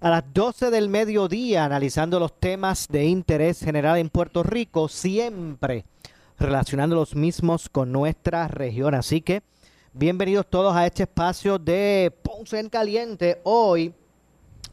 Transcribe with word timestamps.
a 0.00 0.10
las 0.10 0.24
12 0.32 0.70
del 0.70 0.88
mediodía 0.88 1.64
analizando 1.64 2.20
los 2.20 2.38
temas 2.38 2.86
de 2.88 3.06
interés 3.06 3.58
general 3.60 3.98
en 3.98 4.10
Puerto 4.10 4.42
Rico, 4.42 4.88
siempre 4.88 5.84
relacionando 6.38 6.94
los 6.94 7.16
mismos 7.16 7.68
con 7.68 7.90
nuestra 7.90 8.46
región. 8.46 8.94
Así 8.94 9.20
que 9.20 9.42
bienvenidos 9.92 10.46
todos 10.48 10.76
a 10.76 10.86
este 10.86 11.02
espacio 11.02 11.58
de 11.58 12.14
Ponce 12.22 12.60
en 12.60 12.68
Caliente. 12.68 13.40
Hoy, 13.42 13.92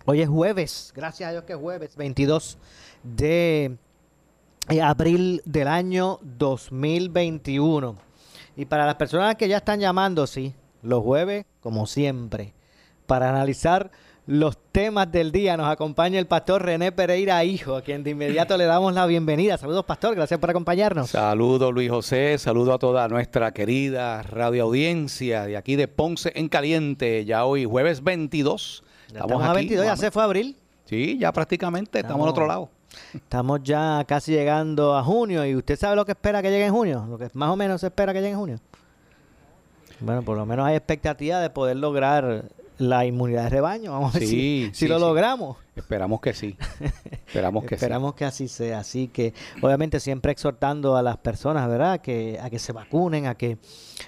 hoy 0.05 0.21
es 0.21 0.29
jueves, 0.29 0.93
gracias 0.95 1.29
a 1.29 1.31
Dios 1.31 1.43
que 1.43 1.53
es 1.53 1.59
jueves, 1.59 1.95
22 1.95 2.59
de 3.01 3.77
abril 4.79 5.41
del 5.45 5.67
año 5.67 6.19
2021. 6.21 7.97
Y 8.57 8.65
para 8.65 8.85
las 8.85 8.95
personas 8.95 9.35
que 9.35 9.47
ya 9.47 9.57
están 9.57 9.79
llamando, 9.79 10.27
sí, 10.27 10.53
los 10.83 11.03
jueves, 11.03 11.45
como 11.61 11.87
siempre, 11.87 12.53
para 13.07 13.29
analizar 13.29 13.89
los 14.27 14.57
temas 14.71 15.11
del 15.11 15.31
día. 15.31 15.57
Nos 15.57 15.67
acompaña 15.67 16.19
el 16.19 16.27
pastor 16.27 16.63
René 16.63 16.91
Pereira 16.91 17.43
Hijo, 17.43 17.75
a 17.75 17.81
quien 17.81 18.03
de 18.03 18.11
inmediato 18.11 18.57
le 18.57 18.65
damos 18.65 18.93
la 18.93 19.05
bienvenida. 19.05 19.57
Saludos, 19.57 19.85
pastor, 19.85 20.15
gracias 20.15 20.39
por 20.39 20.49
acompañarnos. 20.49 21.11
Saludos, 21.11 21.73
Luis 21.73 21.89
José, 21.89 22.37
saludo 22.37 22.73
a 22.73 22.79
toda 22.79 23.07
nuestra 23.07 23.51
querida 23.51 24.23
radioaudiencia 24.23 25.45
de 25.45 25.57
aquí 25.57 25.75
de 25.75 25.87
Ponce 25.87 26.31
en 26.35 26.49
Caliente, 26.49 27.25
ya 27.25 27.45
hoy 27.45 27.65
jueves 27.65 28.03
22. 28.03 28.83
Estamos, 29.07 29.43
a 29.43 29.53
22, 29.53 29.85
ya 29.85 29.95
se 29.95 30.11
fue 30.11 30.23
abril. 30.23 30.57
Sí, 30.85 31.17
ya 31.19 31.31
prácticamente, 31.31 31.99
estamos, 31.99 32.23
al 32.23 32.29
otro 32.29 32.47
lado. 32.47 32.69
Estamos 33.13 33.61
ya 33.63 34.03
casi 34.07 34.31
llegando 34.31 34.95
a 34.95 35.03
junio 35.03 35.45
y 35.45 35.55
usted 35.55 35.77
sabe 35.77 35.95
lo 35.95 36.05
que 36.05 36.13
espera 36.13 36.41
que 36.41 36.49
llegue 36.49 36.65
en 36.65 36.73
junio, 36.73 37.05
lo 37.09 37.17
que 37.17 37.29
más 37.33 37.49
o 37.49 37.55
menos 37.55 37.81
se 37.81 37.87
espera 37.87 38.13
que 38.13 38.19
llegue 38.19 38.31
en 38.31 38.37
junio. 38.37 38.59
Bueno, 39.99 40.21
por 40.23 40.37
lo 40.37 40.45
menos 40.45 40.65
hay 40.65 40.75
expectativa 40.75 41.39
de 41.39 41.49
poder 41.49 41.77
lograr 41.77 42.45
la 42.77 43.05
inmunidad 43.05 43.43
de 43.43 43.49
rebaño. 43.49 43.91
Vamos 43.91 44.15
a 44.15 44.19
ver 44.19 44.27
si, 44.27 44.71
lo 44.87 44.99
logramos. 44.99 45.57
Esperamos 45.75 46.21
que 46.21 46.33
sí. 46.33 46.57
Esperamos 47.27 47.65
que 47.65 47.75
Esperamos 47.75 48.15
que 48.15 48.25
así 48.25 48.47
sea. 48.47 48.79
Así 48.79 49.07
que, 49.07 49.33
obviamente, 49.61 49.99
siempre 49.99 50.31
exhortando 50.31 50.95
a 50.95 51.03
las 51.03 51.17
personas, 51.17 51.67
¿verdad?, 51.67 52.01
que, 52.01 52.39
a 52.41 52.49
que 52.49 52.59
se 52.59 52.71
vacunen, 52.71 53.27
a 53.27 53.35
que, 53.35 53.57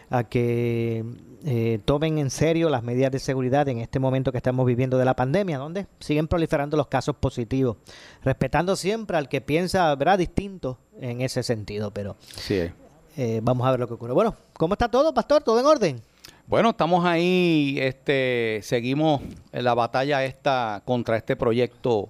a 0.10 0.23
que 0.23 1.04
eh, 1.45 1.80
tomen 1.86 2.17
en 2.17 2.30
serio 2.30 2.70
las 2.70 2.83
medidas 2.83 3.11
de 3.11 3.20
seguridad 3.20 3.67
en 3.70 3.80
este 3.80 4.00
momento 4.00 4.32
que 4.32 4.38
estamos 4.38 4.66
viviendo 4.66 4.98
de 4.98 5.05
la 5.05 5.16
pandemia, 5.16 5.58
donde 5.58 5.88
siguen 5.99 6.28
proliferando 6.28 6.78
los 6.78 6.88
casos 6.88 7.16
positivos, 7.16 7.78
respetando 8.23 8.76
siempre 8.76 9.17
al 9.17 9.30
que 9.30 9.42
piensa, 9.42 9.94
¿verdad?, 9.95 10.17
distinto 10.17 10.80
en 10.99 11.22
ese 11.22 11.44
sentido. 11.44 11.92
Pero 11.92 12.16
sí. 12.36 12.70
Eh, 13.17 13.39
vamos 13.42 13.67
a 13.67 13.72
ver 13.72 13.80
lo 13.80 13.88
que 13.88 13.95
ocurre. 13.95 14.14
Bueno, 14.14 14.36
¿cómo 14.54 14.76
está 14.76 14.89
todo, 14.89 15.14
pastor? 15.14 15.42
¿Todo 15.42 15.60
en 15.60 15.66
orden? 15.66 16.02
Bueno, 16.48 16.70
estamos 16.70 17.04
ahí, 17.04 17.78
este, 17.82 18.62
seguimos 18.64 19.22
en 19.52 19.66
la 19.66 19.74
batalla 19.74 20.24
esta 20.24 20.82
contra 20.86 21.18
este 21.18 21.36
proyecto 21.36 22.10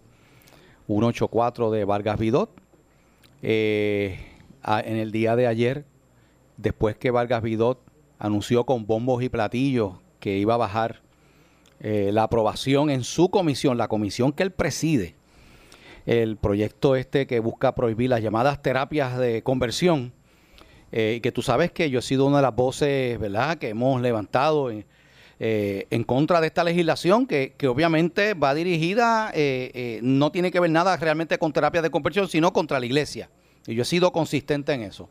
184 0.85 1.71
de 1.71 1.85
Vargas 1.85 2.19
Vidot. 2.19 2.51
Eh, 3.41 4.19
en 4.63 4.97
el 4.97 5.11
día 5.11 5.35
de 5.35 5.47
ayer, 5.47 5.85
después 6.57 6.95
que 6.97 7.09
Vargas 7.09 7.41
Vidot 7.41 7.81
anunció 8.19 8.63
con 8.67 8.85
bombos 8.85 9.23
y 9.23 9.29
platillos 9.29 9.93
que 10.19 10.37
iba 10.37 10.53
a 10.53 10.57
bajar 10.57 11.01
eh, 11.79 12.11
la 12.13 12.21
aprobación 12.21 12.91
en 12.91 13.03
su 13.03 13.29
comisión, 13.29 13.79
la 13.79 13.87
comisión 13.87 14.33
que 14.33 14.43
él 14.43 14.51
preside, 14.51 15.15
el 16.05 16.37
proyecto 16.37 16.95
este 16.95 17.25
que 17.25 17.39
busca 17.39 17.73
prohibir 17.73 18.11
las 18.11 18.21
llamadas 18.21 18.61
terapias 18.61 19.17
de 19.17 19.41
conversión, 19.41 20.13
eh, 20.91 21.19
que 21.21 21.31
tú 21.31 21.41
sabes 21.41 21.71
que 21.71 21.89
yo 21.89 21.99
he 21.99 22.01
sido 22.01 22.25
una 22.25 22.37
de 22.37 22.43
las 22.43 22.55
voces, 22.55 23.19
¿verdad?, 23.19 23.57
que 23.57 23.69
hemos 23.69 24.01
levantado 24.01 24.71
en, 24.71 24.85
eh, 25.39 26.03
contra 26.05 26.41
de 26.41 26.47
esta 26.47 26.63
legislación, 26.63 27.27
que, 27.27 27.53
obviamente 27.67 28.33
va 28.33 28.53
dirigida, 28.53 29.31
eh, 29.33 29.99
no 30.01 30.31
tiene 30.31 30.51
que 30.51 30.59
ver 30.59 30.71
nada 30.71 30.95
realmente 30.97 31.37
con 31.37 31.53
terapia 31.53 31.81
de 31.81 31.89
conversión, 31.89 32.27
sino 32.27 32.53
contra 32.53 32.79
la 32.79 32.85
iglesia. 32.85 33.29
Y 33.65 33.75
yo 33.75 33.81
he 33.81 33.85
sido 33.85 34.11
consistente 34.11 34.73
en 34.73 34.83
eso. 34.83 35.09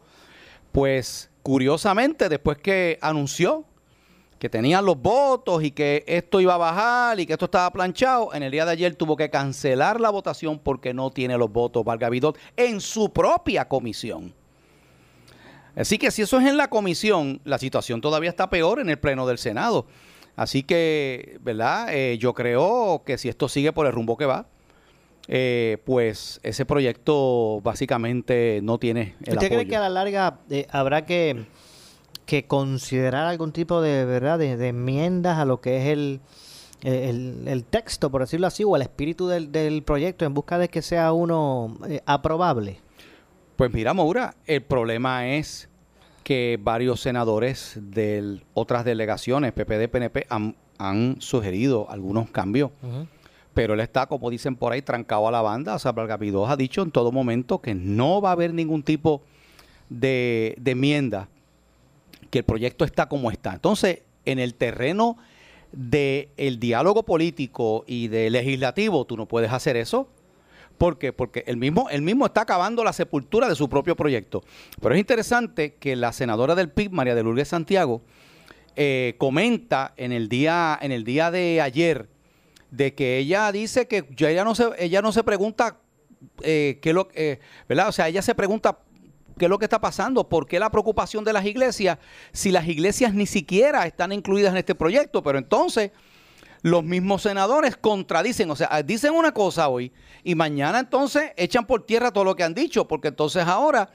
Pues, 0.72 1.30
curiosamente, 1.42 2.28
después 2.28 2.58
que 2.58 2.98
anunció 3.00 3.64
que 4.38 4.48
tenían 4.50 4.84
los 4.84 5.00
votos 5.00 5.62
y 5.62 5.70
que 5.70 6.04
esto 6.06 6.40
iba 6.40 6.54
a 6.54 6.58
bajar 6.58 7.18
y 7.20 7.26
que 7.26 7.32
esto 7.32 7.46
estaba 7.46 7.70
planchado, 7.70 8.34
en 8.34 8.42
el 8.42 8.52
día 8.52 8.66
de 8.66 8.72
ayer 8.72 8.94
tuvo 8.94 9.16
que 9.16 9.30
cancelar 9.30 10.00
la 10.00 10.10
votación 10.10 10.58
porque 10.58 10.92
no 10.92 11.10
tiene 11.10 11.38
los 11.38 11.50
votos 11.50 11.84
Valga 11.84 12.10
Vidot 12.10 12.38
en 12.56 12.80
su 12.80 13.12
propia 13.12 13.66
comisión. 13.66 14.34
Así 15.76 15.98
que 15.98 16.10
si 16.10 16.22
eso 16.22 16.40
es 16.40 16.46
en 16.46 16.56
la 16.56 16.68
comisión, 16.68 17.40
la 17.44 17.58
situación 17.58 18.00
todavía 18.00 18.30
está 18.30 18.48
peor 18.48 18.80
en 18.80 18.88
el 18.88 18.98
pleno 18.98 19.26
del 19.26 19.38
Senado. 19.38 19.86
Así 20.34 20.62
que, 20.62 21.38
¿verdad? 21.42 21.88
Eh, 21.90 22.18
yo 22.18 22.34
creo 22.34 23.02
que 23.04 23.18
si 23.18 23.28
esto 23.28 23.48
sigue 23.48 23.72
por 23.72 23.86
el 23.86 23.92
rumbo 23.92 24.16
que 24.16 24.24
va, 24.24 24.46
eh, 25.28 25.78
pues 25.84 26.40
ese 26.42 26.64
proyecto 26.64 27.60
básicamente 27.62 28.60
no 28.62 28.78
tiene 28.78 29.16
el 29.24 29.34
¿Usted 29.34 29.48
cree 29.48 29.66
que 29.66 29.76
a 29.76 29.80
la 29.80 29.88
larga 29.88 30.38
eh, 30.50 30.66
habrá 30.70 31.04
que, 31.04 31.46
considerar 32.46 33.26
algún 33.26 33.52
tipo 33.52 33.80
de 33.80 34.04
verdad 34.04 34.38
de, 34.38 34.68
enmiendas 34.68 35.38
a 35.38 35.44
lo 35.44 35.60
que 35.60 35.78
es 35.78 35.86
el, 35.88 36.20
el, 36.82 37.64
texto, 37.64 38.10
por 38.10 38.22
decirlo 38.22 38.46
así, 38.46 38.62
o 38.64 38.76
el 38.76 38.82
espíritu 38.82 39.28
del, 39.28 39.52
del 39.52 39.82
proyecto 39.82 40.24
en 40.24 40.34
busca 40.34 40.58
de 40.58 40.68
que 40.68 40.80
sea 40.80 41.12
uno 41.12 41.76
aprobable? 42.06 42.80
Pues 43.56 43.72
mira, 43.72 43.94
Maura, 43.94 44.34
el 44.46 44.62
problema 44.62 45.28
es 45.28 45.70
que 46.22 46.58
varios 46.60 47.00
senadores 47.00 47.78
de 47.80 48.42
otras 48.52 48.84
delegaciones, 48.84 49.52
PPD, 49.52 49.88
PNP, 49.88 50.26
han, 50.28 51.16
sugerido 51.20 51.88
algunos 51.88 52.28
cambios. 52.30 52.70
Pero 53.54 53.72
él 53.72 53.80
está, 53.80 54.04
como 54.04 54.28
dicen 54.28 54.56
por 54.56 54.72
ahí, 54.72 54.82
trancado 54.82 55.26
a 55.26 55.30
la 55.30 55.40
banda. 55.40 55.76
O 55.76 55.78
sea, 55.78 55.92
Valgavidós 55.92 56.50
ha 56.50 56.56
dicho 56.56 56.82
en 56.82 56.90
todo 56.90 57.12
momento 57.12 57.62
que 57.62 57.74
no 57.74 58.20
va 58.20 58.28
a 58.28 58.32
haber 58.32 58.52
ningún 58.52 58.82
tipo 58.82 59.22
de, 59.88 60.58
enmienda, 60.62 61.28
que 62.30 62.40
el 62.40 62.44
proyecto 62.44 62.84
está 62.84 63.08
como 63.08 63.30
está. 63.30 63.54
Entonces, 63.54 64.02
en 64.26 64.38
el 64.38 64.52
terreno 64.52 65.16
del 65.72 66.58
diálogo 66.60 67.04
político 67.04 67.84
y 67.86 68.08
de 68.08 68.28
legislativo, 68.28 69.06
tú 69.06 69.16
no 69.16 69.24
puedes 69.24 69.50
hacer 69.50 69.78
eso 69.78 70.08
¿Por 70.76 70.98
qué? 70.98 71.12
Porque 71.12 71.44
él 71.46 71.56
mismo, 71.56 71.88
mismo 72.00 72.26
está 72.26 72.42
acabando 72.42 72.84
la 72.84 72.92
sepultura 72.92 73.48
de 73.48 73.54
su 73.54 73.68
propio 73.68 73.96
proyecto. 73.96 74.42
Pero 74.80 74.94
es 74.94 74.98
interesante 74.98 75.74
que 75.74 75.96
la 75.96 76.12
senadora 76.12 76.54
del 76.54 76.70
PIB, 76.70 76.92
María 76.92 77.14
de 77.14 77.22
Lourdes 77.22 77.48
Santiago, 77.48 78.02
eh, 78.76 79.14
comenta 79.18 79.94
en 79.96 80.12
el, 80.12 80.28
día, 80.28 80.78
en 80.80 80.92
el 80.92 81.04
día 81.04 81.30
de 81.30 81.60
ayer 81.60 82.08
de 82.70 82.94
que 82.94 83.16
ella 83.18 83.50
dice 83.52 83.88
que 83.88 84.06
ella 84.18 84.44
no 84.44 84.54
se, 84.54 84.68
ella 84.78 85.00
no 85.00 85.12
se 85.12 85.24
pregunta 85.24 85.78
eh, 86.42 86.78
qué 86.82 86.92
lo 86.92 87.08
eh, 87.14 87.38
¿verdad? 87.68 87.88
O 87.88 87.92
sea, 87.92 88.08
ella 88.08 88.22
se 88.22 88.34
pregunta 88.34 88.78
qué 89.38 89.46
es 89.46 89.48
lo 89.48 89.58
que 89.58 89.64
está 89.66 89.80
pasando, 89.80 90.28
por 90.28 90.46
qué 90.46 90.58
la 90.58 90.70
preocupación 90.70 91.24
de 91.24 91.32
las 91.32 91.44
iglesias, 91.44 91.98
si 92.32 92.50
las 92.50 92.66
iglesias 92.68 93.14
ni 93.14 93.26
siquiera 93.26 93.86
están 93.86 94.12
incluidas 94.12 94.52
en 94.52 94.58
este 94.58 94.74
proyecto, 94.74 95.22
pero 95.22 95.38
entonces 95.38 95.90
los 96.62 96.84
mismos 96.84 97.22
senadores 97.22 97.76
contradicen, 97.76 98.50
o 98.50 98.56
sea, 98.56 98.82
dicen 98.82 99.12
una 99.14 99.32
cosa 99.32 99.68
hoy 99.68 99.92
y 100.24 100.34
mañana 100.34 100.80
entonces 100.80 101.32
echan 101.36 101.66
por 101.66 101.84
tierra 101.84 102.10
todo 102.10 102.24
lo 102.24 102.36
que 102.36 102.44
han 102.44 102.54
dicho, 102.54 102.88
porque 102.88 103.08
entonces 103.08 103.44
ahora 103.46 103.90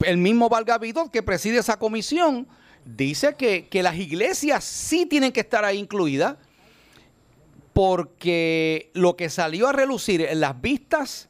el 0.00 0.18
mismo 0.18 0.48
Valga 0.48 0.80
que 1.12 1.22
preside 1.22 1.58
esa 1.58 1.78
comisión 1.78 2.48
dice 2.84 3.34
que, 3.34 3.68
que 3.68 3.82
las 3.82 3.96
iglesias 3.96 4.64
sí 4.64 5.06
tienen 5.06 5.32
que 5.32 5.40
estar 5.40 5.64
ahí 5.64 5.78
incluidas 5.78 6.36
porque 7.72 8.90
lo 8.92 9.16
que 9.16 9.30
salió 9.30 9.68
a 9.68 9.72
relucir 9.72 10.20
en 10.22 10.40
las 10.40 10.60
vistas 10.60 11.28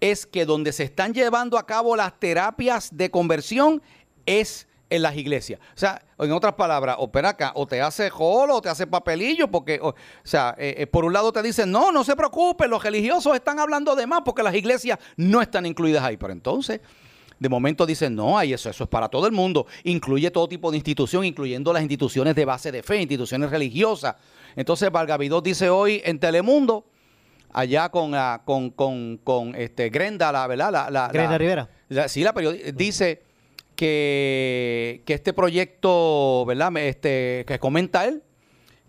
es 0.00 0.26
que 0.26 0.44
donde 0.44 0.72
se 0.72 0.84
están 0.84 1.12
llevando 1.12 1.58
a 1.58 1.66
cabo 1.66 1.96
las 1.96 2.18
terapias 2.18 2.96
de 2.96 3.10
conversión 3.10 3.82
es 4.26 4.66
en 4.90 5.02
las 5.02 5.16
iglesias. 5.16 5.60
O 5.74 5.78
sea, 5.78 6.02
en 6.18 6.32
otras 6.32 6.54
palabras, 6.54 6.96
opera 6.98 7.30
acá, 7.30 7.52
o 7.54 7.66
te 7.66 7.80
hace 7.82 8.08
jolo, 8.10 8.56
o 8.56 8.62
te 8.62 8.68
hace 8.68 8.86
papelillo, 8.86 9.48
porque, 9.50 9.78
o, 9.82 9.94
sea, 10.22 10.54
eh, 10.58 10.76
eh, 10.78 10.86
por 10.86 11.04
un 11.04 11.12
lado 11.12 11.32
te 11.32 11.42
dicen, 11.42 11.70
no, 11.70 11.92
no 11.92 12.04
se 12.04 12.16
preocupe, 12.16 12.66
los 12.68 12.82
religiosos 12.82 13.34
están 13.34 13.58
hablando 13.58 13.94
de 13.94 14.06
más 14.06 14.22
porque 14.24 14.42
las 14.42 14.54
iglesias 14.54 14.98
no 15.16 15.42
están 15.42 15.66
incluidas 15.66 16.02
ahí. 16.04 16.16
Pero 16.16 16.32
entonces, 16.32 16.80
de 17.38 17.48
momento 17.48 17.86
dicen, 17.86 18.14
no, 18.16 18.36
hay 18.38 18.52
eso, 18.52 18.68
eso 18.70 18.84
es 18.84 18.90
para 18.90 19.08
todo 19.08 19.26
el 19.26 19.32
mundo, 19.32 19.66
incluye 19.84 20.30
todo 20.30 20.48
tipo 20.48 20.70
de 20.70 20.76
institución, 20.78 21.24
incluyendo 21.24 21.72
las 21.72 21.82
instituciones 21.82 22.34
de 22.34 22.44
base 22.44 22.72
de 22.72 22.82
fe, 22.82 23.00
instituciones 23.00 23.50
religiosas. 23.50 24.16
Entonces, 24.56 24.90
Valgavidó 24.90 25.40
dice 25.40 25.68
hoy 25.70 26.00
en 26.04 26.18
Telemundo, 26.18 26.86
allá 27.52 27.90
con, 27.90 28.14
ah, 28.14 28.42
con, 28.44 28.70
con, 28.70 29.18
con 29.22 29.54
este, 29.54 29.88
Grenda, 29.90 30.32
la, 30.32 30.46
¿verdad? 30.46 30.72
La, 30.72 30.90
la, 30.90 31.08
Grenda 31.08 31.32
la- 31.32 31.38
Rivera. 31.38 31.68
la- 31.88 32.08
sí, 32.08 32.22
la 32.22 32.32
periodista 32.32 32.72
dice 32.72 33.22
que, 33.78 35.04
este 35.06 35.32
proyecto, 35.32 36.44
¿verdad? 36.46 36.76
Este, 36.78 37.44
que 37.46 37.60
comenta 37.60 38.06
él, 38.06 38.24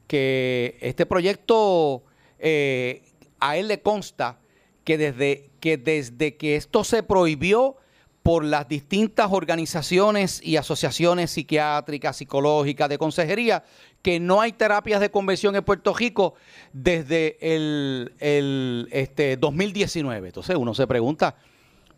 que 0.08 0.80
este 0.82 1.06
proyecto 1.06 2.02
eh, 2.40 3.04
a 3.40 3.58
él 3.58 3.68
le 3.68 3.84
consta 3.84 4.40
que 4.84 4.98
desde, 4.98 5.52
que 5.60 5.78
desde 5.78 6.38
que 6.38 6.56
esto 6.56 6.84
se 6.84 7.04
prohibió 7.04 7.78
por 8.24 8.44
las 8.44 8.68
distintas 8.68 9.32
organizaciones 9.32 10.42
y 10.44 10.58
asociaciones 10.58 11.30
psiquiátricas, 11.30 12.18
psicológicas, 12.18 12.90
de 12.90 12.98
consejería, 12.98 13.64
que 14.02 14.20
no 14.20 14.42
hay 14.42 14.54
terapias 14.54 15.02
de 15.02 15.12
conversión 15.12 15.56
en 15.56 15.64
Puerto 15.64 15.94
Rico 15.94 16.34
desde 16.74 17.38
el, 17.42 18.16
el, 18.18 18.88
este, 18.92 19.38
2019. 19.38 20.30
Entonces 20.30 20.56
uno 20.56 20.74
se 20.74 20.88
pregunta, 20.88 21.36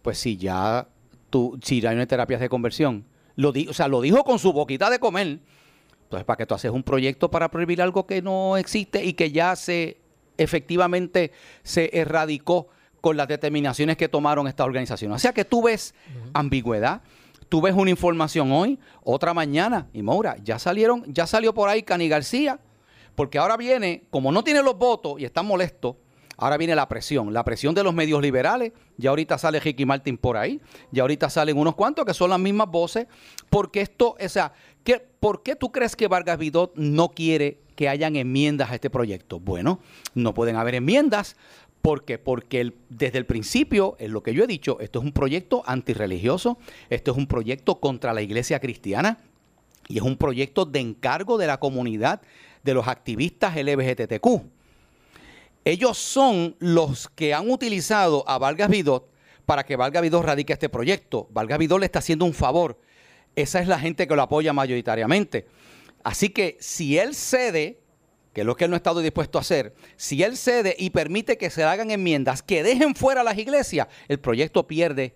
pues 0.02 0.18
si 0.18 0.36
ya 0.36 0.90
tú, 1.32 1.58
si 1.64 1.84
hay 1.86 2.06
terapias 2.06 2.40
de 2.40 2.48
conversión, 2.50 3.06
lo 3.36 3.52
di- 3.52 3.68
o 3.68 3.74
sea, 3.74 3.88
lo 3.88 4.02
dijo 4.02 4.24
con 4.24 4.38
su 4.38 4.54
boquita 4.54 4.92
de 4.92 5.00
comer, 5.00 5.40
entonces 6.04 6.26
para 6.26 6.38
que 6.38 6.46
tú 6.46 6.54
haces 6.54 6.70
un 6.70 6.84
proyecto 6.84 7.32
para 7.32 7.50
prohibir 7.50 7.82
algo 7.82 8.06
que 8.06 8.22
no 8.22 8.58
existe 8.58 9.04
y 9.04 9.14
que 9.14 9.32
ya 9.32 9.56
se 9.56 9.98
efectivamente 10.38 11.32
se 11.64 11.90
erradicó 11.94 12.68
con 13.00 13.18
las 13.18 13.28
determinaciones 13.28 13.98
que 13.98 14.10
tomaron 14.10 14.48
estas 14.48 14.66
organizaciones. 14.66 15.16
O 15.16 15.20
sea 15.20 15.34
que 15.34 15.46
tú 15.46 15.64
ves 15.64 15.96
ambigüedad, 16.34 17.02
tú 17.50 17.62
ves 17.62 17.74
una 17.74 17.90
información 17.90 18.52
hoy, 18.52 18.78
otra 19.04 19.34
mañana, 19.34 19.88
y 19.94 20.02
Moura, 20.04 20.36
ya 20.44 20.60
salieron, 20.60 21.04
ya 21.08 21.26
salió 21.26 21.54
por 21.54 21.70
ahí 21.70 21.84
Cani 21.84 22.08
García, 22.10 22.60
porque 23.16 23.38
ahora 23.38 23.58
viene, 23.58 24.04
como 24.10 24.32
no 24.32 24.44
tiene 24.44 24.62
los 24.62 24.78
votos 24.78 25.20
y 25.20 25.26
está 25.26 25.42
molesto, 25.42 25.98
ahora 26.42 26.58
viene 26.58 26.76
la 26.76 26.90
presión, 26.90 27.32
la 27.34 27.46
presión 27.46 27.76
de 27.76 27.84
los 27.84 27.94
medios 27.94 28.20
liberales, 28.20 28.74
ya 28.98 29.12
ahorita 29.12 29.38
sale 29.38 29.60
Ricky 29.60 29.86
Martin 29.86 30.18
por 30.18 30.38
ahí, 30.38 30.60
ya 30.92 31.04
ahorita 31.04 31.30
salen 31.30 31.56
unos 31.56 31.76
cuantos 31.76 32.04
que 32.04 32.16
son 32.16 32.32
las 32.32 32.40
mismas 32.40 32.68
voces, 32.68 33.06
porque 33.52 33.82
esto, 33.82 34.18
o 34.20 34.30
sea, 34.30 34.52
¿qué, 34.84 35.00
¿por 35.20 35.44
qué 35.44 35.56
tú 35.56 35.72
crees 35.72 35.96
que 35.96 36.08
Vargas 36.08 36.40
Vidot 36.40 36.74
no 36.76 37.10
quiere 37.10 37.60
que 37.76 37.88
hayan 37.88 38.16
enmiendas 38.16 38.72
a 38.72 38.76
este 38.76 38.90
proyecto? 38.90 39.40
Bueno, 39.40 39.80
no 40.16 40.34
pueden 40.34 40.56
haber 40.56 40.76
enmiendas. 40.76 41.36
¿Por 41.84 42.06
qué? 42.06 42.18
Porque 42.18 42.74
desde 42.90 43.20
el 43.20 43.28
principio, 43.28 43.96
es 44.00 44.10
lo 44.10 44.24
que 44.24 44.34
yo 44.34 44.44
he 44.44 44.48
dicho, 44.48 44.80
esto 44.80 44.98
es 44.98 45.06
un 45.06 45.12
proyecto 45.12 45.62
antirreligioso, 45.68 46.58
esto 46.90 47.12
es 47.12 47.18
un 47.18 47.28
proyecto 47.28 47.80
contra 47.80 48.14
la 48.14 48.24
iglesia 48.24 48.60
cristiana, 48.60 49.20
y 49.88 49.98
es 49.98 50.04
un 50.04 50.18
proyecto 50.18 50.66
de 50.66 50.80
encargo 50.80 51.38
de 51.38 51.46
la 51.46 51.60
comunidad 51.60 52.22
de 52.64 52.74
los 52.74 52.88
activistas 52.88 53.56
LGBTQ. 53.56 54.61
Ellos 55.64 55.98
son 55.98 56.56
los 56.60 57.08
que 57.10 57.34
han 57.34 57.50
utilizado 57.50 58.28
a 58.28 58.40
Vargas 58.40 58.70
Vidot 58.70 59.12
para 59.46 59.64
que 59.64 59.76
Vargas 59.76 60.02
Vidot 60.02 60.26
radique 60.26 60.54
este 60.54 60.70
proyecto. 60.70 61.28
Vargas 61.32 61.60
Vidot 61.60 61.80
le 61.80 61.86
está 61.86 62.00
haciendo 62.00 62.26
un 62.26 62.34
favor. 62.34 62.80
Esa 63.36 63.62
es 63.62 63.68
la 63.68 63.80
gente 63.80 64.08
que 64.08 64.16
lo 64.16 64.24
apoya 64.24 64.54
mayoritariamente. 64.54 65.46
Así 66.04 66.30
que 66.30 66.58
si 66.60 66.98
él 66.98 67.14
cede, 67.14 67.80
que 68.34 68.42
es 68.42 68.48
lo 68.48 68.56
que 68.56 68.66
él 68.66 68.72
no 68.72 68.76
ha 68.76 68.78
estado 68.78 69.02
dispuesto 69.02 69.38
a 69.38 69.42
hacer, 69.42 69.76
si 69.98 70.24
él 70.24 70.36
cede 70.36 70.76
y 70.80 70.90
permite 70.90 71.38
que 71.38 71.52
se 71.52 71.64
hagan 71.64 71.92
enmiendas 71.92 72.42
que 72.42 72.64
dejen 72.64 72.96
fuera 72.96 73.24
las 73.24 73.38
iglesias, 73.38 73.88
el 74.08 74.20
proyecto 74.20 74.68
pierde 74.68 75.16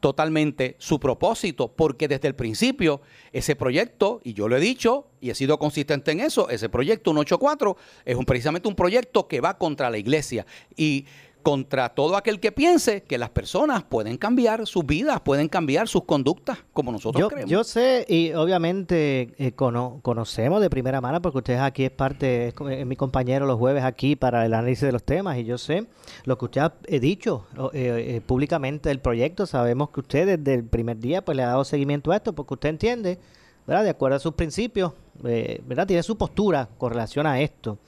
totalmente 0.00 0.76
su 0.78 0.98
propósito, 0.98 1.68
porque 1.68 2.08
desde 2.08 2.28
el 2.28 2.34
principio 2.34 3.00
ese 3.32 3.54
proyecto, 3.54 4.20
y 4.24 4.32
yo 4.32 4.48
lo 4.48 4.56
he 4.56 4.60
dicho 4.60 5.06
y 5.20 5.30
he 5.30 5.34
sido 5.34 5.58
consistente 5.58 6.10
en 6.10 6.20
eso, 6.20 6.48
ese 6.48 6.68
proyecto 6.68 7.10
184 7.10 7.76
es 8.04 8.16
un, 8.16 8.24
precisamente 8.24 8.68
un 8.68 8.74
proyecto 8.74 9.28
que 9.28 9.40
va 9.40 9.58
contra 9.58 9.90
la 9.90 9.98
iglesia. 9.98 10.46
Y 10.76 11.06
contra 11.42 11.88
todo 11.90 12.16
aquel 12.16 12.40
que 12.40 12.52
piense 12.52 13.02
que 13.02 13.18
las 13.18 13.30
personas 13.30 13.82
pueden 13.82 14.16
cambiar 14.16 14.66
sus 14.66 14.84
vidas, 14.86 15.20
pueden 15.20 15.48
cambiar 15.48 15.88
sus 15.88 16.04
conductas, 16.04 16.58
como 16.72 16.92
nosotros 16.92 17.20
Yo, 17.20 17.28
creemos. 17.28 17.50
yo 17.50 17.64
sé 17.64 18.04
y 18.08 18.32
obviamente 18.32 19.34
eh, 19.38 19.52
cono- 19.52 20.00
conocemos 20.02 20.60
de 20.60 20.70
primera 20.70 21.00
mano 21.00 21.20
porque 21.22 21.38
usted 21.38 21.58
aquí 21.58 21.84
es 21.84 21.90
parte, 21.90 22.48
es, 22.48 22.86
mi 22.86 22.96
compañero 22.96 23.46
los 23.46 23.58
jueves 23.58 23.84
aquí 23.84 24.16
para 24.16 24.44
el 24.46 24.54
análisis 24.54 24.82
de 24.86 24.92
los 24.92 25.02
temas 25.02 25.38
y 25.38 25.44
yo 25.44 25.58
sé 25.58 25.86
lo 26.24 26.36
que 26.38 26.44
usted 26.44 26.60
ha 26.60 26.72
dicho 27.00 27.46
eh, 27.72 28.16
eh, 28.16 28.20
públicamente 28.20 28.88
del 28.88 29.00
proyecto. 29.00 29.46
Sabemos 29.46 29.90
que 29.90 30.00
usted 30.00 30.38
desde 30.38 30.54
el 30.58 30.64
primer 30.64 30.98
día 30.98 31.24
pues 31.24 31.36
le 31.36 31.42
ha 31.42 31.48
dado 31.48 31.64
seguimiento 31.64 32.12
a 32.12 32.16
esto 32.16 32.32
porque 32.34 32.54
usted 32.54 32.68
entiende, 32.68 33.18
¿verdad? 33.66 33.84
De 33.84 33.90
acuerdo 33.90 34.16
a 34.16 34.20
sus 34.20 34.34
principios, 34.34 34.92
eh, 35.24 35.60
¿verdad? 35.66 35.86
Tiene 35.86 36.02
su 36.02 36.16
postura 36.16 36.68
con 36.78 36.90
relación 36.92 37.26
a 37.26 37.40
esto. 37.40 37.78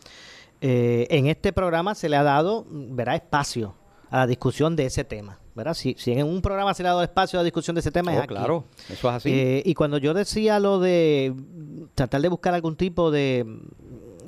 Eh, 0.64 1.08
en 1.10 1.26
este 1.26 1.52
programa 1.52 1.94
se 1.96 2.08
le 2.08 2.16
ha 2.16 2.22
dado, 2.22 2.64
¿verdad? 2.70 3.16
Espacio 3.16 3.74
a 4.10 4.18
la 4.18 4.26
discusión 4.28 4.76
de 4.76 4.86
ese 4.86 5.02
tema, 5.04 5.40
¿verdad? 5.56 5.74
Si, 5.74 5.96
si 5.98 6.12
en 6.12 6.24
un 6.26 6.40
programa 6.40 6.72
se 6.72 6.82
le 6.84 6.88
ha 6.88 6.92
dado 6.92 7.02
espacio 7.02 7.38
a 7.38 7.42
la 7.42 7.44
discusión 7.44 7.74
de 7.74 7.80
ese 7.80 7.90
tema 7.90 8.12
es 8.12 8.18
Oh, 8.20 8.22
aquí. 8.22 8.34
claro, 8.34 8.64
eso 8.88 9.08
es 9.08 9.14
así. 9.16 9.30
Eh, 9.32 9.62
y 9.66 9.74
cuando 9.74 9.98
yo 9.98 10.14
decía 10.14 10.60
lo 10.60 10.78
de 10.78 11.34
tratar 11.96 12.20
de 12.20 12.28
buscar 12.28 12.54
algún 12.54 12.76
tipo 12.76 13.10
de, 13.10 13.44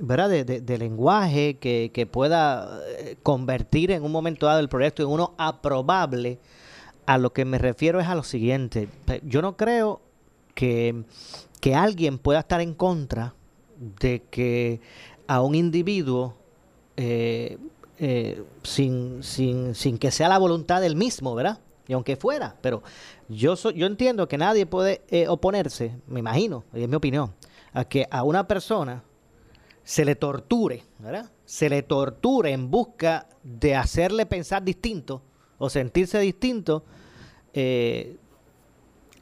¿verdad? 0.01 0.29
De, 0.29 0.45
de- 0.45 0.61
de 0.61 0.79
lenguaje 0.79 1.59
que, 1.59 1.91
que 1.95 2.07
pueda 2.07 2.81
eh, 2.99 3.17
convertir 3.23 3.93
en 3.93 4.03
un 4.03 4.11
momento 4.11 4.47
dado 4.47 4.59
el 4.61 4.69
proyecto 4.69 5.03
en 5.05 5.11
uno 5.11 5.35
aprobable, 5.39 6.41
a 7.07 7.17
lo 7.19 7.33
que 7.33 7.45
me 7.45 7.59
refiero 7.59 8.01
es 8.01 8.09
a 8.09 8.15
lo 8.17 8.23
siguiente. 8.25 8.89
Yo 9.23 9.41
no 9.43 9.57
creo 9.57 10.01
que, 10.55 11.05
que 11.61 11.75
alguien 11.75 12.19
pueda 12.19 12.41
estar 12.41 12.61
en 12.63 12.73
contra 12.75 13.35
de 14.01 14.23
que 14.31 14.81
a 15.26 15.41
un 15.43 15.55
individuo 15.55 16.35
eh, 16.97 17.59
eh, 17.99 18.43
sin, 18.65 19.23
sin, 19.23 19.75
sin 19.75 19.99
que 19.99 20.11
sea 20.11 20.29
la 20.29 20.38
voluntad 20.38 20.81
del 20.81 20.97
mismo, 20.97 21.35
¿verdad? 21.35 21.61
Y 21.87 21.93
aunque 21.93 22.17
fuera, 22.17 22.56
pero 22.61 22.82
yo 23.29 23.55
yo 23.55 23.87
entiendo 23.87 24.26
que 24.26 24.37
nadie 24.37 24.66
puede 24.66 25.02
eh, 25.09 25.28
oponerse, 25.28 25.95
me 26.09 26.19
imagino, 26.19 26.64
y 26.75 26.83
es 26.83 26.88
mi 26.88 26.97
opinión, 26.97 27.33
a 27.73 27.85
que 27.85 28.07
a 28.11 28.25
una 28.25 28.49
persona 28.49 29.04
se 29.85 30.04
le 30.04 30.16
torture, 30.16 30.83
¿verdad? 30.99 31.31
Se 31.45 31.69
le 31.69 31.83
torture 31.83 32.50
en 32.50 32.71
busca 32.71 33.28
de 33.43 33.76
hacerle 33.76 34.26
pensar 34.26 34.64
distinto 34.64 35.23
o 35.59 35.71
sentirse 35.71 36.19
distinto 36.19 36.85
eh, 37.52 38.16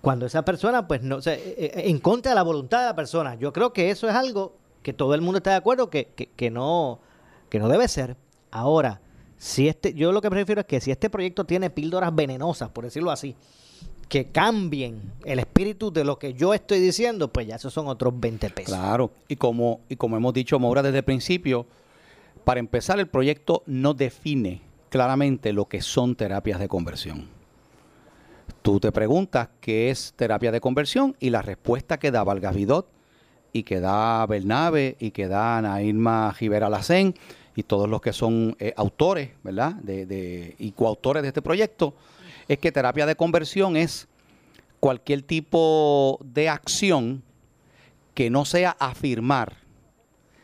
cuando 0.01 0.25
esa 0.25 0.45
persona, 0.45 0.89
pues 0.89 1.03
no, 1.03 1.17
o 1.17 1.21
en 1.25 1.99
contra 1.99 2.31
de 2.31 2.37
la 2.37 2.43
voluntad 2.43 2.81
de 2.81 2.87
la 2.87 2.97
persona. 2.97 3.35
Yo 3.35 3.53
creo 3.53 3.73
que 3.73 3.91
eso 3.91 4.09
es 4.09 4.15
algo 4.15 4.57
que 4.83 4.93
todo 4.93 5.15
el 5.15 5.21
mundo 5.21 5.39
está 5.39 5.51
de 5.51 5.57
acuerdo 5.57 5.91
que, 5.91 6.07
que, 6.15 6.27
que 6.27 6.51
no, 6.51 7.01
que 7.49 7.59
no 7.59 7.69
debe 7.69 7.89
ser. 7.89 8.17
Ahora, 8.51 9.01
si 9.37 9.69
este, 9.69 9.95
yo 9.95 10.13
lo 10.13 10.21
que 10.21 10.31
prefiero 10.31 10.61
es 10.61 10.67
que 10.67 10.81
si 10.81 10.91
este 10.91 11.11
proyecto 11.11 11.45
tiene 11.45 11.71
píldoras 11.71 12.15
venenosas, 12.15 12.71
por 12.71 12.85
decirlo 12.85 13.11
así, 13.11 13.35
que 14.09 14.31
cambien 14.31 15.01
el 15.25 15.39
espíritu 15.39 15.91
de 15.91 16.05
lo 16.05 16.19
que 16.19 16.35
yo 16.35 16.55
estoy 16.55 16.81
diciendo, 16.81 17.33
pues 17.33 17.47
ya 17.47 17.57
esos 17.57 17.73
son 17.73 17.89
otros 17.89 18.13
20 18.21 18.51
pesos. 18.51 18.75
Claro, 18.75 19.11
y 19.27 19.37
como, 19.37 19.81
y 19.89 19.97
como 19.97 20.17
hemos 20.17 20.35
dicho, 20.35 20.59
Maura, 20.59 20.83
desde 20.83 20.99
el 20.99 21.05
principio, 21.05 21.67
para 22.45 22.61
empezar, 22.61 23.01
el 23.01 23.09
proyecto 23.09 23.63
no 23.67 23.95
define 23.95 24.61
claramente 24.91 25.53
lo 25.53 25.65
que 25.65 25.81
son 25.81 26.15
terapias 26.15 26.61
de 26.61 26.69
conversión. 26.69 27.29
Tú 28.61 28.79
te 28.79 28.93
preguntas 28.93 29.49
qué 29.61 29.91
es 29.91 30.13
terapia 30.15 30.53
de 30.53 30.61
conversión 30.61 31.17
y 31.19 31.31
la 31.31 31.43
respuesta 31.43 31.99
que 31.99 32.11
da 32.11 32.23
Vargas 32.23 32.55
Vidot 32.55 32.87
y 33.53 33.63
que 33.65 33.81
da 33.81 34.25
Bernabe 34.27 34.97
y 34.99 35.11
que 35.11 35.29
da 35.29 35.59
Ana 35.59 35.83
Irma 35.83 36.35
Rivera 36.39 36.69
Lacén 36.71 37.15
y 37.55 37.65
todos 37.65 37.89
los 37.89 38.01
que 38.01 38.13
son 38.13 38.57
eh, 38.59 38.73
autores, 38.77 39.31
¿verdad? 39.43 39.73
De, 39.75 40.07
de- 40.07 40.55
y 40.59 40.73
coautores 40.73 41.23
de 41.23 41.29
este 41.29 41.43
proyecto, 41.43 41.95
es 42.49 42.59
que 42.59 42.73
terapia 42.73 43.05
de 43.07 43.15
conversión 43.17 43.77
es 43.77 44.09
cualquier 44.81 45.23
tipo 45.23 46.19
de 46.25 46.49
acción 46.49 47.23
que 48.15 48.31
no 48.31 48.45
sea 48.45 48.77
afirmar 48.81 49.57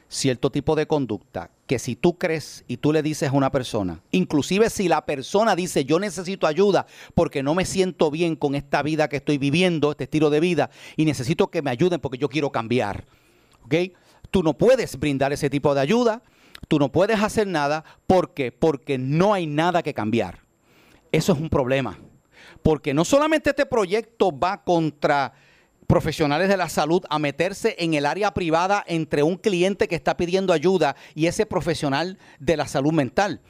cierto 0.08 0.50
tipo 0.50 0.74
de 0.74 0.86
conducta, 0.86 1.50
que 1.66 1.78
si 1.78 1.94
tú 1.94 2.16
crees 2.16 2.64
y 2.66 2.78
tú 2.78 2.92
le 2.92 3.02
dices 3.02 3.28
a 3.28 3.32
una 3.32 3.52
persona, 3.52 4.00
inclusive 4.10 4.70
si 4.70 4.88
la 4.88 5.04
persona 5.04 5.54
dice 5.54 5.84
yo 5.84 5.98
necesito 5.98 6.46
ayuda 6.46 6.86
porque 7.14 7.42
no 7.42 7.54
me 7.54 7.66
siento 7.66 8.10
bien 8.10 8.34
con 8.34 8.54
esta 8.54 8.82
vida 8.82 9.08
que 9.08 9.16
estoy 9.16 9.36
viviendo, 9.38 9.90
este 9.90 10.04
estilo 10.04 10.30
de 10.30 10.40
vida, 10.40 10.70
y 10.96 11.04
necesito 11.04 11.48
que 11.48 11.62
me 11.62 11.70
ayuden 11.70 12.00
porque 12.00 12.18
yo 12.18 12.28
quiero 12.28 12.50
cambiar, 12.50 13.04
¿ok? 13.64 13.74
Tú 14.30 14.42
no 14.42 14.56
puedes 14.56 14.98
brindar 14.98 15.32
ese 15.32 15.50
tipo 15.50 15.74
de 15.74 15.80
ayuda, 15.82 16.22
tú 16.68 16.78
no 16.78 16.90
puedes 16.90 17.20
hacer 17.20 17.46
nada, 17.46 17.84
¿por 18.06 18.32
qué? 18.32 18.50
Porque 18.50 18.98
no 18.98 19.34
hay 19.34 19.46
nada 19.46 19.82
que 19.82 19.94
cambiar. 19.94 20.40
eso 21.12 21.32
es 21.32 21.38
un 21.38 21.48
problema. 21.48 21.98
Porque 22.62 22.92
no 22.92 23.04
solamente 23.04 23.50
este 23.50 23.66
proyecto 23.66 24.36
va 24.36 24.62
contra 24.64 25.32
profesionales 25.88 26.48
de 26.48 26.58
la 26.58 26.68
salud 26.68 27.02
a 27.08 27.18
meterse 27.18 27.74
en 27.78 27.94
el 27.94 28.06
área 28.06 28.34
privada 28.34 28.84
entre 28.86 29.22
un 29.22 29.36
cliente 29.36 29.88
que 29.88 29.96
está 29.96 30.16
pidiendo 30.16 30.52
ayuda 30.52 30.94
y 31.14 31.26
ese 31.26 31.46
profesional 31.46 32.18
de 32.38 32.56
la 32.58 32.68
salud 32.68 32.92
mental. 32.92 33.40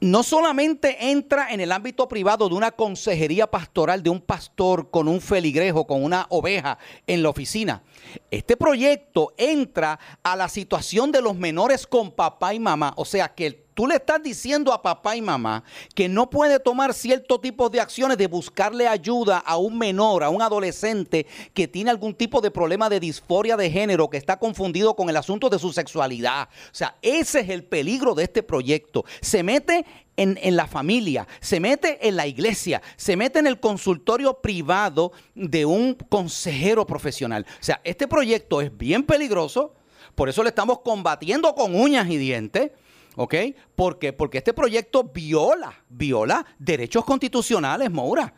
No 0.00 0.22
solamente 0.22 1.10
entra 1.10 1.52
en 1.52 1.60
el 1.60 1.72
ámbito 1.72 2.08
privado 2.08 2.48
de 2.48 2.54
una 2.54 2.70
consejería 2.70 3.48
pastoral 3.48 4.02
de 4.02 4.10
un 4.10 4.20
pastor 4.20 4.90
con 4.90 5.06
un 5.06 5.20
feligrejo, 5.20 5.86
con 5.86 6.02
una 6.02 6.26
oveja 6.30 6.78
en 7.06 7.22
la 7.22 7.28
oficina. 7.28 7.82
Este 8.30 8.56
proyecto 8.56 9.34
entra 9.36 9.98
a 10.22 10.34
la 10.34 10.48
situación 10.48 11.12
de 11.12 11.20
los 11.20 11.36
menores 11.36 11.86
con 11.86 12.12
papá 12.12 12.54
y 12.54 12.60
mamá. 12.60 12.94
O 12.96 13.04
sea 13.04 13.34
que 13.34 13.46
el 13.46 13.54
tú 13.78 13.86
le 13.86 13.94
estás 13.94 14.20
diciendo 14.20 14.72
a 14.72 14.82
papá 14.82 15.14
y 15.14 15.22
mamá 15.22 15.62
que 15.94 16.08
no 16.08 16.28
puede 16.28 16.58
tomar 16.58 16.92
cierto 16.92 17.38
tipo 17.38 17.70
de 17.70 17.80
acciones 17.80 18.18
de 18.18 18.26
buscarle 18.26 18.88
ayuda 18.88 19.38
a 19.38 19.56
un 19.56 19.78
menor, 19.78 20.24
a 20.24 20.30
un 20.30 20.42
adolescente 20.42 21.28
que 21.54 21.68
tiene 21.68 21.90
algún 21.90 22.12
tipo 22.12 22.40
de 22.40 22.50
problema 22.50 22.90
de 22.90 22.98
disforia 22.98 23.56
de 23.56 23.70
género, 23.70 24.10
que 24.10 24.16
está 24.16 24.36
confundido 24.36 24.96
con 24.96 25.08
el 25.08 25.16
asunto 25.16 25.48
de 25.48 25.60
su 25.60 25.72
sexualidad. 25.72 26.48
O 26.72 26.74
sea, 26.74 26.96
ese 27.02 27.38
es 27.38 27.50
el 27.50 27.62
peligro 27.62 28.16
de 28.16 28.24
este 28.24 28.42
proyecto. 28.42 29.04
Se 29.20 29.44
mete 29.44 29.86
en, 30.16 30.40
en, 30.42 30.56
la 30.56 30.66
familia, 30.66 31.28
se 31.38 31.60
mete 31.60 32.08
en 32.08 32.16
la 32.16 32.26
iglesia, 32.26 32.82
se 32.96 33.14
mete 33.14 33.38
en 33.38 33.46
el 33.46 33.60
consultorio 33.60 34.40
privado 34.40 35.12
de 35.36 35.64
un 35.64 35.94
consejero 35.94 36.84
profesional. 36.84 37.46
O 37.48 37.62
sea, 37.62 37.80
este 37.84 38.08
proyecto 38.08 38.60
es 38.60 38.76
bien 38.76 39.04
peligroso, 39.04 39.76
por 40.16 40.28
eso 40.28 40.42
le 40.42 40.48
estamos 40.48 40.80
combatiendo 40.80 41.54
con 41.54 41.76
uñas 41.76 42.10
y 42.10 42.16
dientes. 42.16 42.72
¿Ok? 43.16 43.34
¿Por 43.74 43.98
qué? 43.98 44.12
Porque 44.12 44.38
este 44.38 44.52
proyecto 44.52 45.04
viola, 45.04 45.84
viola 45.88 46.44
derechos 46.58 47.04
constitucionales, 47.04 47.90
Moura. 47.90 48.32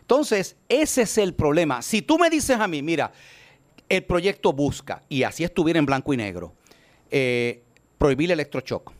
Entonces, 0.00 0.56
ese 0.68 1.02
es 1.02 1.18
el 1.18 1.34
problema. 1.34 1.82
Si 1.82 2.02
tú 2.02 2.18
me 2.18 2.30
dices 2.30 2.58
a 2.58 2.66
mí, 2.66 2.82
mira, 2.82 3.12
el 3.88 4.04
proyecto 4.04 4.52
busca, 4.52 5.02
y 5.08 5.22
así 5.22 5.44
estuviera 5.44 5.78
en 5.78 5.86
blanco 5.86 6.14
y 6.14 6.16
negro, 6.16 6.54
eh, 7.10 7.62
prohibir 7.98 8.30
el 8.30 8.40
electrochoc, 8.40 8.92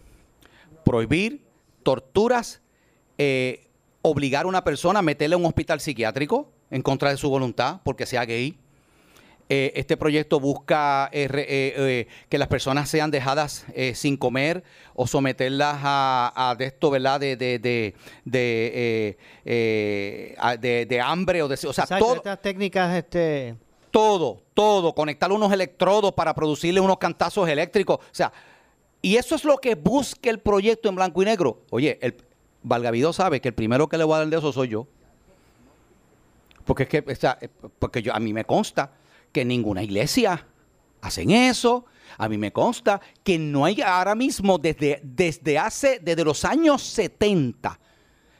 prohibir 0.85 1.43
torturas, 1.83 2.61
eh, 3.19 3.69
obligar 4.03 4.45
a 4.45 4.49
una 4.49 4.65
persona 4.65 4.99
a 4.99 5.03
meterle 5.03 5.35
a 5.35 5.39
un 5.39 5.47
hospital 5.47 5.81
psiquiátrico 5.81 6.53
en 6.71 6.83
contra 6.83 7.11
de 7.11 7.17
su 7.17 7.31
voluntad 7.31 7.81
porque 7.85 8.07
sea 8.07 8.25
gay, 8.25 8.59
eh, 9.49 9.73
este 9.77 9.97
proyecto 9.97 10.41
busca 10.41 11.11
eh, 11.13 11.29
eh, 11.31 12.07
que 12.29 12.39
las 12.39 12.49
personas 12.49 12.89
sean 12.89 13.11
dejadas 13.11 13.67
sin 13.95 14.17
comer 14.17 14.65
o 14.95 15.07
someterlas 15.07 15.79
a, 15.83 16.55
de 16.59 16.67
esto, 16.67 16.91
¿verdad? 16.91 17.21
De, 17.21 17.37
de, 17.37 17.59
de, 18.25 19.17
de, 19.45 21.01
hambre 21.01 21.43
o 21.43 21.49
de... 21.49 21.55
O 21.67 21.73
sea, 21.73 21.87
todo, 21.87 22.17
estas 22.17 22.41
técnicas, 22.41 22.97
este... 22.97 23.57
Todo, 23.91 24.41
todo, 24.55 24.95
conectar 24.95 25.31
unos 25.31 25.53
electrodos 25.53 26.13
para 26.13 26.33
producirle 26.33 26.81
unos 26.81 26.97
cantazos 26.97 27.47
eléctricos. 27.47 27.99
O 27.99 28.03
sea, 28.11 28.33
y 29.03 29.17
eso 29.17 29.35
es 29.35 29.45
lo 29.45 29.59
que 29.59 29.75
busca 29.75 30.31
el 30.31 30.41
proyecto 30.41 30.89
en 30.89 30.95
blanco 30.95 31.21
y 31.21 31.27
negro. 31.27 31.61
Oye, 31.69 31.99
el 32.01 32.17
Valgavido 32.63 33.13
sabe 33.13 33.43
que 33.43 33.49
el 33.49 33.55
primero 33.55 33.87
que 33.87 33.99
le 33.99 34.05
voy 34.05 34.15
a 34.15 34.19
dar 34.19 34.29
de 34.29 34.39
eso 34.39 34.51
soy 34.51 34.69
yo. 34.69 34.87
Porque 36.65 36.85
es 36.85 36.89
que, 36.89 37.05
o 37.07 37.15
sea, 37.15 37.39
porque 37.79 38.01
yo, 38.01 38.15
a 38.15 38.21
mí 38.21 38.33
me 38.33 38.45
consta 38.47 38.93
que 39.33 39.45
ninguna 39.45 39.83
iglesia 39.83 40.47
hacen 41.01 41.31
eso. 41.31 41.87
A 42.19 42.29
mí 42.29 42.37
me 42.39 42.53
consta 42.53 43.01
que 43.25 43.39
no 43.39 43.65
hay 43.65 43.81
ahora 43.81 44.15
mismo 44.15 44.59
desde, 44.59 45.01
desde 45.03 45.59
hace, 45.59 45.99
desde 46.01 46.25
los 46.25 46.45
años 46.45 46.83
70, 46.83 47.81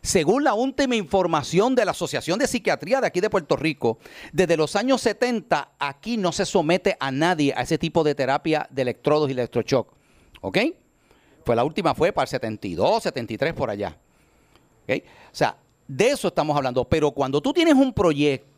según 0.03 0.45
la 0.45 0.55
última 0.55 0.95
información 0.95 1.75
de 1.75 1.85
la 1.85 1.93
Asociación 1.93 2.39
de 2.39 2.47
Psiquiatría 2.47 3.01
de 3.01 3.07
aquí 3.07 3.21
de 3.21 3.31
Puerto 3.31 3.57
Rico, 3.57 3.99
desde 4.33 4.57
los 4.57 4.77
años 4.77 5.01
70 5.01 5.73
aquí 5.79 6.17
no 6.17 6.33
se 6.33 6.45
somete 6.45 6.97
a 7.01 7.11
nadie 7.11 7.55
a 7.57 7.63
ese 7.63 7.79
tipo 7.79 8.05
de 8.05 8.15
terapia 8.15 8.67
de 8.71 8.83
electrodos 8.83 9.29
y 9.31 9.33
electroshock. 9.33 9.93
¿Ok? 10.43 10.59
Pues 11.45 11.57
la 11.57 11.65
última 11.65 11.95
fue 11.95 12.13
para 12.13 12.25
el 12.25 12.29
72, 12.29 13.03
73 13.05 13.55
por 13.55 13.71
allá. 13.71 13.97
¿Ok? 14.85 15.03
O 15.05 15.35
sea, 15.35 15.57
de 15.89 16.11
eso 16.11 16.29
estamos 16.29 16.57
hablando. 16.57 16.85
Pero 16.85 17.13
cuando 17.13 17.41
tú 17.41 17.53
tienes 17.53 17.75
un 17.75 17.93
proyecto 17.93 18.52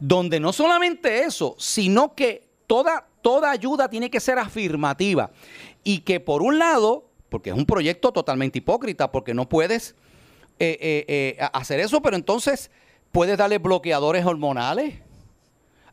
donde 0.00 0.40
no 0.40 0.52
solamente 0.52 1.24
eso, 1.24 1.54
sino 1.58 2.14
que 2.14 2.48
toda, 2.66 3.06
toda 3.22 3.50
ayuda 3.50 3.88
tiene 3.88 4.10
que 4.10 4.20
ser 4.20 4.38
afirmativa. 4.38 5.30
Y 5.84 6.00
que 6.00 6.20
por 6.20 6.42
un 6.42 6.58
lado, 6.58 7.08
porque 7.28 7.50
es 7.50 7.56
un 7.56 7.66
proyecto 7.66 8.12
totalmente 8.12 8.58
hipócrita, 8.58 9.10
porque 9.10 9.34
no 9.34 9.48
puedes 9.48 9.94
eh, 10.58 10.76
eh, 10.80 11.04
eh, 11.38 11.48
hacer 11.52 11.80
eso, 11.80 12.02
pero 12.02 12.16
entonces 12.16 12.70
puedes 13.12 13.38
darle 13.38 13.58
bloqueadores 13.58 14.24
hormonales 14.24 14.96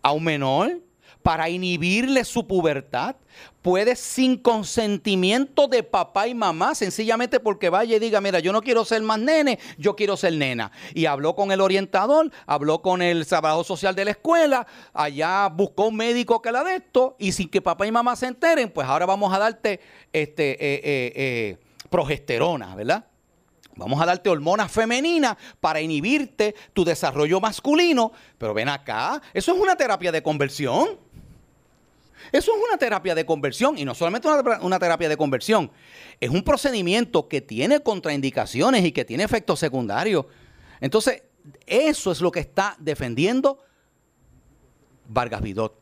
a 0.01 0.11
un 0.11 0.23
menor 0.23 0.81
para 1.25 1.49
inhibirle 1.49 2.23
su 2.23 2.45
pubertad. 2.45 3.15
Puede 3.63 3.95
sin 3.95 4.37
consentimiento 4.37 5.67
de 5.67 5.81
papá 5.81 6.27
y 6.27 6.35
mamá, 6.35 6.75
sencillamente 6.75 7.39
porque 7.39 7.71
vaya 7.71 7.95
y 7.95 7.99
diga, 7.99 8.21
mira, 8.21 8.37
yo 8.37 8.53
no 8.53 8.61
quiero 8.61 8.85
ser 8.85 9.01
más 9.01 9.17
nene, 9.17 9.57
yo 9.79 9.95
quiero 9.95 10.17
ser 10.17 10.33
nena. 10.33 10.71
Y 10.93 11.07
habló 11.07 11.35
con 11.35 11.51
el 11.51 11.61
orientador, 11.61 12.31
habló 12.45 12.83
con 12.83 13.01
el 13.01 13.25
trabajador 13.25 13.65
social 13.65 13.95
de 13.95 14.05
la 14.05 14.11
escuela, 14.11 14.67
allá 14.93 15.49
buscó 15.49 15.87
un 15.87 15.95
médico 15.95 16.43
que 16.43 16.51
la 16.51 16.63
de 16.63 16.75
esto, 16.75 17.15
y 17.17 17.31
sin 17.31 17.49
que 17.49 17.59
papá 17.59 17.87
y 17.87 17.91
mamá 17.91 18.15
se 18.15 18.27
enteren, 18.27 18.69
pues 18.69 18.87
ahora 18.87 19.07
vamos 19.07 19.33
a 19.33 19.39
darte 19.39 19.79
este, 20.13 20.51
eh, 20.51 20.81
eh, 20.83 21.13
eh, 21.15 21.57
progesterona, 21.89 22.75
¿verdad? 22.75 23.03
Vamos 23.77 23.99
a 23.99 24.05
darte 24.05 24.29
hormonas 24.29 24.71
femeninas 24.71 25.37
para 25.59 25.81
inhibirte 25.81 26.53
tu 26.73 26.85
desarrollo 26.85 27.41
masculino. 27.41 28.11
Pero 28.37 28.53
ven 28.53 28.69
acá, 28.69 29.21
eso 29.33 29.53
es 29.53 29.59
una 29.59 29.75
terapia 29.75 30.11
de 30.11 30.21
conversión. 30.21 31.04
Eso 32.31 32.51
es 32.55 32.63
una 32.67 32.77
terapia 32.77 33.15
de 33.15 33.25
conversión 33.25 33.77
y 33.77 33.85
no 33.85 33.95
solamente 33.95 34.27
una, 34.61 34.79
terapia 34.79 35.09
de 35.09 35.17
conversión, 35.17 35.71
es 36.19 36.29
un 36.29 36.43
procedimiento 36.43 37.27
que 37.27 37.41
tiene 37.41 37.81
contraindicaciones 37.81 38.83
y 38.85 38.91
que 38.91 39.05
tiene 39.05 39.23
efectos 39.23 39.59
secundarios. 39.59 40.25
Entonces, 40.81 41.23
eso 41.65 42.11
es 42.11 42.21
lo 42.21 42.31
que 42.31 42.39
está 42.39 42.75
defendiendo 42.79 43.59
Vargas 45.07 45.41
Vidot 45.41 45.79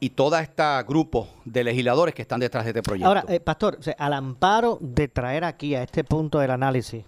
y 0.00 0.10
todo 0.10 0.38
este 0.38 0.62
grupo 0.86 1.28
de 1.44 1.64
legisladores 1.64 2.14
que 2.14 2.22
están 2.22 2.40
detrás 2.40 2.64
de 2.64 2.70
este 2.70 2.82
proyecto. 2.82 3.08
Ahora, 3.08 3.24
eh, 3.28 3.40
Pastor, 3.40 3.78
al 3.98 4.12
amparo 4.12 4.78
de 4.80 5.08
traer 5.08 5.44
aquí 5.44 5.74
a 5.74 5.82
este 5.82 6.04
punto 6.04 6.38
del 6.38 6.50
análisis 6.50 7.04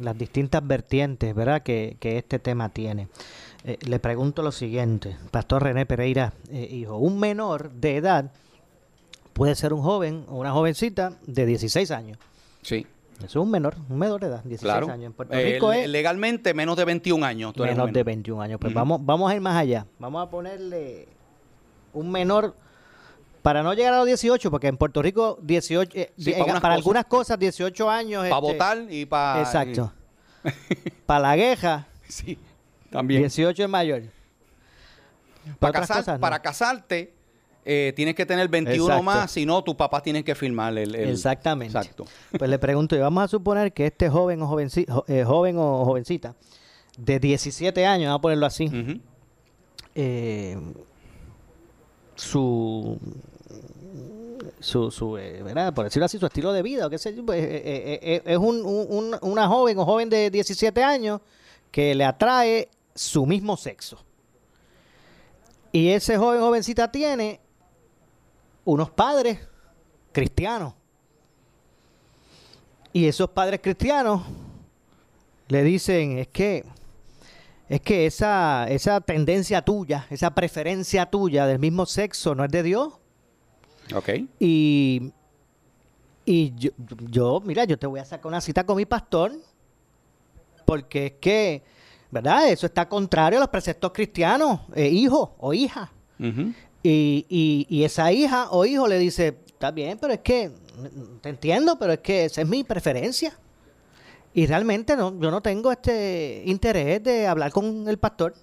las 0.00 0.16
distintas 0.16 0.66
vertientes 0.66 1.34
¿verdad? 1.34 1.62
Que, 1.62 1.96
que 2.00 2.18
este 2.18 2.38
tema 2.38 2.68
tiene. 2.68 3.08
Eh, 3.66 3.78
le 3.80 3.98
pregunto 3.98 4.42
lo 4.42 4.52
siguiente, 4.52 5.16
Pastor 5.32 5.64
René 5.64 5.86
Pereira, 5.86 6.32
eh, 6.52 6.68
hijo, 6.70 6.98
un 6.98 7.18
menor 7.18 7.72
de 7.72 7.96
edad 7.96 8.30
puede 9.32 9.56
ser 9.56 9.72
un 9.72 9.82
joven 9.82 10.24
o 10.28 10.36
una 10.36 10.52
jovencita 10.52 11.14
de 11.26 11.44
16 11.46 11.90
años. 11.90 12.16
Sí. 12.62 12.86
Eso 13.18 13.26
es 13.26 13.36
un 13.36 13.50
menor, 13.50 13.74
un 13.90 13.98
menor 13.98 14.20
de 14.20 14.28
edad, 14.28 14.44
16 14.44 14.88
años. 14.88 15.06
En 15.06 15.12
Puerto 15.14 15.34
eh, 15.34 15.54
Rico 15.54 15.72
es 15.72 15.88
legalmente 15.88 16.54
menos 16.54 16.76
de 16.76 16.84
21 16.84 17.26
años. 17.26 17.56
Menos 17.56 17.92
de 17.92 18.04
21 18.04 18.40
años. 18.40 18.60
Pues 18.60 18.72
vamos, 18.72 19.04
vamos 19.04 19.32
a 19.32 19.34
ir 19.34 19.40
más 19.40 19.56
allá. 19.56 19.84
Vamos 19.98 20.24
a 20.24 20.30
ponerle 20.30 21.08
un 21.92 22.08
menor 22.12 22.54
para 23.42 23.64
no 23.64 23.74
llegar 23.74 23.94
a 23.94 23.98
los 23.98 24.06
18, 24.06 24.48
porque 24.48 24.68
en 24.68 24.76
Puerto 24.76 25.02
Rico 25.02 25.40
18 25.42 25.98
para, 26.60 26.74
algunas 26.74 27.06
cosas 27.06 27.36
18 27.36 27.90
años 27.90 28.22
para 28.28 28.36
este, 28.36 28.52
votar 28.52 28.86
y 28.88 29.06
para 29.06 29.40
Exacto. 29.40 29.92
para 31.04 31.20
la 31.20 31.34
queja. 31.34 31.88
Sí. 32.08 32.38
18 33.02 33.62
es 33.62 33.68
mayor. 33.68 34.02
Para, 35.58 35.86
para 36.18 36.42
casarte, 36.42 37.14
eh, 37.68 37.92
tienes 37.96 38.14
que 38.14 38.24
tener 38.24 38.48
21 38.48 39.02
más, 39.02 39.28
si 39.32 39.44
no, 39.44 39.60
tus 39.64 39.74
papás 39.74 40.04
tienen 40.04 40.22
que 40.22 40.36
firmar 40.36 40.78
el, 40.78 40.94
Exactamente. 40.94 41.76
Exacto. 41.76 42.04
Pues 42.38 42.48
le 42.48 42.60
pregunto, 42.60 42.94
y 42.94 43.00
vamos 43.00 43.24
a 43.24 43.28
suponer 43.28 43.72
que 43.72 43.86
este 43.86 44.08
joven 44.08 44.40
o, 44.40 44.46
jovencita, 44.46 45.02
eh, 45.08 45.24
joven 45.24 45.56
o 45.58 45.84
jovencita 45.84 46.36
de 46.96 47.18
17 47.18 47.84
años, 47.84 48.06
vamos 48.06 48.20
a 48.20 48.22
ponerlo 48.22 48.46
así, 48.46 48.70
eh, 49.96 50.56
su 52.14 53.00
su, 54.60 54.92
su 54.92 55.12
¿verdad? 55.12 55.74
por 55.74 55.86
decirlo 55.86 56.06
así, 56.06 56.20
su 56.20 56.26
estilo 56.26 56.52
de 56.52 56.62
vida, 56.62 56.86
o 56.86 56.90
qué 56.90 56.98
sé 56.98 57.16
yo, 57.16 57.26
pues, 57.26 57.44
es 57.44 58.38
un, 58.38 59.18
una 59.20 59.48
joven 59.48 59.76
o 59.80 59.84
joven 59.84 60.08
de 60.08 60.30
17 60.30 60.84
años 60.84 61.20
que 61.72 61.96
le 61.96 62.04
atrae 62.04 62.68
su 62.96 63.26
mismo 63.26 63.56
sexo. 63.56 64.04
Y 65.72 65.88
ese 65.90 66.16
joven 66.16 66.40
jovencita 66.40 66.90
tiene 66.90 67.40
unos 68.64 68.90
padres 68.90 69.38
cristianos. 70.12 70.74
Y 72.92 73.06
esos 73.06 73.30
padres 73.30 73.60
cristianos 73.62 74.22
le 75.48 75.62
dicen, 75.62 76.18
es 76.18 76.28
que 76.28 76.64
es 77.68 77.80
que 77.80 78.06
esa, 78.06 78.66
esa 78.68 79.00
tendencia 79.00 79.60
tuya, 79.60 80.06
esa 80.10 80.34
preferencia 80.34 81.06
tuya 81.06 81.46
del 81.46 81.58
mismo 81.58 81.84
sexo 81.84 82.34
no 82.34 82.44
es 82.44 82.50
de 82.50 82.62
Dios. 82.62 82.94
Ok. 83.94 84.10
Y, 84.38 85.12
y 86.24 86.54
yo, 86.54 86.70
yo, 87.10 87.42
mira, 87.44 87.64
yo 87.64 87.76
te 87.76 87.86
voy 87.86 87.98
a 88.00 88.04
sacar 88.04 88.28
una 88.28 88.40
cita 88.40 88.64
con 88.64 88.76
mi 88.76 88.86
pastor 88.86 89.32
porque 90.64 91.06
es 91.06 91.12
que, 91.20 91.62
¿verdad? 92.10 92.48
Eso 92.48 92.66
está 92.66 92.88
contrario 92.88 93.38
a 93.38 93.40
los 93.40 93.48
preceptos 93.50 93.92
cristianos, 93.92 94.60
eh, 94.74 94.88
hijo 94.88 95.34
o 95.38 95.52
hija. 95.52 95.92
Y, 96.18 97.26
y- 97.28 97.66
y 97.68 97.84
esa 97.84 98.12
hija 98.12 98.48
o 98.50 98.64
hijo 98.64 98.86
le 98.86 98.98
dice, 98.98 99.38
está 99.46 99.70
bien, 99.70 99.98
pero 100.00 100.12
es 100.12 100.20
que, 100.20 100.50
te 101.20 101.28
entiendo, 101.28 101.78
pero 101.78 101.92
es 101.94 101.98
que 102.00 102.24
esa 102.26 102.42
es 102.42 102.48
mi 102.48 102.62
preferencia. 102.64 103.36
Y 104.34 104.46
realmente 104.46 104.96
no, 104.96 105.18
yo 105.18 105.30
no 105.30 105.40
tengo 105.40 105.72
este 105.72 106.42
interés 106.46 107.02
de 107.02 107.26
hablar 107.26 107.50
con 107.52 107.88
el 107.88 107.98
pastor. 107.98 108.34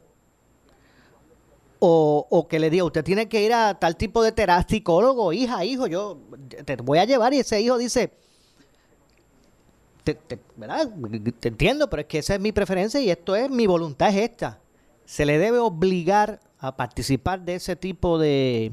O, 1.86 2.26
o 2.30 2.48
que 2.48 2.60
le 2.60 2.70
diga, 2.70 2.86
usted 2.86 3.04
tiene 3.04 3.28
que 3.28 3.44
ir 3.44 3.54
a 3.54 3.78
tal 3.78 3.98
tipo 3.98 4.24
de 4.24 4.32
terapia, 4.32 4.66
psicólogo, 4.68 5.34
hija, 5.34 5.66
hijo, 5.66 5.86
yo 5.88 6.18
te 6.66 6.78
voy 6.78 6.98
a 7.00 7.06
llevar. 7.06 7.34
Y 7.34 7.40
ese 7.40 7.60
hijo 7.62 7.78
dice, 7.78 8.14
te, 10.04 10.40
¿verdad? 10.58 10.90
Te 11.40 11.48
entiendo, 11.50 11.90
pero 11.90 12.02
es 12.02 12.08
que 12.08 12.20
esa 12.20 12.36
es 12.36 12.40
mi 12.42 12.52
preferencia 12.52 13.00
y 13.02 13.10
esto 13.10 13.36
es, 13.36 13.50
mi 13.50 13.68
voluntad 13.68 14.10
es 14.10 14.16
esta. 14.30 14.60
Se 15.06 15.26
le 15.26 15.38
debe 15.38 15.60
obligar 15.60 16.40
a 16.60 16.76
participar 16.76 17.42
de 17.42 17.56
ese 17.56 17.76
tipo 17.76 18.18
de, 18.18 18.72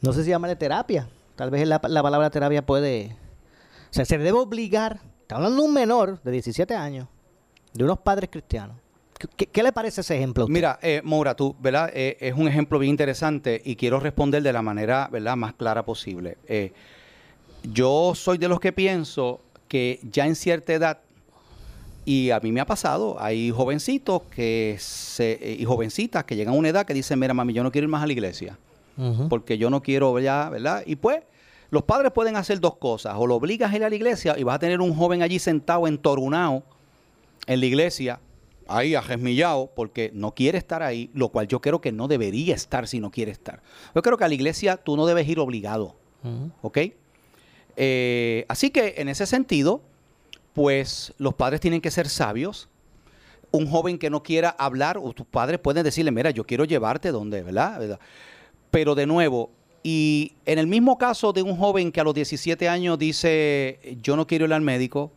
no 0.00 0.12
sé 0.12 0.24
si 0.24 0.30
llamarle 0.30 0.56
terapia, 0.56 1.08
tal 1.36 1.50
vez 1.50 1.66
la, 1.66 1.80
la 1.86 2.02
palabra 2.02 2.30
terapia 2.30 2.64
puede, 2.64 3.16
o 3.90 3.94
sea, 3.94 4.04
se 4.04 4.16
le 4.18 4.24
debe 4.24 4.38
obligar, 4.38 5.00
está 5.20 5.36
hablando 5.36 5.62
de 5.62 5.68
un 5.68 5.74
menor 5.74 6.22
de 6.22 6.30
17 6.32 6.74
años, 6.74 7.08
de 7.74 7.84
unos 7.84 7.98
padres 8.00 8.30
cristianos. 8.30 8.76
¿Qué, 9.36 9.46
qué- 9.46 9.62
le 9.62 9.72
parece 9.72 10.00
ese 10.00 10.16
ejemplo? 10.16 10.48
Mira, 10.48 10.78
eh, 10.82 11.00
tú, 11.36 11.54
¿verdad? 11.60 11.90
Eh, 11.94 12.16
es 12.20 12.34
un 12.34 12.48
ejemplo 12.48 12.78
bien 12.78 12.90
interesante 12.90 13.62
y 13.64 13.76
quiero 13.76 14.00
responder 14.00 14.42
de 14.42 14.52
la 14.52 14.62
manera, 14.62 15.08
¿verdad?, 15.12 15.36
más 15.36 15.54
clara 15.54 15.84
posible. 15.84 16.38
Eh, 16.48 16.72
yo 17.62 18.14
soy 18.16 18.38
de 18.38 18.48
los 18.48 18.58
que 18.58 18.72
pienso 18.72 19.40
que 19.72 20.00
ya 20.02 20.26
en 20.26 20.36
cierta 20.36 20.74
edad, 20.74 20.98
y 22.04 22.28
a 22.28 22.40
mí 22.40 22.52
me 22.52 22.60
ha 22.60 22.66
pasado, 22.66 23.16
hay 23.18 23.50
jovencitos 23.50 24.20
que 24.24 24.76
se, 24.78 25.38
eh, 25.40 25.56
y 25.58 25.64
jovencitas 25.64 26.24
que 26.24 26.36
llegan 26.36 26.52
a 26.52 26.58
una 26.58 26.68
edad 26.68 26.84
que 26.84 26.92
dicen, 26.92 27.18
mira, 27.18 27.32
mami, 27.32 27.54
yo 27.54 27.62
no 27.62 27.72
quiero 27.72 27.86
ir 27.86 27.88
más 27.88 28.02
a 28.02 28.06
la 28.06 28.12
iglesia, 28.12 28.58
porque 29.30 29.56
yo 29.56 29.70
no 29.70 29.82
quiero 29.82 30.18
ya, 30.18 30.50
¿verdad? 30.50 30.82
Y 30.84 30.96
pues, 30.96 31.22
los 31.70 31.84
padres 31.84 32.12
pueden 32.12 32.36
hacer 32.36 32.60
dos 32.60 32.76
cosas, 32.76 33.14
o 33.16 33.26
lo 33.26 33.36
obligas 33.36 33.72
a 33.72 33.76
ir 33.76 33.82
a 33.82 33.88
la 33.88 33.96
iglesia 33.96 34.38
y 34.38 34.42
vas 34.42 34.56
a 34.56 34.58
tener 34.58 34.82
un 34.82 34.94
joven 34.94 35.22
allí 35.22 35.38
sentado 35.38 35.86
entorunado 35.86 36.64
en 37.46 37.58
la 37.58 37.64
iglesia, 37.64 38.20
ahí 38.68 38.94
ajesmillado, 38.94 39.70
porque 39.74 40.10
no 40.12 40.34
quiere 40.34 40.58
estar 40.58 40.82
ahí, 40.82 41.08
lo 41.14 41.30
cual 41.30 41.48
yo 41.48 41.62
creo 41.62 41.80
que 41.80 41.92
no 41.92 42.08
debería 42.08 42.54
estar 42.54 42.86
si 42.86 43.00
no 43.00 43.10
quiere 43.10 43.32
estar. 43.32 43.62
Yo 43.94 44.02
creo 44.02 44.18
que 44.18 44.24
a 44.24 44.28
la 44.28 44.34
iglesia 44.34 44.76
tú 44.76 44.98
no 44.98 45.06
debes 45.06 45.26
ir 45.26 45.38
obligado, 45.38 45.96
Ujú. 46.22 46.50
¿ok? 46.60 46.78
Eh, 47.76 48.44
así 48.48 48.70
que 48.70 48.94
en 48.98 49.08
ese 49.08 49.26
sentido, 49.26 49.82
pues 50.52 51.12
los 51.18 51.34
padres 51.34 51.60
tienen 51.60 51.80
que 51.80 51.90
ser 51.90 52.08
sabios. 52.08 52.68
Un 53.50 53.66
joven 53.66 53.98
que 53.98 54.10
no 54.10 54.22
quiera 54.22 54.50
hablar, 54.50 54.98
o 54.98 55.12
tus 55.12 55.26
padres 55.26 55.58
pueden 55.58 55.84
decirle, 55.84 56.10
mira, 56.10 56.30
yo 56.30 56.44
quiero 56.44 56.64
llevarte 56.64 57.10
donde, 57.10 57.42
¿verdad? 57.42 57.78
¿verdad? 57.78 58.00
Pero 58.70 58.94
de 58.94 59.06
nuevo, 59.06 59.50
y 59.82 60.32
en 60.46 60.58
el 60.58 60.66
mismo 60.66 60.96
caso 60.96 61.32
de 61.32 61.42
un 61.42 61.56
joven 61.56 61.90
que 61.90 62.00
a 62.00 62.04
los 62.04 62.14
17 62.14 62.68
años 62.68 62.98
dice, 62.98 63.98
yo 64.00 64.16
no 64.16 64.26
quiero 64.26 64.46
ir 64.46 64.52
al 64.52 64.62
médico, 64.62 65.12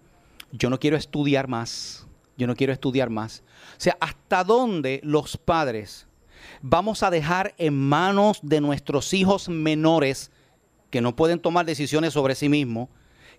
yo 0.51 0.69
no 0.69 0.79
quiero 0.79 0.97
estudiar 0.97 1.47
más, 1.47 2.07
yo 2.37 2.47
no 2.47 2.55
quiero 2.55 2.73
estudiar 2.73 3.09
más. 3.09 3.43
O 3.77 3.79
sea, 3.79 3.95
¿hasta 3.99 4.43
dónde 4.43 4.99
los 5.03 5.37
padres 5.37 6.07
vamos 6.61 7.03
a 7.03 7.11
dejar 7.11 7.53
en 7.57 7.75
manos 7.75 8.39
de 8.41 8.61
nuestros 8.61 9.13
hijos 9.13 9.49
menores 9.49 10.31
que 10.89 11.01
no 11.01 11.15
pueden 11.15 11.39
tomar 11.39 11.65
decisiones 11.65 12.13
sobre 12.13 12.35
sí 12.35 12.49
mismos, 12.49 12.89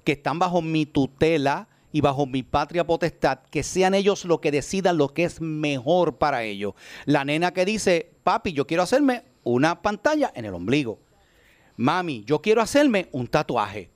que 0.04 0.12
están 0.12 0.38
bajo 0.38 0.62
mi 0.62 0.86
tutela 0.86 1.68
y 1.92 2.00
bajo 2.00 2.26
mi 2.26 2.42
patria 2.42 2.86
potestad, 2.86 3.38
que 3.50 3.62
sean 3.62 3.94
ellos 3.94 4.24
los 4.24 4.40
que 4.40 4.50
decidan 4.50 4.98
lo 4.98 5.08
que 5.08 5.24
es 5.24 5.40
mejor 5.40 6.16
para 6.16 6.42
ellos? 6.42 6.74
La 7.04 7.24
nena 7.24 7.52
que 7.52 7.64
dice, 7.64 8.10
papi, 8.22 8.52
yo 8.52 8.66
quiero 8.66 8.82
hacerme 8.82 9.24
una 9.44 9.82
pantalla 9.82 10.32
en 10.34 10.44
el 10.44 10.54
ombligo. 10.54 10.98
Mami, 11.76 12.24
yo 12.24 12.40
quiero 12.40 12.62
hacerme 12.62 13.08
un 13.12 13.26
tatuaje 13.26 13.90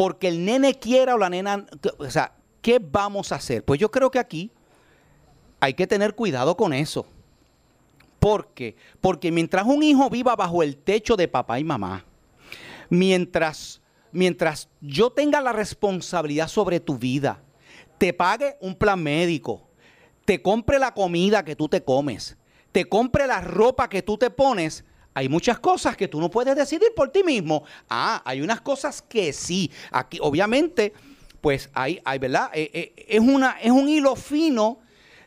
porque 0.00 0.28
el 0.28 0.46
nene 0.46 0.78
quiera 0.78 1.14
o 1.14 1.18
la 1.18 1.28
nena, 1.28 1.66
o 1.98 2.10
sea, 2.10 2.32
¿qué 2.62 2.78
vamos 2.78 3.32
a 3.32 3.34
hacer? 3.34 3.62
Pues 3.62 3.78
yo 3.78 3.90
creo 3.90 4.10
que 4.10 4.18
aquí 4.18 4.50
hay 5.60 5.74
que 5.74 5.86
tener 5.86 6.14
cuidado 6.14 6.56
con 6.56 6.72
eso. 6.72 7.04
¿Por 8.18 8.48
qué? 8.54 8.76
Porque 9.02 9.30
mientras 9.30 9.66
un 9.66 9.82
hijo 9.82 10.08
viva 10.08 10.34
bajo 10.36 10.62
el 10.62 10.78
techo 10.78 11.16
de 11.16 11.28
papá 11.28 11.58
y 11.58 11.64
mamá, 11.64 12.04
mientras, 12.90 13.80
mientras 14.12 14.68
yo 14.80 15.10
tenga 15.10 15.40
la 15.40 15.52
responsabilidad 15.52 16.48
sobre 16.48 16.80
tu 16.80 16.98
vida, 16.98 17.42
te 17.96 18.12
pague 18.12 18.56
un 18.60 18.74
plan 18.74 19.02
médico, 19.02 19.68
te 20.24 20.42
compre 20.42 20.78
la 20.78 20.92
comida 20.92 21.44
que 21.44 21.56
tú 21.56 21.68
te 21.68 21.82
comes, 21.82 22.36
te 22.72 22.84
compre 22.84 23.26
la 23.26 23.40
ropa 23.40 23.88
que 23.88 24.02
tú 24.02 24.18
te 24.18 24.28
pones, 24.28 24.84
hay 25.14 25.28
muchas 25.28 25.58
cosas 25.58 25.96
que 25.96 26.08
tú 26.08 26.20
no 26.20 26.30
puedes 26.30 26.54
decidir 26.54 26.92
por 26.94 27.10
ti 27.10 27.24
mismo. 27.24 27.64
Ah, 27.88 28.22
hay 28.24 28.42
unas 28.42 28.60
cosas 28.60 29.02
que 29.02 29.32
sí. 29.32 29.70
Aquí, 29.90 30.18
obviamente, 30.20 30.92
pues 31.40 31.68
hay, 31.74 32.00
hay 32.04 32.18
¿verdad? 32.18 32.50
Eh, 32.54 32.70
eh, 32.72 33.06
es, 33.08 33.20
una, 33.20 33.56
es 33.60 33.72
un 33.72 33.88
hilo 33.88 34.14
fino 34.14 34.78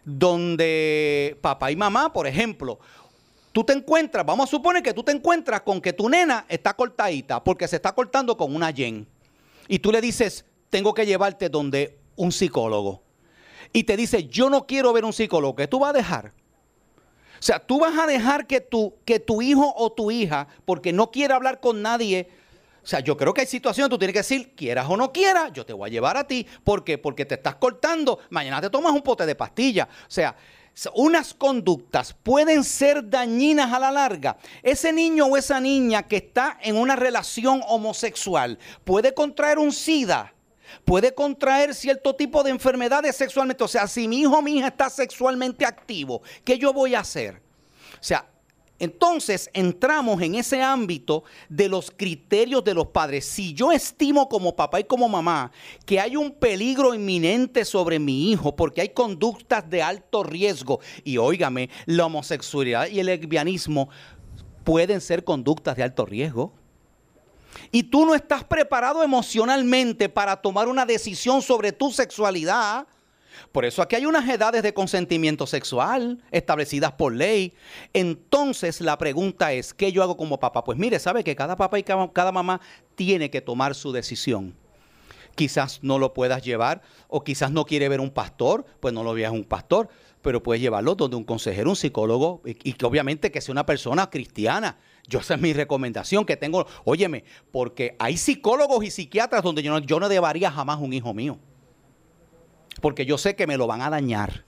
donde 0.06 1.38
papá 1.42 1.72
y 1.72 1.76
mamá, 1.76 2.14
por 2.14 2.28
ejemplo, 2.28 2.80
tú 3.54 3.64
te 3.64 3.72
encuentras, 3.72 4.26
vamos 4.26 4.50
a 4.50 4.52
suponer 4.52 4.84
que 4.84 4.94
tú 4.94 5.04
te 5.04 5.14
encuentras 5.14 5.62
con 5.62 5.80
que 5.80 5.94
tu 5.94 6.10
nena 6.10 6.46
está 6.50 6.74
cortadita 6.74 7.42
porque 7.42 7.68
se 7.68 7.78
está 7.78 7.94
cortando 7.94 8.36
con 8.36 8.54
una 8.54 8.72
yen. 8.72 9.08
Y 9.70 9.80
tú 9.80 9.92
le 9.92 10.02
dices, 10.02 10.44
tengo 10.70 10.94
que 10.94 11.06
llevarte 11.06 11.48
donde 11.48 11.98
un 12.18 12.34
psicólogo. 12.34 13.04
Y 13.72 13.86
te 13.86 13.96
dice, 13.96 14.26
yo 14.26 14.50
no 14.50 14.68
quiero 14.68 14.92
ver 14.92 15.06
un 15.06 15.14
psicólogo, 15.14 15.56
¿qué 15.56 15.68
tú 15.68 15.80
vas 15.80 15.92
a 15.92 15.94
dejar? 15.94 16.34
O 17.40 17.46
sea, 17.46 17.60
tú 17.60 17.80
vas 17.80 17.98
a 17.98 18.08
dejar 18.08 18.48
que 18.48 18.60
tu, 18.60 18.96
que 19.06 19.20
tu 19.20 19.42
hijo 19.42 19.74
o 19.78 19.92
tu 19.92 20.12
hija, 20.12 20.48
porque 20.66 20.92
no 20.92 21.12
quiere 21.12 21.34
hablar 21.34 21.60
con 21.60 21.82
nadie, 21.82 22.30
o 22.84 22.88
sea, 22.88 23.00
yo 23.00 23.16
creo 23.16 23.34
que 23.34 23.42
hay 23.42 23.48
situaciones 23.48 23.90
tú 23.90 23.98
tienes 23.98 24.14
que 24.14 24.20
decir, 24.20 24.54
quieras 24.56 24.88
o 24.90 24.98
no 24.98 25.14
quieras, 25.14 25.54
yo 25.54 25.66
te 25.66 25.72
voy 25.72 25.90
a 25.90 25.92
llevar 25.92 26.18
a 26.18 26.28
ti. 26.28 26.46
¿Por 26.66 26.84
qué? 26.84 26.98
Porque 26.98 27.26
te 27.26 27.36
estás 27.36 27.56
cortando, 27.56 28.20
mañana 28.30 28.60
te 28.60 28.70
tomas 28.70 28.92
un 28.92 29.02
pote 29.02 29.26
de 29.26 29.36
pastilla. 29.36 29.88
O 30.06 30.12
sea, 30.12 30.36
unas 30.94 31.34
conductas 31.34 32.16
pueden 32.24 32.64
ser 32.64 33.10
dañinas 33.10 33.72
a 33.72 33.80
la 33.80 33.92
larga. 33.92 34.38
Ese 34.62 34.92
niño 34.92 35.26
o 35.26 35.38
esa 35.38 35.60
niña 35.60 36.04
que 36.04 36.18
está 36.18 36.58
en 36.62 36.76
una 36.76 36.96
relación 36.96 37.62
homosexual 37.68 38.58
puede 38.84 39.14
contraer 39.14 39.60
un 39.60 39.72
SIDA, 39.72 40.34
puede 40.84 41.14
contraer 41.14 41.76
cierto 41.76 42.16
tipo 42.16 42.44
de 42.44 42.50
enfermedades 42.50 43.16
sexualmente. 43.16 43.64
O 43.64 43.68
sea, 43.68 43.88
si 43.88 44.08
mi 44.08 44.22
hijo 44.22 44.38
o 44.38 44.42
mi 44.42 44.58
hija 44.58 44.68
está 44.68 44.90
sexualmente 44.90 45.66
activo, 45.66 46.22
¿qué 46.44 46.58
yo 46.58 46.74
voy 46.74 46.96
a 46.96 47.02
hacer? 47.02 47.42
O 47.94 48.04
sea, 48.04 48.26
entonces 48.80 49.50
entramos 49.54 50.22
en 50.22 50.36
ese 50.36 50.62
ámbito 50.62 51.24
de 51.48 51.70
los 51.70 51.92
criterios 51.92 52.64
de 52.64 52.74
los 52.74 52.88
padres. 52.88 53.26
Si 53.26 53.54
yo 53.54 53.72
estimo 53.72 54.28
como 54.28 54.56
papá 54.56 54.80
y 54.80 54.84
como 54.84 55.08
mamá 55.08 55.52
que 55.86 56.00
hay 56.00 56.16
un 56.16 56.32
peligro 56.32 56.94
inminente 56.94 57.66
sobre 57.66 58.00
mi 58.00 58.32
hijo 58.32 58.56
porque 58.56 58.82
hay 58.82 58.90
conductas 58.90 59.70
de 59.70 59.82
alto 59.82 60.24
riesgo, 60.24 60.80
y 61.04 61.18
óigame, 61.18 61.70
la 61.86 62.06
homosexualidad 62.06 62.88
y 62.88 63.00
el 63.00 63.06
lesbianismo 63.06 63.90
pueden 64.64 65.02
ser 65.02 65.24
conductas 65.24 65.76
de 65.76 65.84
alto 65.84 66.06
riesgo 66.06 66.54
y 67.72 67.84
tú 67.84 68.06
no 68.06 68.16
estás 68.16 68.44
preparado 68.44 69.04
emocionalmente 69.04 70.10
para 70.10 70.38
tomar 70.38 70.68
una 70.68 70.86
decisión 70.86 71.42
sobre 71.42 71.72
tu 71.72 71.92
sexualidad, 71.92 72.88
por 73.52 73.66
eso 73.66 73.82
aquí 73.82 73.96
hay 73.96 74.06
unas 74.06 74.28
edades 74.28 74.64
de 74.64 74.74
consentimiento 74.74 75.48
sexual 75.48 76.24
establecidas 76.32 76.94
por 76.94 77.14
ley. 77.14 77.54
Entonces 77.94 78.82
la 78.82 78.98
pregunta 78.98 79.54
es, 79.54 79.74
¿qué 79.74 79.92
yo 79.92 80.04
hago 80.04 80.18
como 80.18 80.40
papá? 80.40 80.64
Pues 80.64 80.78
mire, 80.78 81.00
sabe 81.00 81.24
que 81.24 81.36
cada 81.36 81.56
papá 81.56 81.80
y 81.80 81.84
cada 81.84 82.32
mamá 82.32 82.62
tiene 82.96 83.30
que 83.30 83.42
tomar 83.42 83.76
su 83.76 83.92
decisión. 83.92 84.56
Quizás 85.36 85.80
no 85.82 85.98
lo 85.98 86.14
puedas 86.14 86.44
llevar 86.44 86.82
o 87.08 87.24
quizás 87.24 87.52
no 87.52 87.66
quiere 87.66 87.90
ver 87.90 88.00
un 88.00 88.12
pastor, 88.12 88.66
pues 88.80 88.94
no 88.94 89.04
lo 89.04 89.14
veas 89.14 89.32
un 89.32 89.44
pastor, 89.44 89.90
pero 90.22 90.44
puedes 90.44 90.62
llevarlo 90.62 90.96
donde 90.96 91.18
un 91.18 91.24
consejero, 91.24 91.70
un 91.70 91.76
psicólogo 91.76 92.42
y, 92.46 92.52
y 92.70 92.74
que 92.74 92.86
obviamente 92.86 93.32
que 93.32 93.42
sea 93.42 93.52
una 93.52 93.66
persona 93.66 94.10
cristiana. 94.10 94.78
Yo 95.08 95.20
esa 95.20 95.34
es 95.34 95.42
mi 95.42 95.52
recomendación 95.54 96.26
que 96.26 96.38
tengo, 96.38 96.66
óyeme, 96.86 97.26
porque 97.52 97.96
hay 98.00 98.18
psicólogos 98.18 98.84
y 98.86 98.92
psiquiatras 98.92 99.44
donde 99.44 99.64
yo 99.64 99.72
no, 99.72 99.80
yo 99.80 100.00
no 100.00 100.08
llevaría 100.08 100.50
jamás 100.52 100.80
un 100.80 100.94
hijo 100.94 101.14
mío. 101.14 101.40
Porque 102.84 103.06
yo 103.06 103.18
sé 103.18 103.34
que 103.34 103.48
me 103.48 103.56
lo 103.56 103.66
van 103.66 103.82
a 103.82 103.90
dañar. 103.90 104.44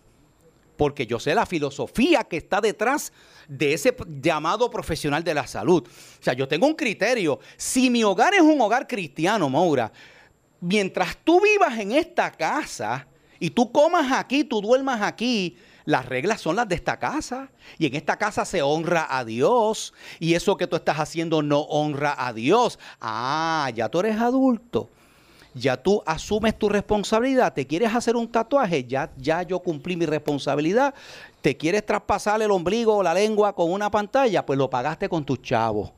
Porque 0.75 1.07
yo 1.07 1.21
sé 1.21 1.33
la 1.33 1.45
filosofía 1.45 2.25
que 2.25 2.35
está 2.35 2.59
detrás 2.59 3.13
de 3.47 3.71
ese 3.71 3.95
llamado 4.21 4.69
profesional 4.69 5.23
de 5.23 5.33
la 5.33 5.47
salud. 5.47 5.87
O 5.87 6.21
sea, 6.21 6.33
yo 6.33 6.45
tengo 6.45 6.67
un 6.67 6.73
criterio. 6.73 7.39
Si 7.55 7.89
mi 7.89 8.03
hogar 8.03 8.33
es 8.33 8.41
un 8.41 8.59
hogar 8.59 8.87
cristiano, 8.89 9.49
Maura, 9.49 9.89
mientras 10.59 11.15
tú 11.23 11.39
vivas 11.39 11.79
en 11.79 11.93
esta 11.93 12.29
casa 12.29 13.07
y 13.39 13.51
tú 13.51 13.71
comas 13.71 14.11
aquí, 14.11 14.43
tú 14.43 14.59
duermas 14.59 15.01
aquí, 15.01 15.55
las 15.85 16.05
reglas 16.05 16.41
son 16.41 16.57
las 16.57 16.67
de 16.67 16.75
esta 16.75 16.99
casa. 16.99 17.49
Y 17.77 17.85
en 17.85 17.95
esta 17.95 18.17
casa 18.17 18.43
se 18.43 18.61
honra 18.61 19.07
a 19.17 19.23
Dios. 19.23 19.93
Y 20.19 20.33
eso 20.33 20.57
que 20.57 20.67
tú 20.67 20.75
estás 20.75 20.99
haciendo 20.99 21.41
no 21.41 21.61
honra 21.61 22.13
a 22.17 22.33
Dios. 22.33 22.79
Ah, 22.99 23.71
ya 23.73 23.87
tú 23.87 24.01
eres 24.01 24.19
adulto. 24.19 24.89
Ya 25.55 25.81
tú 25.81 26.03
asumes 26.05 26.59
tu 26.59 26.67
responsabilidad, 26.67 27.53
te 27.53 27.65
quieres 27.65 27.95
hacer 27.95 28.15
un 28.17 28.27
tatuaje, 28.27 28.83
ya, 28.83 29.11
ya 29.17 29.41
yo 29.41 29.59
cumplí 29.59 29.95
mi 29.95 30.05
responsabilidad, 30.05 30.93
te 31.41 31.55
quieres 31.55 31.85
traspasar 31.85 32.41
el 32.41 32.51
ombligo 32.51 32.97
o 32.97 33.03
la 33.03 33.13
lengua 33.13 33.55
con 33.55 33.71
una 33.71 33.89
pantalla, 33.89 34.45
pues 34.45 34.59
lo 34.59 34.69
pagaste 34.69 35.07
con 35.07 35.23
tus 35.23 35.41
chavos. 35.41 35.91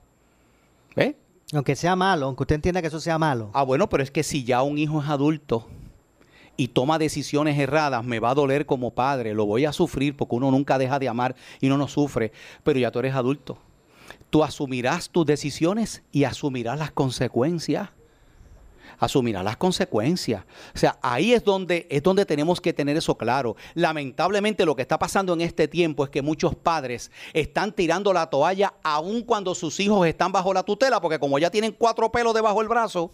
¿Ves? 0.96 1.16
Aunque 1.54 1.76
sea 1.76 1.96
malo, 1.96 2.28
aunque 2.28 2.44
usted 2.44 2.56
entienda 2.56 2.82
que 2.82 2.88
eso 2.88 3.00
sea 3.00 3.18
malo. 3.18 3.50
Ah, 3.54 3.64
bueno, 3.64 3.90
pero 3.90 4.04
es 4.04 4.12
que 4.12 4.22
si 4.22 4.44
ya 4.44 4.62
un 4.62 4.78
hijo 4.78 5.02
es 5.02 5.10
adulto 5.10 5.66
y 6.56 6.68
toma 6.68 7.00
decisiones 7.00 7.58
erradas, 7.58 8.04
me 8.04 8.20
va 8.20 8.32
a 8.32 8.36
doler 8.36 8.66
como 8.66 8.92
padre, 8.92 9.34
lo 9.34 9.46
voy 9.46 9.66
a 9.66 9.74
sufrir 9.74 10.16
porque 10.16 10.36
uno 10.36 10.52
nunca 10.52 10.78
deja 10.78 11.00
de 11.00 11.08
amar 11.08 11.36
y 11.62 11.68
uno 11.68 11.78
no 11.78 11.88
sufre, 11.88 12.32
pero 12.64 12.78
ya 12.78 12.92
tú 12.92 13.00
eres 13.00 13.16
adulto. 13.16 13.58
Tú 14.30 14.44
asumirás 14.44 15.10
tus 15.10 15.26
decisiones 15.26 16.04
y 16.12 16.26
asumirás 16.26 16.78
las 16.78 16.92
consecuencias 16.92 17.90
asumirá 19.00 19.44
las 19.44 19.58
consecuencias. 19.58 20.44
O 20.74 20.78
sea, 20.78 20.98
ahí 21.02 21.34
es 21.34 21.44
donde, 21.44 21.88
es 21.90 22.04
donde 22.04 22.26
tenemos 22.26 22.62
que 22.62 22.74
tener 22.74 22.98
eso 22.98 23.18
claro. 23.18 23.56
Lamentablemente 23.74 24.66
lo 24.66 24.76
que 24.76 24.82
está 24.82 24.98
pasando 24.98 25.34
en 25.34 25.42
este 25.42 25.68
tiempo 25.68 26.04
es 26.04 26.10
que 26.10 26.22
muchos 26.22 26.56
padres 26.56 27.12
están 27.34 27.72
tirando 27.72 28.14
la 28.14 28.30
toalla 28.30 28.74
aun 28.84 29.22
cuando 29.22 29.56
sus 29.56 29.80
hijos 29.80 30.08
están 30.08 30.32
bajo 30.32 30.54
la 30.54 30.64
tutela, 30.64 31.02
porque 31.02 31.20
como 31.20 31.40
ya 31.40 31.50
tienen 31.50 31.72
cuatro 31.72 32.12
pelos 32.12 32.34
debajo 32.34 32.60
del 32.60 32.68
brazo, 32.68 33.12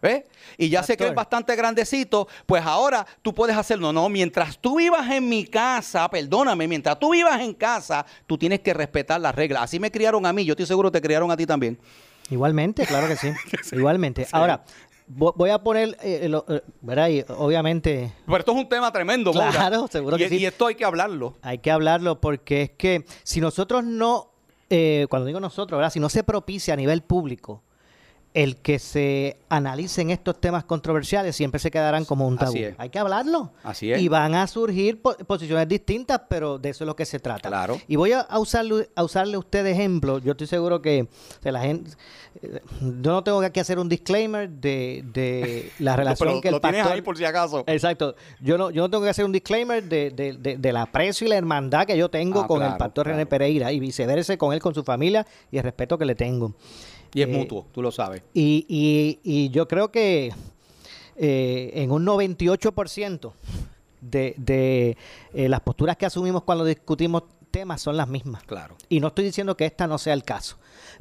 ¿ves? 0.00 0.24
Y 0.58 0.68
ya 0.68 0.82
sé 0.82 0.96
que 0.96 1.06
es 1.06 1.14
bastante 1.14 1.56
grandecito, 1.56 2.28
pues 2.46 2.64
ahora 2.64 3.06
tú 3.22 3.34
puedes 3.34 3.56
hacerlo. 3.56 3.92
No, 3.92 4.08
mientras 4.08 4.58
tú 4.58 4.76
vivas 4.76 5.10
en 5.10 5.28
mi 5.28 5.46
casa, 5.46 6.08
perdóname, 6.10 6.68
mientras 6.68 6.98
tú 6.98 7.12
vivas 7.12 7.40
en 7.40 7.54
casa, 7.54 8.04
tú 8.26 8.36
tienes 8.36 8.60
que 8.60 8.74
respetar 8.74 9.20
las 9.20 9.34
reglas. 9.34 9.62
Así 9.62 9.80
me 9.80 9.90
criaron 9.90 10.26
a 10.26 10.32
mí, 10.32 10.44
yo 10.44 10.52
estoy 10.52 10.66
seguro 10.66 10.92
que 10.92 11.00
te 11.00 11.06
criaron 11.06 11.30
a 11.30 11.36
ti 11.36 11.46
también. 11.46 11.78
Igualmente, 12.30 12.86
claro 12.86 13.08
que 13.08 13.16
sí. 13.16 13.32
Igualmente. 13.72 14.26
Ahora, 14.32 14.64
Voy 15.06 15.50
a 15.50 15.62
poner, 15.62 15.90
eh, 16.02 16.30
eh, 16.30 16.62
eh 16.88 17.24
obviamente... 17.36 18.12
Pero 18.24 18.38
esto 18.38 18.52
es 18.52 18.58
un 18.58 18.68
tema 18.68 18.90
tremendo, 18.90 19.32
Claro, 19.32 19.86
seguro 19.88 20.16
que 20.16 20.28
sí. 20.28 20.36
Y 20.38 20.46
esto 20.46 20.66
hay 20.66 20.74
que 20.74 20.84
hablarlo. 20.84 21.36
Hay 21.42 21.58
que 21.58 21.70
hablarlo 21.70 22.20
porque 22.20 22.62
es 22.62 22.70
que 22.70 23.04
si 23.22 23.40
nosotros 23.40 23.84
no, 23.84 24.30
eh, 24.70 25.06
cuando 25.10 25.26
digo 25.26 25.40
nosotros, 25.40 25.76
¿verdad? 25.78 25.92
Si 25.92 26.00
no 26.00 26.08
se 26.08 26.24
propicia 26.24 26.74
a 26.74 26.76
nivel 26.76 27.02
público 27.02 27.62
el 28.34 28.56
que 28.56 28.80
se 28.80 29.38
analicen 29.48 30.10
estos 30.10 30.40
temas 30.40 30.64
controversiales 30.64 31.36
siempre 31.36 31.60
se 31.60 31.70
quedarán 31.70 32.04
como 32.04 32.26
un 32.26 32.36
tabú. 32.36 32.56
Hay 32.78 32.90
que 32.90 32.98
hablarlo. 32.98 33.52
Así 33.62 33.92
es. 33.92 34.02
Y 34.02 34.08
van 34.08 34.34
a 34.34 34.48
surgir 34.48 35.00
posiciones 35.00 35.68
distintas, 35.68 36.22
pero 36.28 36.58
de 36.58 36.70
eso 36.70 36.82
es 36.82 36.86
lo 36.86 36.96
que 36.96 37.06
se 37.06 37.20
trata. 37.20 37.48
Claro. 37.48 37.80
Y 37.86 37.94
voy 37.94 38.10
a, 38.10 38.26
usarle, 38.36 38.90
a 38.96 39.04
usarle 39.04 39.36
a 39.36 39.38
usted 39.38 39.62
de 39.62 39.70
ejemplo. 39.70 40.18
Yo 40.18 40.32
estoy 40.32 40.48
seguro 40.48 40.82
que 40.82 41.06
la 41.42 41.60
gente... 41.60 41.92
Eh, 42.42 42.60
yo 42.80 43.12
no 43.12 43.22
tengo 43.22 43.40
que 43.52 43.60
hacer 43.60 43.78
un 43.78 43.88
disclaimer 43.88 44.50
de, 44.50 45.04
de 45.12 45.70
la 45.78 45.94
relación 45.96 46.40
que 46.40 46.48
el 46.48 46.54
lo 46.54 46.60
Tienes 46.60 46.86
ahí 46.86 47.02
por 47.02 47.16
si 47.16 47.24
acaso. 47.24 47.62
Exacto. 47.68 48.16
Yo 48.40 48.58
no, 48.58 48.72
yo 48.72 48.82
no 48.82 48.90
tengo 48.90 49.04
que 49.04 49.10
hacer 49.10 49.24
un 49.24 49.30
disclaimer 49.30 49.84
de, 49.84 50.10
de, 50.10 50.56
del 50.58 50.76
aprecio 50.76 51.24
y 51.24 51.30
la 51.30 51.36
hermandad 51.36 51.86
que 51.86 51.96
yo 51.96 52.08
tengo 52.10 52.40
ah, 52.40 52.46
con 52.48 52.64
el 52.64 52.76
pastor 52.76 53.06
René 53.06 53.26
Pereira 53.26 53.70
y 53.70 53.78
viceversa 53.78 54.36
con 54.36 54.52
él, 54.52 54.58
con 54.58 54.74
su 54.74 54.82
familia 54.82 55.24
y 55.52 55.58
el 55.58 55.62
respeto 55.62 55.96
que 55.96 56.04
le 56.04 56.16
tengo. 56.16 56.52
Y 57.14 57.22
es 57.22 57.28
eh, 57.28 57.32
mutuo, 57.32 57.66
tú 57.72 57.80
lo 57.80 57.90
sabes. 57.90 58.22
Y, 58.34 58.66
y, 58.68 59.20
y 59.22 59.48
yo 59.50 59.66
creo 59.68 59.90
que 59.90 60.32
eh, 61.16 61.70
en 61.74 61.90
un 61.90 62.04
98% 62.04 63.32
de, 64.00 64.34
de 64.36 64.96
eh, 65.32 65.48
las 65.48 65.60
posturas 65.60 65.96
que 65.96 66.06
asumimos 66.06 66.42
cuando 66.42 66.64
discutimos 66.64 67.22
temas 67.50 67.80
son 67.80 67.96
las 67.96 68.08
mismas. 68.08 68.42
Claro. 68.42 68.76
Y 68.88 68.98
no 68.98 69.08
estoy 69.08 69.24
diciendo 69.24 69.56
que 69.56 69.64
esta 69.64 69.86
no 69.86 69.96
sea 69.96 70.12
el 70.12 70.24
caso, 70.24 70.56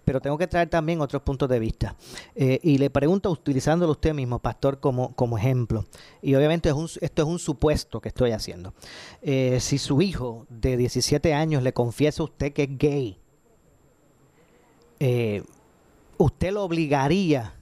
pero 0.06 0.22
tengo 0.22 0.38
que 0.38 0.46
traer 0.46 0.70
también 0.70 1.02
otros 1.02 1.24
puntos 1.24 1.50
de 1.50 1.58
vista. 1.58 1.96
y 2.36 2.78
le 2.78 2.92
pregunto, 2.92 3.32
utilizándolo 3.32 3.94
usted 3.94 4.14
mismo, 4.14 4.38
pastor, 4.38 4.80
como, 4.80 5.16
como 5.16 5.40
ejemplo, 5.40 5.86
y 6.22 6.36
obviamente 6.36 6.70
es 6.70 6.76
un, 6.76 6.88
esto 7.02 7.24
es 7.24 7.28
un 7.28 7.40
supuesto 7.40 8.00
que 8.00 8.10
estoy 8.10 8.34
haciendo. 8.34 8.76
si 9.24 9.80
su 9.80 10.00
hijo 10.04 10.46
de 10.48 10.78
17 10.78 11.34
años 11.34 11.64
le 11.64 11.74
confiesa 11.74 12.22
a 12.22 12.26
usted 12.26 12.54
que 12.54 12.64
es 12.64 12.78
gay, 12.78 13.20
eh, 15.06 15.44
usted 16.18 16.52
lo 16.52 16.64
obligaría 16.64 17.54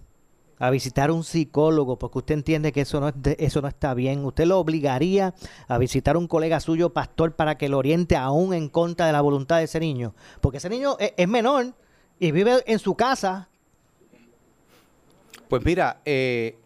a 0.59 0.69
visitar 0.69 1.09
un 1.09 1.23
psicólogo 1.23 1.97
porque 1.97 2.19
usted 2.19 2.35
entiende 2.35 2.71
que 2.71 2.81
eso 2.81 2.99
no, 2.99 3.07
es 3.07 3.15
eso 3.39 3.61
no 3.61 3.67
está 3.67 3.95
bien. 3.95 4.23
Usted 4.23 4.45
lo 4.45 4.59
obligaría 4.59 5.33
a 5.67 5.77
visitar 5.79 6.17
un 6.17 6.27
colega 6.27 6.59
suyo, 6.59 6.93
pastor, 6.93 7.35
para 7.35 7.57
que 7.57 7.67
lo 7.67 7.79
oriente 7.79 8.15
aún 8.15 8.53
en 8.53 8.69
contra 8.69 9.07
de 9.07 9.11
la 9.11 9.21
voluntad 9.21 9.57
de 9.57 9.63
ese 9.63 9.79
niño. 9.79 10.13
Porque 10.39 10.59
ese 10.59 10.69
niño 10.69 10.97
es, 10.99 11.13
es 11.17 11.27
menor 11.27 11.73
y 12.19 12.31
vive 12.31 12.63
en 12.67 12.77
su 12.77 12.93
casa. 12.93 13.49
Pues 15.47 15.65
mira, 15.65 16.01
eh, 16.05 16.60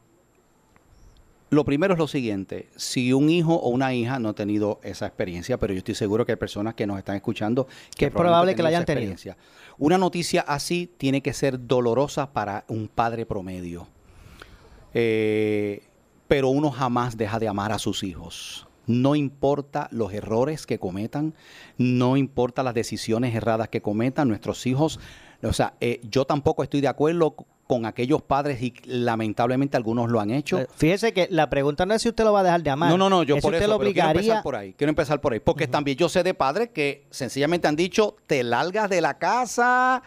lo 1.55 1.65
primero 1.65 1.93
es 1.93 1.99
lo 1.99 2.07
siguiente, 2.07 2.69
si 2.75 3.13
un 3.13 3.29
hijo 3.29 3.55
o 3.55 3.69
una 3.69 3.93
hija 3.93 4.19
no 4.19 4.29
ha 4.29 4.33
tenido 4.33 4.79
esa 4.83 5.07
experiencia, 5.07 5.57
pero 5.57 5.73
yo 5.73 5.79
estoy 5.79 5.95
seguro 5.95 6.25
que 6.25 6.33
hay 6.33 6.37
personas 6.37 6.75
que 6.75 6.85
nos 6.85 6.97
están 6.97 7.15
escuchando 7.15 7.67
que, 7.97 8.05
es 8.05 8.11
probable 8.11 8.53
que 8.53 8.61
la 8.61 8.69
hayan 8.69 8.85
tenido. 8.85 9.15
Una 9.77 9.97
noticia 9.97 10.41
así 10.41 10.91
tiene 10.97 11.21
que 11.21 11.33
ser 11.33 11.65
dolorosa 11.65 12.31
para 12.31 12.65
un 12.67 12.87
padre 12.87 13.25
promedio. 13.25 13.87
Eh, 14.93 15.83
pero 16.27 16.49
uno 16.49 16.71
jamás 16.71 17.17
deja 17.17 17.39
de 17.39 17.47
amar 17.47 17.71
a 17.71 17.79
sus 17.79 18.03
hijos. 18.03 18.67
No 18.87 19.15
importa 19.15 19.87
los 19.91 20.13
errores 20.13 20.65
que 20.65 20.79
cometan, 20.79 21.33
no 21.77 22.17
importa 22.17 22.63
las 22.63 22.73
decisiones 22.73 23.33
erradas 23.33 23.69
que 23.69 23.81
cometan 23.81 24.27
nuestros 24.27 24.65
hijos. 24.67 24.99
O 25.41 25.53
sea, 25.53 25.73
eh, 25.79 26.01
yo 26.03 26.25
tampoco 26.25 26.63
estoy 26.63 26.81
de 26.81 26.87
acuerdo 26.87 27.35
con 27.67 27.85
aquellos 27.85 28.21
padres 28.21 28.61
y 28.61 28.73
lamentablemente 28.85 29.75
algunos 29.75 30.09
lo 30.09 30.19
han 30.19 30.31
hecho. 30.31 30.59
Eh, 30.59 30.67
fíjese 30.75 31.13
que 31.13 31.27
la 31.31 31.49
pregunta 31.49 31.85
no 31.85 31.93
es 31.93 32.01
si 32.01 32.09
usted 32.09 32.23
lo 32.23 32.33
va 32.33 32.41
a 32.41 32.43
dejar 32.43 32.61
de 32.61 32.69
amar. 32.69 32.89
No, 32.89 32.97
no, 32.97 33.09
no, 33.09 33.23
yo 33.23 33.37
por 33.37 33.55
eso 33.55 33.67
lo 33.67 33.75
obligaría... 33.75 34.11
quiero 34.11 34.19
empezar 34.19 34.43
por 34.43 34.55
ahí. 34.55 34.73
Quiero 34.77 34.89
empezar 34.89 35.21
por 35.21 35.33
ahí, 35.33 35.39
porque 35.39 35.67
también 35.67 35.97
yo 35.97 36.09
sé 36.09 36.23
de 36.23 36.33
padres 36.33 36.69
que 36.69 37.05
sencillamente 37.09 37.67
han 37.67 37.75
dicho, 37.75 38.15
"Te 38.27 38.43
largas 38.43 38.89
de 38.89 39.01
la 39.01 39.17
casa, 39.17 40.03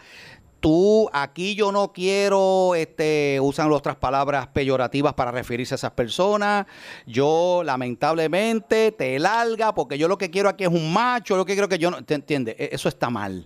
tú 0.59 1.09
aquí 1.13 1.55
yo 1.55 1.71
no 1.71 1.91
quiero, 1.91 2.75
este, 2.75 3.39
usan 3.41 3.71
otras 3.71 3.95
palabras 3.95 4.47
peyorativas 4.47 5.13
para 5.13 5.31
referirse 5.31 5.73
a 5.73 5.77
esas 5.77 5.91
personas. 5.91 6.65
Yo 7.05 7.61
lamentablemente 7.65 8.91
te 8.91 9.19
larga 9.19 9.73
porque 9.73 9.97
yo 9.97 10.07
lo 10.07 10.17
que 10.17 10.29
quiero 10.29 10.49
aquí 10.49 10.63
es 10.63 10.69
un 10.69 10.93
macho, 10.93 11.37
lo 11.37 11.45
que 11.45 11.53
quiero 11.53 11.69
que 11.69 11.77
yo 11.77 11.91
no, 11.91 12.03
¿te 12.03 12.13
entiendes? 12.15 12.55
E, 12.57 12.69
eso 12.71 12.89
está 12.89 13.09
mal 13.09 13.45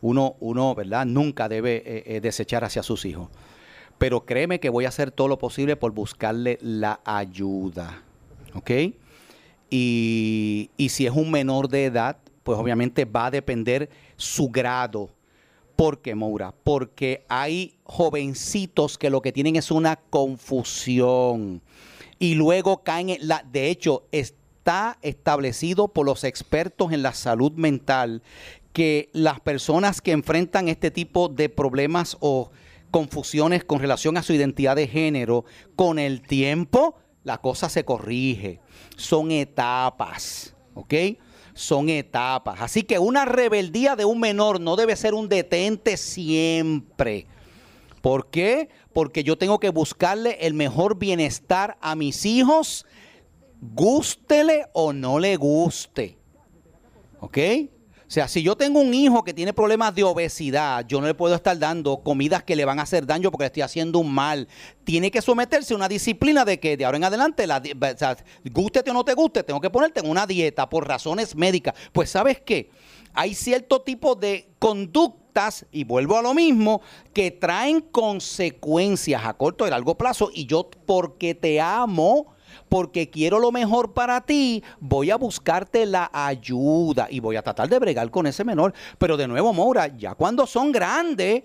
uno, 0.00 0.36
uno 0.40 0.74
¿verdad? 0.74 1.06
Nunca 1.06 1.48
debe 1.48 1.76
eh, 1.76 2.04
eh, 2.06 2.20
desechar 2.20 2.64
hacia 2.64 2.82
sus 2.82 3.04
hijos. 3.04 3.28
Pero 3.98 4.26
créeme 4.26 4.60
que 4.60 4.68
voy 4.68 4.84
a 4.84 4.88
hacer 4.88 5.10
todo 5.10 5.28
lo 5.28 5.38
posible 5.38 5.76
por 5.76 5.92
buscarle 5.92 6.58
la 6.60 7.00
ayuda. 7.04 8.02
¿Ok? 8.54 8.70
Y, 9.70 10.70
y 10.76 10.88
si 10.90 11.06
es 11.06 11.12
un 11.12 11.30
menor 11.30 11.68
de 11.68 11.86
edad, 11.86 12.18
pues 12.42 12.58
obviamente 12.58 13.04
va 13.04 13.26
a 13.26 13.30
depender 13.30 13.90
su 14.16 14.48
grado. 14.50 15.10
¿Por 15.76 16.00
qué, 16.00 16.14
Moura? 16.14 16.54
Porque 16.64 17.24
hay 17.28 17.74
jovencitos 17.84 18.96
que 18.96 19.10
lo 19.10 19.20
que 19.20 19.32
tienen 19.32 19.56
es 19.56 19.70
una 19.70 19.96
confusión. 19.96 21.60
Y 22.18 22.34
luego 22.34 22.82
caen 22.82 23.10
en 23.10 23.28
la... 23.28 23.44
De 23.50 23.68
hecho, 23.68 24.04
está 24.10 24.98
establecido 25.02 25.88
por 25.88 26.06
los 26.06 26.24
expertos 26.24 26.92
en 26.92 27.02
la 27.02 27.12
salud 27.12 27.52
mental 27.52 28.22
que 28.76 29.08
las 29.14 29.40
personas 29.40 30.02
que 30.02 30.12
enfrentan 30.12 30.68
este 30.68 30.90
tipo 30.90 31.30
de 31.30 31.48
problemas 31.48 32.18
o 32.20 32.50
confusiones 32.90 33.64
con 33.64 33.80
relación 33.80 34.18
a 34.18 34.22
su 34.22 34.34
identidad 34.34 34.76
de 34.76 34.86
género, 34.86 35.46
con 35.76 35.98
el 35.98 36.20
tiempo 36.20 36.94
la 37.24 37.38
cosa 37.38 37.70
se 37.70 37.86
corrige. 37.86 38.60
Son 38.98 39.30
etapas, 39.30 40.54
¿ok? 40.74 40.92
Son 41.54 41.88
etapas. 41.88 42.60
Así 42.60 42.82
que 42.82 42.98
una 42.98 43.24
rebeldía 43.24 43.96
de 43.96 44.04
un 44.04 44.20
menor 44.20 44.60
no 44.60 44.76
debe 44.76 44.94
ser 44.94 45.14
un 45.14 45.30
detente 45.30 45.96
siempre. 45.96 47.28
¿Por 48.02 48.28
qué? 48.28 48.68
Porque 48.92 49.24
yo 49.24 49.38
tengo 49.38 49.58
que 49.58 49.70
buscarle 49.70 50.36
el 50.42 50.52
mejor 50.52 50.98
bienestar 50.98 51.78
a 51.80 51.96
mis 51.96 52.26
hijos, 52.26 52.84
gústele 53.58 54.66
o 54.74 54.92
no 54.92 55.18
le 55.18 55.36
guste. 55.36 56.18
¿Ok? 57.20 57.38
O 58.06 58.10
sea, 58.10 58.28
si 58.28 58.40
yo 58.40 58.56
tengo 58.56 58.78
un 58.78 58.94
hijo 58.94 59.24
que 59.24 59.34
tiene 59.34 59.52
problemas 59.52 59.92
de 59.92 60.04
obesidad, 60.04 60.86
yo 60.86 61.00
no 61.00 61.08
le 61.08 61.14
puedo 61.14 61.34
estar 61.34 61.58
dando 61.58 62.04
comidas 62.04 62.44
que 62.44 62.54
le 62.54 62.64
van 62.64 62.78
a 62.78 62.82
hacer 62.82 63.04
daño 63.04 63.32
porque 63.32 63.42
le 63.44 63.46
estoy 63.46 63.62
haciendo 63.62 63.98
un 63.98 64.14
mal. 64.14 64.46
Tiene 64.84 65.10
que 65.10 65.20
someterse 65.20 65.74
a 65.74 65.76
una 65.76 65.88
disciplina 65.88 66.44
de 66.44 66.60
que 66.60 66.76
de 66.76 66.84
ahora 66.84 66.98
en 66.98 67.04
adelante, 67.04 67.48
la, 67.48 67.58
o 67.58 67.98
sea, 67.98 68.16
o 68.44 68.92
no 68.92 69.04
te 69.04 69.14
guste, 69.14 69.42
tengo 69.42 69.60
que 69.60 69.70
ponerte 69.70 70.00
en 70.00 70.08
una 70.08 70.24
dieta 70.24 70.68
por 70.68 70.86
razones 70.86 71.34
médicas. 71.34 71.74
Pues 71.92 72.10
sabes 72.10 72.40
qué, 72.40 72.70
hay 73.12 73.34
cierto 73.34 73.80
tipo 73.80 74.14
de 74.14 74.50
conductas, 74.60 75.66
y 75.72 75.82
vuelvo 75.82 76.16
a 76.16 76.22
lo 76.22 76.32
mismo, 76.32 76.82
que 77.12 77.32
traen 77.32 77.80
consecuencias 77.80 79.24
a 79.24 79.34
corto 79.34 79.66
y 79.66 79.70
largo 79.70 79.98
plazo. 79.98 80.30
Y 80.32 80.46
yo, 80.46 80.70
porque 80.86 81.34
te 81.34 81.60
amo, 81.60 82.35
porque 82.68 83.10
quiero 83.10 83.38
lo 83.38 83.52
mejor 83.52 83.92
para 83.92 84.20
ti, 84.22 84.62
voy 84.80 85.10
a 85.10 85.16
buscarte 85.16 85.86
la 85.86 86.10
ayuda 86.12 87.08
y 87.10 87.20
voy 87.20 87.36
a 87.36 87.42
tratar 87.42 87.68
de 87.68 87.78
bregar 87.78 88.10
con 88.10 88.26
ese 88.26 88.44
menor. 88.44 88.72
Pero 88.98 89.16
de 89.16 89.26
nuevo, 89.28 89.52
Moura, 89.52 89.96
ya 89.96 90.14
cuando 90.14 90.46
son 90.46 90.72
grandes, 90.72 91.42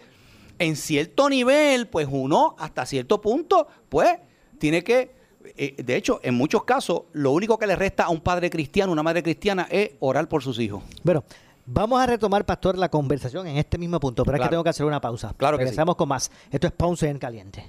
en 0.59 0.75
cierto 0.75 1.29
nivel, 1.29 1.87
pues 1.87 2.07
uno 2.09 2.55
hasta 2.59 2.85
cierto 2.85 3.19
punto, 3.19 3.67
pues 3.89 4.15
tiene 4.59 4.83
que, 4.83 5.15
eh, 5.57 5.75
de 5.83 5.95
hecho, 5.95 6.19
en 6.23 6.35
muchos 6.35 6.63
casos, 6.65 7.03
lo 7.13 7.31
único 7.31 7.57
que 7.57 7.65
le 7.65 7.75
resta 7.75 8.03
a 8.03 8.09
un 8.09 8.21
padre 8.21 8.49
cristiano, 8.51 8.91
una 8.91 9.01
madre 9.01 9.23
cristiana, 9.23 9.67
es 9.71 9.91
orar 9.99 10.27
por 10.29 10.43
sus 10.43 10.59
hijos. 10.59 10.83
Bueno, 11.03 11.23
vamos 11.65 11.99
a 11.99 12.05
retomar, 12.05 12.45
Pastor, 12.45 12.77
la 12.77 12.89
conversación 12.89 13.47
en 13.47 13.57
este 13.57 13.79
mismo 13.79 13.99
punto, 13.99 14.23
pero 14.23 14.35
es 14.35 14.39
que 14.39 14.41
Claro. 14.41 14.49
tengo 14.51 14.63
que 14.63 14.69
hacer 14.69 14.85
una 14.85 15.01
pausa. 15.01 15.33
Claro 15.35 15.57
que 15.57 15.63
sí. 15.63 15.69
Regresamos 15.69 15.95
con 15.95 16.09
más. 16.09 16.29
Esto 16.51 16.67
es 16.67 16.73
Ponce 16.73 17.09
en 17.09 17.17
Caliente. 17.17 17.65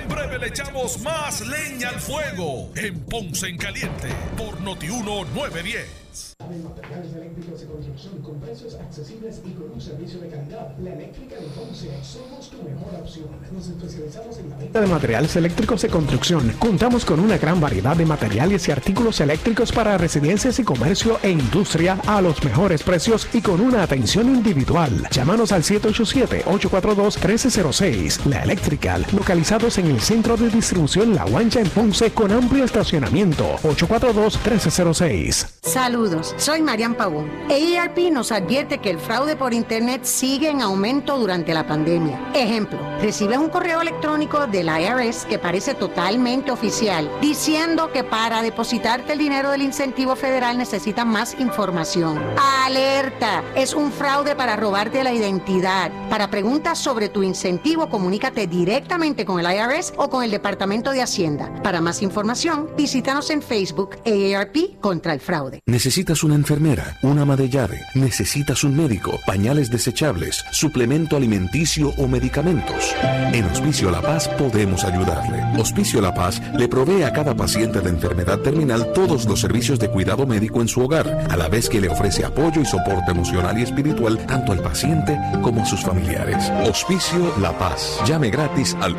En 0.00 0.08
breve 0.08 0.38
le 0.38 0.46
echamos 0.48 0.98
más 1.00 1.46
leña 1.46 1.90
al 1.90 2.00
fuego 2.00 2.70
en 2.74 3.00
Ponce 3.00 3.48
en 3.48 3.58
Caliente 3.58 4.08
por 4.36 4.60
Notiuno 4.60 5.24
910. 5.34 6.00
Materiales 6.40 7.12
eléctricos 7.14 7.60
de 7.60 7.66
construcción 7.66 8.20
con 8.22 8.40
precios 8.40 8.74
accesibles 8.74 9.40
y 9.44 9.50
con 9.52 9.70
un 9.70 9.80
servicio 9.80 10.18
de 10.20 10.28
calidad. 10.28 10.76
La 10.82 10.94
Eléctrica 10.94 11.36
de 11.36 11.46
Ponce 11.48 11.88
somos 12.02 12.50
tu 12.50 12.60
mejor 12.62 12.92
opción. 13.00 13.28
Nos 13.52 13.68
especializamos 13.68 14.38
en 14.38 14.50
la 14.50 14.56
venta 14.56 14.80
de 14.80 14.88
materiales 14.88 15.36
eléctricos 15.36 15.82
de 15.82 15.88
construcción. 15.88 16.52
Contamos 16.58 17.04
con 17.04 17.20
una 17.20 17.38
gran 17.38 17.60
variedad 17.60 17.96
de 17.96 18.04
materiales 18.04 18.66
y 18.66 18.72
artículos 18.72 19.20
eléctricos 19.20 19.70
para 19.70 19.96
residencias 19.98 20.58
y 20.58 20.64
comercio 20.64 21.20
e 21.22 21.30
industria 21.30 22.00
a 22.06 22.20
los 22.20 22.42
mejores 22.42 22.82
precios 22.82 23.28
y 23.32 23.42
con 23.42 23.60
una 23.60 23.84
atención 23.84 24.34
individual. 24.34 25.06
Llámanos 25.12 25.52
al 25.52 25.62
787-842-1306. 25.62 28.24
La 28.24 28.42
Electrical, 28.42 29.06
localizados 29.12 29.78
en 29.78 29.86
el 29.90 30.00
centro 30.00 30.36
de 30.36 30.48
distribución 30.48 31.14
La 31.14 31.24
Guancha 31.24 31.60
en 31.60 31.68
Ponce 31.68 32.12
con 32.12 32.30
amplio 32.30 32.64
estacionamiento. 32.64 33.56
842-1306. 33.62 35.46
Saludos, 35.62 36.34
soy 36.36 36.62
Marian 36.62 36.94
Pavón. 36.94 37.30
EIRP 37.48 38.12
nos 38.12 38.30
advierte 38.32 38.78
que 38.78 38.90
el 38.90 38.98
fraude 38.98 39.36
por 39.36 39.52
Internet 39.52 40.04
sigue 40.04 40.48
en 40.48 40.62
aumento 40.62 41.18
durante 41.18 41.52
la 41.52 41.66
pandemia. 41.66 42.30
Ejemplo, 42.34 42.78
recibes 43.00 43.38
un 43.38 43.48
correo 43.48 43.80
electrónico 43.80 44.46
del 44.46 44.68
IRS 44.68 45.26
que 45.26 45.38
parece 45.38 45.74
totalmente 45.74 46.50
oficial, 46.50 47.10
diciendo 47.20 47.90
que 47.92 48.04
para 48.04 48.42
depositarte 48.42 49.12
el 49.12 49.18
dinero 49.18 49.50
del 49.50 49.62
incentivo 49.62 50.14
federal 50.14 50.56
necesitan 50.56 51.08
más 51.08 51.38
información. 51.38 52.20
¡Alerta! 52.64 53.42
Es 53.56 53.74
un 53.74 53.90
fraude 53.90 54.36
para 54.36 54.56
robarte 54.56 55.02
la 55.02 55.12
identidad. 55.12 55.90
Para 56.08 56.30
preguntas 56.30 56.78
sobre 56.78 57.08
tu 57.08 57.22
incentivo, 57.22 57.88
comunícate 57.88 58.46
directamente 58.46 59.24
con 59.24 59.40
el 59.40 59.52
IRS 59.52 59.79
o 59.96 60.10
con 60.10 60.22
el 60.22 60.30
Departamento 60.30 60.92
de 60.92 61.02
Hacienda. 61.02 61.52
Para 61.62 61.80
más 61.80 62.02
información, 62.02 62.68
visítanos 62.76 63.30
en 63.30 63.42
Facebook 63.42 63.96
EARP 64.04 64.78
contra 64.80 65.14
el 65.14 65.20
fraude. 65.20 65.60
Necesitas 65.66 66.22
una 66.22 66.34
enfermera, 66.34 66.98
una 67.02 67.22
ama 67.22 67.36
de 67.36 67.48
llave, 67.48 67.80
necesitas 67.94 68.64
un 68.64 68.76
médico, 68.76 69.18
pañales 69.26 69.70
desechables, 69.70 70.44
suplemento 70.52 71.16
alimenticio 71.16 71.92
o 71.98 72.06
medicamentos. 72.06 72.94
En 73.32 73.44
Hospicio 73.46 73.90
La 73.90 74.02
Paz 74.02 74.28
podemos 74.28 74.84
ayudarle. 74.84 75.42
Hospicio 75.58 76.00
La 76.00 76.12
Paz 76.12 76.42
le 76.56 76.68
provee 76.68 77.02
a 77.02 77.12
cada 77.12 77.34
paciente 77.34 77.80
de 77.80 77.90
enfermedad 77.90 78.40
terminal 78.40 78.92
todos 78.92 79.24
los 79.26 79.40
servicios 79.40 79.78
de 79.78 79.90
cuidado 79.90 80.26
médico 80.26 80.60
en 80.60 80.68
su 80.68 80.82
hogar, 80.82 81.26
a 81.30 81.36
la 81.36 81.48
vez 81.48 81.68
que 81.68 81.80
le 81.80 81.88
ofrece 81.88 82.24
apoyo 82.24 82.60
y 82.60 82.66
soporte 82.66 83.12
emocional 83.12 83.58
y 83.58 83.62
espiritual 83.62 84.18
tanto 84.26 84.52
al 84.52 84.60
paciente 84.60 85.18
como 85.42 85.62
a 85.62 85.66
sus 85.66 85.80
familiares. 85.80 86.50
Hospicio 86.68 87.32
La 87.40 87.56
Paz. 87.58 88.00
Llame 88.04 88.30
gratis 88.30 88.76
al 88.80 88.96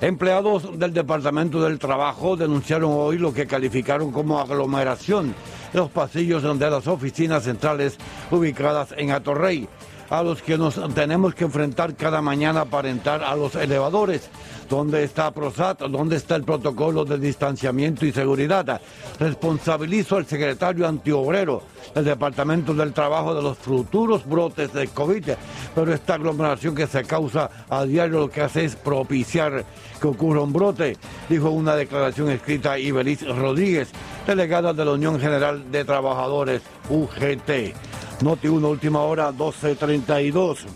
Empleados 0.00 0.78
del 0.78 0.92
Departamento 0.92 1.60
del 1.60 1.80
Trabajo 1.80 2.36
denunciaron 2.36 2.92
hoy 2.94 3.18
lo 3.18 3.34
que 3.34 3.48
calificaron 3.48 4.12
como 4.12 4.38
aglomeración 4.38 5.34
los 5.72 5.90
pasillos 5.90 6.42
de 6.42 6.70
las 6.70 6.86
oficinas 6.86 7.42
centrales 7.42 7.98
ubicadas 8.30 8.94
en 8.96 9.10
Atorrey, 9.10 9.68
a 10.10 10.22
los 10.22 10.42
que 10.42 10.56
nos 10.56 10.80
tenemos 10.94 11.34
que 11.34 11.44
enfrentar 11.44 11.94
cada 11.94 12.22
mañana 12.22 12.64
para 12.64 12.88
entrar 12.88 13.22
a 13.22 13.36
los 13.36 13.54
elevadores. 13.54 14.28
¿Dónde 14.68 15.02
está 15.02 15.30
PROSAT? 15.30 15.80
¿Dónde 15.80 16.16
está 16.16 16.36
el 16.36 16.44
protocolo 16.44 17.04
de 17.04 17.18
distanciamiento 17.18 18.04
y 18.04 18.12
seguridad? 18.12 18.80
Responsabilizo 19.18 20.16
al 20.16 20.26
secretario 20.26 20.86
antiobrero 20.86 21.62
del 21.94 22.04
Departamento 22.04 22.74
del 22.74 22.92
Trabajo 22.92 23.34
de 23.34 23.42
los 23.42 23.56
futuros 23.56 24.26
brotes 24.26 24.72
de 24.74 24.88
COVID, 24.88 25.30
pero 25.74 25.94
esta 25.94 26.14
aglomeración 26.14 26.74
que 26.74 26.86
se 26.86 27.04
causa 27.04 27.50
a 27.68 27.84
diario 27.84 28.20
lo 28.20 28.30
que 28.30 28.42
hace 28.42 28.66
es 28.66 28.76
propiciar 28.76 29.64
que 30.00 30.06
ocurra 30.06 30.42
un 30.42 30.52
brote, 30.52 30.96
dijo 31.28 31.50
una 31.50 31.74
declaración 31.74 32.30
escrita 32.30 32.78
Ibeliz 32.78 33.26
Rodríguez, 33.26 33.88
delegada 34.26 34.74
de 34.74 34.84
la 34.84 34.92
Unión 34.92 35.18
General 35.18 35.70
de 35.70 35.84
Trabajadores, 35.84 36.62
UGT. 36.90 37.87
Noti 38.20 38.48
1, 38.48 38.68
última 38.68 39.00
hora, 39.00 39.30
1232. 39.30 40.66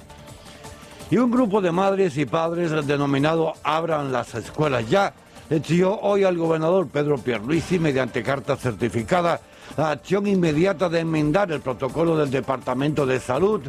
Y 1.10 1.16
un 1.16 1.30
grupo 1.30 1.60
de 1.60 1.72
madres 1.72 2.16
y 2.16 2.24
padres 2.24 2.70
denominado 2.86 3.54
Abran 3.64 4.12
las 4.12 4.34
Escuelas 4.34 4.88
Ya 4.88 5.12
exigió 5.50 5.98
hoy 6.00 6.24
al 6.24 6.38
gobernador 6.38 6.86
Pedro 6.88 7.18
Pierluisi, 7.18 7.80
mediante 7.80 8.22
carta 8.22 8.56
certificada, 8.56 9.40
la 9.76 9.90
acción 9.90 10.26
inmediata 10.26 10.88
de 10.88 11.00
enmendar 11.00 11.50
el 11.50 11.60
protocolo 11.60 12.16
del 12.16 12.30
Departamento 12.30 13.04
de 13.04 13.18
Salud 13.18 13.60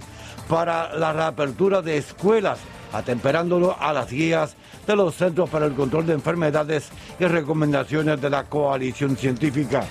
para 0.48 0.96
la 0.96 1.12
reapertura 1.12 1.82
de 1.82 1.98
escuelas, 1.98 2.60
atemperándolo 2.94 3.76
a 3.80 3.92
las 3.92 4.10
guías 4.12 4.56
de 4.86 4.96
los 4.96 5.16
Centros 5.16 5.50
para 5.50 5.66
el 5.66 5.74
Control 5.74 6.06
de 6.06 6.14
Enfermedades 6.14 6.90
y 7.20 7.26
recomendaciones 7.26 8.22
de 8.22 8.30
la 8.30 8.44
coalición 8.44 9.18
científica. 9.18 9.84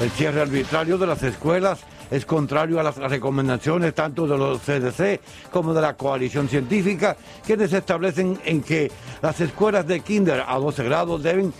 El 0.00 0.10
cierre 0.10 0.40
arbitrario 0.40 0.96
de 0.96 1.06
las 1.06 1.22
escuelas 1.22 1.80
es 2.10 2.26
contrario 2.26 2.80
a 2.80 2.82
las 2.82 2.96
recomendaciones 2.96 3.94
tanto 3.94 4.26
de 4.26 4.36
los 4.36 4.60
CDC 4.60 5.20
como 5.50 5.72
de 5.72 5.80
la 5.80 5.96
coalición 5.96 6.48
científica, 6.48 7.16
quienes 7.46 7.72
establecen 7.72 8.38
en 8.44 8.62
que 8.62 8.90
las 9.22 9.40
escuelas 9.40 9.86
de 9.86 10.00
kinder 10.00 10.44
a 10.46 10.56
12 10.56 10.84
grados 10.84 11.22
deben 11.22 11.52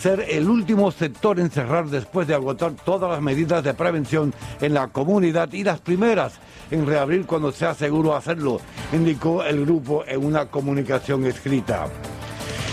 ser 0.00 0.24
el 0.28 0.48
último 0.48 0.90
sector 0.90 1.38
en 1.38 1.50
cerrar 1.50 1.86
después 1.88 2.26
de 2.26 2.34
agotar 2.34 2.72
todas 2.84 3.10
las 3.10 3.20
medidas 3.20 3.62
de 3.62 3.74
prevención 3.74 4.32
en 4.60 4.74
la 4.74 4.88
comunidad 4.88 5.52
y 5.52 5.64
las 5.64 5.80
primeras 5.80 6.40
en 6.70 6.86
reabrir 6.86 7.26
cuando 7.26 7.52
sea 7.52 7.74
seguro 7.74 8.14
hacerlo, 8.14 8.60
indicó 8.92 9.42
el 9.42 9.64
grupo 9.64 10.04
en 10.06 10.24
una 10.24 10.46
comunicación 10.46 11.26
escrita. 11.26 11.88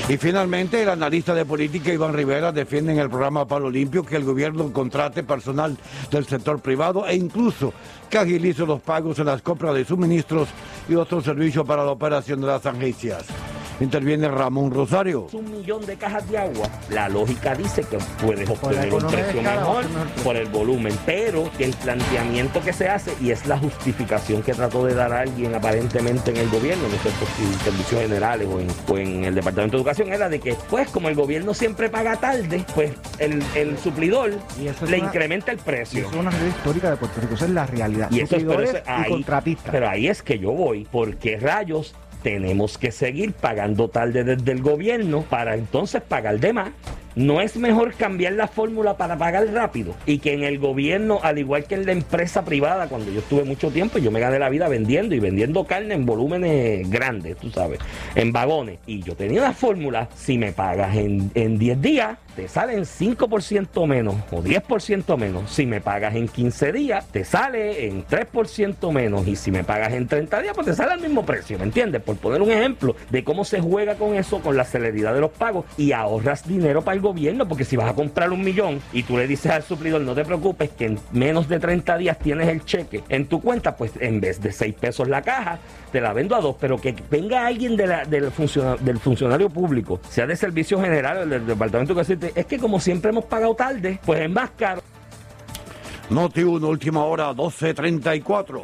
Y 0.10 0.15
finalmente, 0.15 0.82
el 0.82 0.88
analista 0.88 1.36
de 1.36 1.43
política 1.43 1.91
Iván 1.91 2.13
Rivera 2.13 2.54
defiende 2.54 2.93
en 2.93 3.00
el 3.00 3.10
programa 3.10 3.46
Palo 3.46 3.70
Limpio 3.70 4.06
que 4.06 4.15
el 4.15 4.24
gobierno 4.24 4.72
contrate 4.72 5.22
personal 5.22 5.78
del 6.10 6.26
sector 6.26 6.62
privado 6.62 7.06
e 7.06 7.15
incluso 7.15 7.74
que 8.10 8.17
agilice 8.17 8.65
los 8.65 8.80
pagos 8.80 9.20
en 9.20 9.26
las 9.26 9.41
compras 9.41 9.76
de 9.76 9.84
suministros 9.84 10.48
y 10.88 10.96
otros 10.96 11.26
servicios 11.26 11.65
para 11.65 11.84
la 11.84 11.91
operación 11.91 12.39
de 12.39 12.48
las 12.48 12.65
agencias. 12.65 13.26
Interviene 13.80 14.28
Ramón 14.28 14.72
Rosario. 14.72 15.28
un 15.34 15.52
millón 15.52 15.86
de 15.86 15.96
cajas 15.98 16.28
de 16.32 16.38
agua, 16.38 16.68
la 16.90 17.08
lógica 17.10 17.54
dice 17.54 17.84
que 17.84 17.98
puedes 18.26 18.50
obtener 18.50 18.92
un 18.92 19.06
precio 19.06 19.42
mejor 19.42 19.86
por 20.24 20.36
el 20.36 20.48
volumen, 20.50 20.98
pero 21.06 21.48
el 21.60 21.74
planteamiento 21.76 22.60
que 22.62 22.74
se 22.74 22.90
hace, 22.90 23.13
y 23.22 23.30
es 23.32 23.46
la 23.46 23.58
justificación 23.60 24.42
que 24.42 24.54
trató 24.54 24.84
de 24.86 24.96
dar 24.96 25.13
alguien 25.13 25.54
aparentemente 25.54 26.32
en 26.32 26.38
el 26.38 26.50
gobierno, 26.50 26.84
no 26.88 26.98
sé 26.98 27.10
si 27.38 27.44
en 27.44 27.60
servicios 27.60 28.02
generales 28.02 28.48
o 28.52 28.60
en, 28.60 28.68
o 28.90 28.98
en 28.98 29.24
el 29.26 29.36
Departamento 29.36 29.78
de 29.78 29.82
Educación, 29.82 30.12
era 30.12 30.28
de 30.28 30.40
que, 30.40 30.56
pues 30.70 30.90
como 30.90 31.10
el 31.10 31.16
gobierno 31.16 31.54
siempre 31.54 31.90
paga 31.90 32.16
tarde, 32.18 32.66
pues 32.74 32.92
el, 33.20 33.44
el 33.56 33.78
suplidor 33.78 34.32
eso 34.60 34.86
le 34.88 34.98
una- 34.98 35.06
incrementa 35.08 35.52
el 35.52 35.60
precio. 35.60 36.08
Es 36.08 36.13
una 36.16 36.32
realidad 36.32 36.56
histórica 36.58 36.90
de 36.90 36.98
Puerto 36.98 37.22
Rico, 37.22 37.36
esa 37.36 37.46
es 37.46 37.52
la 37.52 37.66
realidad. 37.68 38.10
Y 38.12 38.22
eso 38.22 38.36
es, 38.38 38.44
pero, 38.44 38.62
eso- 38.62 38.78
y 38.78 38.82
ahí, 38.90 39.10
contratistas. 39.12 39.72
pero 39.72 39.88
ahí 39.88 40.08
es 40.08 40.24
que 40.24 40.40
yo 40.40 40.52
voy. 40.52 40.86
¿Por 40.92 41.18
qué 41.18 41.38
rayos 41.38 41.94
tenemos 42.28 42.78
que 42.78 42.92
seguir 42.92 43.32
pagando 43.32 43.88
tarde 43.88 44.26
desde 44.26 44.52
el 44.52 44.62
gobierno 44.62 45.22
para 45.22 45.56
entonces 45.56 46.02
pagar 46.02 46.38
de 46.42 46.52
más? 46.52 46.72
¿No 47.17 47.41
es 47.41 47.58
mejor 47.58 47.95
cambiar 47.95 48.34
la 48.34 48.47
fórmula 48.47 48.95
para 48.95 49.17
pagar 49.17 49.47
rápido? 49.51 49.95
Y 50.06 50.19
que 50.19 50.34
en 50.34 50.43
el 50.43 50.60
gobierno, 50.60 51.19
al 51.23 51.39
igual 51.39 51.63
que 51.63 51.73
en 51.73 51.88
la 51.88 51.91
empresa 51.91 52.45
privada, 52.45 52.89
cuando 52.89 53.12
yo 53.12 53.21
estuve 53.21 53.43
mucho 53.43 53.71
tiempo, 53.71 53.97
yo 53.97 54.12
me 54.12 54.19
gané 54.19 54.38
la 54.38 54.49
vida 54.49 54.67
vendiendo 54.67 55.15
y 55.15 55.19
vendiendo 55.19 55.65
carne 55.65 55.95
en 55.95 56.06
volúmenes 56.06 56.88
grandes, 56.88 57.36
tú 57.38 57.49
sabes, 57.49 57.80
en 58.13 58.32
vagones. 58.32 58.77
Y 58.86 59.01
yo 59.01 59.15
tenía 59.15 59.41
una 59.41 59.53
fórmula, 59.53 60.08
si 60.15 60.38
me 60.38 60.51
pagas 60.51 60.95
en, 60.95 61.32
en 61.34 61.58
10 61.58 61.82
días, 61.82 62.19
te 62.38 62.47
salen 62.47 62.84
5% 62.84 63.88
menos 63.88 64.15
o 64.30 64.43
10% 64.43 65.17
menos. 65.17 65.49
Si 65.49 65.65
me 65.65 65.82
pagas 65.82 66.15
en 66.15 66.27
15 66.27 66.71
días, 66.71 67.08
te 67.08 67.25
sale 67.25 67.88
en 67.88 68.06
3% 68.06 68.91
menos. 68.91 69.27
Y 69.27 69.36
si 69.36 69.49
me 69.49 69.63
pagas 69.63 69.93
en 69.93 70.08
30 70.08 70.43
días, 70.43 70.53
pues 70.53 70.67
te 70.67 70.75
sale 70.75 70.91
al 70.91 71.01
mismo 71.01 71.25
precio, 71.25 71.58
¿me 71.58 71.63
entiendes? 71.63 71.99
Por 72.03 72.15
poner 72.17 72.43
un 72.43 72.51
ejemplo 72.51 72.95
de 73.10 73.23
cómo 73.23 73.43
se 73.43 73.60
juega 73.60 73.95
con 73.95 74.13
eso, 74.13 74.39
con 74.41 74.56
la 74.56 74.65
celeridad 74.65 75.15
de 75.15 75.21
los 75.21 75.32
pagos 75.32 75.65
y 75.80 75.93
ahorras 75.93 76.47
dinero 76.47 76.84
para 76.84 76.95
el 76.95 77.01
gobierno, 77.08 77.48
porque 77.48 77.65
si 77.65 77.76
vas 77.76 77.89
a 77.89 77.93
comprar 77.93 78.32
un 78.32 78.41
millón 78.43 78.80
y 78.93 79.04
tú 79.04 79.17
le 79.17 79.28
dices 79.28 79.52
al 79.52 79.63
suplidor, 79.63 80.02
no 80.02 80.13
te 80.15 80.24
preocupes, 80.26 80.70
que 80.72 80.86
en 80.86 81.00
menos 81.12 81.48
de 81.50 81.60
30 81.60 81.98
días 81.98 82.17
tienes 82.20 82.48
el 82.48 82.63
cheque 82.65 83.04
en 83.10 83.28
tu 83.28 83.41
cuenta, 83.41 83.76
pues 83.76 83.91
en 84.00 84.20
vez 84.22 84.41
de 84.41 84.52
6 84.52 84.76
pesos 84.76 85.08
la 85.08 85.22
caja, 85.22 85.60
te 85.91 86.02
la 86.02 86.13
vendo 86.13 86.36
a 86.36 86.41
2, 86.41 86.56
pero 86.60 86.80
que 86.80 86.93
venga 87.10 87.46
alguien 87.48 87.76
de 87.78 87.88
del, 88.08 88.32
funciona- 88.32 88.76
del 88.78 89.00
funcionario 89.00 89.50
público, 89.50 90.00
sea 90.10 90.26
de 90.28 90.36
servicio 90.36 90.80
general 90.82 91.17
o 91.20 91.26
del 91.26 91.46
departamento 91.48 91.93
que 91.93 92.00
decirte, 92.02 92.32
es 92.36 92.46
que 92.46 92.58
como 92.58 92.80
siempre 92.80 93.12
hemos 93.12 93.26
pagado 93.26 93.56
tarde, 93.56 94.00
pues 94.06 94.22
es 94.22 94.30
más 94.30 94.50
caro. 94.58 94.82
Noti 96.10 96.43
1, 96.43 96.67
última 96.67 97.04
hora, 97.04 97.32
12.34. 97.34 98.63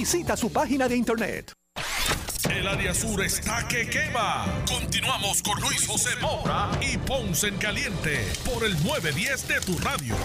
Visita 0.01 0.35
su 0.35 0.51
página 0.51 0.87
de 0.87 0.95
internet. 0.95 1.53
El 2.49 2.67
área 2.67 2.91
sur 2.91 3.23
está 3.23 3.67
que 3.67 3.87
quema. 3.87 4.47
Continuamos 4.67 5.43
con 5.43 5.61
Luis 5.61 5.85
José 5.85 6.09
Moura 6.19 6.71
y 6.81 6.97
Ponce 6.97 7.49
en 7.49 7.57
Caliente 7.57 8.25
por 8.43 8.65
el 8.65 8.73
910 8.83 9.47
de 9.47 9.61
tu 9.61 9.77
radio. 9.77 10.15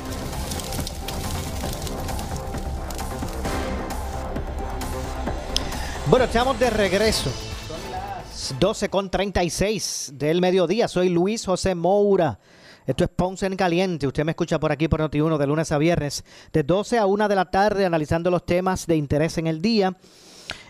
Bueno, 6.06 6.24
estamos 6.24 6.58
de 6.58 6.70
regreso. 6.70 7.30
Son 7.30 7.90
las 7.90 8.58
12 8.58 8.88
con 8.88 9.10
36 9.10 10.12
del 10.14 10.40
mediodía. 10.40 10.88
Soy 10.88 11.10
Luis 11.10 11.44
José 11.44 11.74
Moura. 11.74 12.38
Esto 12.86 13.04
es 13.04 13.10
Ponce 13.10 13.46
en 13.46 13.56
Caliente. 13.56 14.06
Usted 14.06 14.24
me 14.24 14.32
escucha 14.32 14.60
por 14.60 14.70
aquí 14.72 14.86
por 14.88 15.00
Noti1 15.00 15.38
de 15.38 15.46
lunes 15.46 15.72
a 15.72 15.78
viernes, 15.78 16.24
de 16.52 16.62
12 16.62 16.98
a 16.98 17.06
1 17.06 17.28
de 17.28 17.34
la 17.34 17.50
tarde, 17.50 17.84
analizando 17.84 18.30
los 18.30 18.46
temas 18.46 18.86
de 18.86 18.96
interés 18.96 19.38
en 19.38 19.46
el 19.46 19.60
día. 19.60 19.96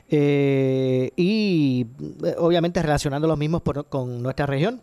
eh, 0.09 1.11
y 1.17 1.85
eh, 2.25 2.37
obviamente 2.39 2.81
relacionando 2.81 3.27
los 3.27 3.37
mismos 3.37 3.63
por- 3.63 3.87
con 3.87 4.23
nuestra 4.23 4.47
región. 4.47 4.81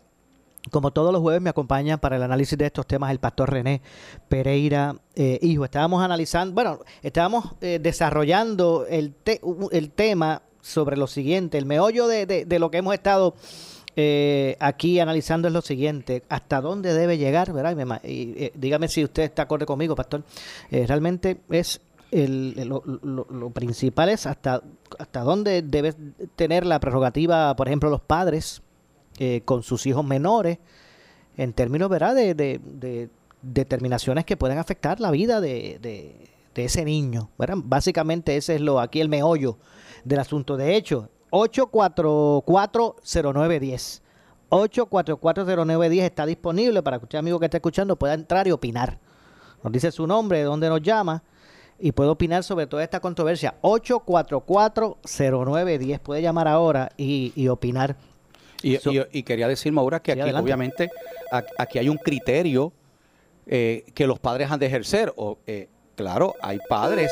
Como 0.69 0.91
todos 0.91 1.13
los 1.13 1.21
jueves 1.21 1.41
me 1.41 1.49
acompaña 1.49 1.95
para 1.97 2.17
el 2.17 2.23
análisis 2.23 2.57
de 2.57 2.65
estos 2.65 2.85
temas 2.87 3.09
el 3.11 3.19
pastor 3.19 3.49
René 3.51 3.81
Pereira 4.27 4.95
eh, 5.15 5.39
Hijo. 5.41 5.63
Estábamos 5.63 6.03
analizando, 6.03 6.53
bueno, 6.53 6.79
estábamos 7.01 7.45
eh, 7.61 7.79
desarrollando 7.81 8.85
el, 8.89 9.13
te- 9.13 9.39
el 9.71 9.91
tema 9.91 10.41
sobre 10.61 10.97
lo 10.97 11.07
siguiente, 11.07 11.57
el 11.57 11.65
meollo 11.65 12.07
de, 12.07 12.25
de- 12.25 12.43
de 12.45 12.59
lo 12.59 12.69
que 12.69 12.77
hemos 12.79 12.93
estado 12.93 13.33
eh, 13.95 14.57
aquí 14.59 14.99
analizando 14.99 15.47
es 15.47 15.53
lo 15.53 15.61
siguiente, 15.61 16.23
hasta 16.29 16.61
dónde 16.61 16.93
debe 16.93 17.17
llegar, 17.17 17.53
¿verdad? 17.53 18.01
Y, 18.03 18.33
eh, 18.43 18.51
dígame 18.55 18.87
si 18.87 19.03
usted 19.03 19.23
está 19.23 19.43
acorde 19.43 19.65
conmigo, 19.65 19.95
pastor. 19.95 20.23
Eh, 20.71 20.85
realmente 20.87 21.37
es 21.49 21.81
el, 22.11 22.53
lo, 22.67 22.83
lo- 22.85 23.27
lo 23.29 23.49
principal 23.51 24.09
es 24.09 24.25
hasta, 24.25 24.61
hasta 24.99 25.21
dónde 25.21 25.61
debe 25.61 25.93
tener 26.35 26.65
la 26.65 26.79
prerrogativa, 26.79 27.55
por 27.55 27.67
ejemplo, 27.67 27.89
los 27.89 28.01
padres 28.01 28.61
eh, 29.19 29.41
con 29.45 29.63
sus 29.63 29.85
hijos 29.85 30.03
menores, 30.05 30.57
en 31.37 31.53
términos 31.53 31.89
¿verdad? 31.89 32.13
De, 32.15 32.33
de- 32.35 32.59
de 32.63 33.09
determinaciones 33.41 34.25
que 34.25 34.37
pueden 34.37 34.57
afectar 34.57 34.99
la 34.99 35.11
vida 35.11 35.41
de- 35.41 35.79
de 36.55 36.65
ese 36.65 36.85
niño. 36.85 37.29
¿verdad? 37.37 37.57
Básicamente 37.63 38.37
ese 38.37 38.55
es 38.55 38.61
lo 38.61 38.79
aquí 38.79 39.01
el 39.01 39.09
meollo 39.09 39.57
del 40.03 40.19
asunto. 40.19 40.55
De 40.55 40.75
hecho, 40.75 41.09
8440910. 41.33 44.01
8440910 44.49 46.01
está 46.03 46.25
disponible 46.27 46.83
para 46.83 46.99
que 46.99 47.05
usted, 47.05 47.17
amigo 47.17 47.39
que 47.39 47.45
está 47.45 47.57
escuchando, 47.57 47.95
pueda 47.95 48.13
entrar 48.13 48.47
y 48.47 48.51
opinar. 48.51 48.99
Nos 49.63 49.73
dice 49.73 49.91
su 49.91 50.05
nombre, 50.05 50.37
de 50.39 50.43
dónde 50.43 50.69
nos 50.69 50.79
llama 50.81 51.23
y 51.79 51.91
puede 51.91 52.09
opinar 52.11 52.43
sobre 52.43 52.67
toda 52.67 52.83
esta 52.83 52.99
controversia. 52.99 53.55
8440910. 53.61 55.99
Puede 55.99 56.21
llamar 56.21 56.47
ahora 56.47 56.91
y, 56.97 57.33
y 57.35 57.47
opinar. 57.47 57.95
Y, 58.61 58.77
So- 58.77 58.91
y- 58.91 59.03
y 59.11 59.23
quería 59.23 59.47
decir, 59.47 59.71
Maura, 59.73 59.99
que 60.01 60.11
Sí, 60.13 60.19
aquí 60.19 60.29
adelante. 60.29 60.45
obviamente 60.45 60.91
aquí 61.57 61.79
hay 61.79 61.89
un 61.89 61.97
criterio 61.97 62.71
eh, 63.47 63.85
que 63.95 64.05
los 64.05 64.19
padres 64.19 64.51
han 64.51 64.59
de 64.59 64.67
ejercer. 64.67 65.11
O, 65.17 65.39
eh, 65.47 65.67
claro, 65.95 66.35
hay 66.41 66.59
padres 66.69 67.11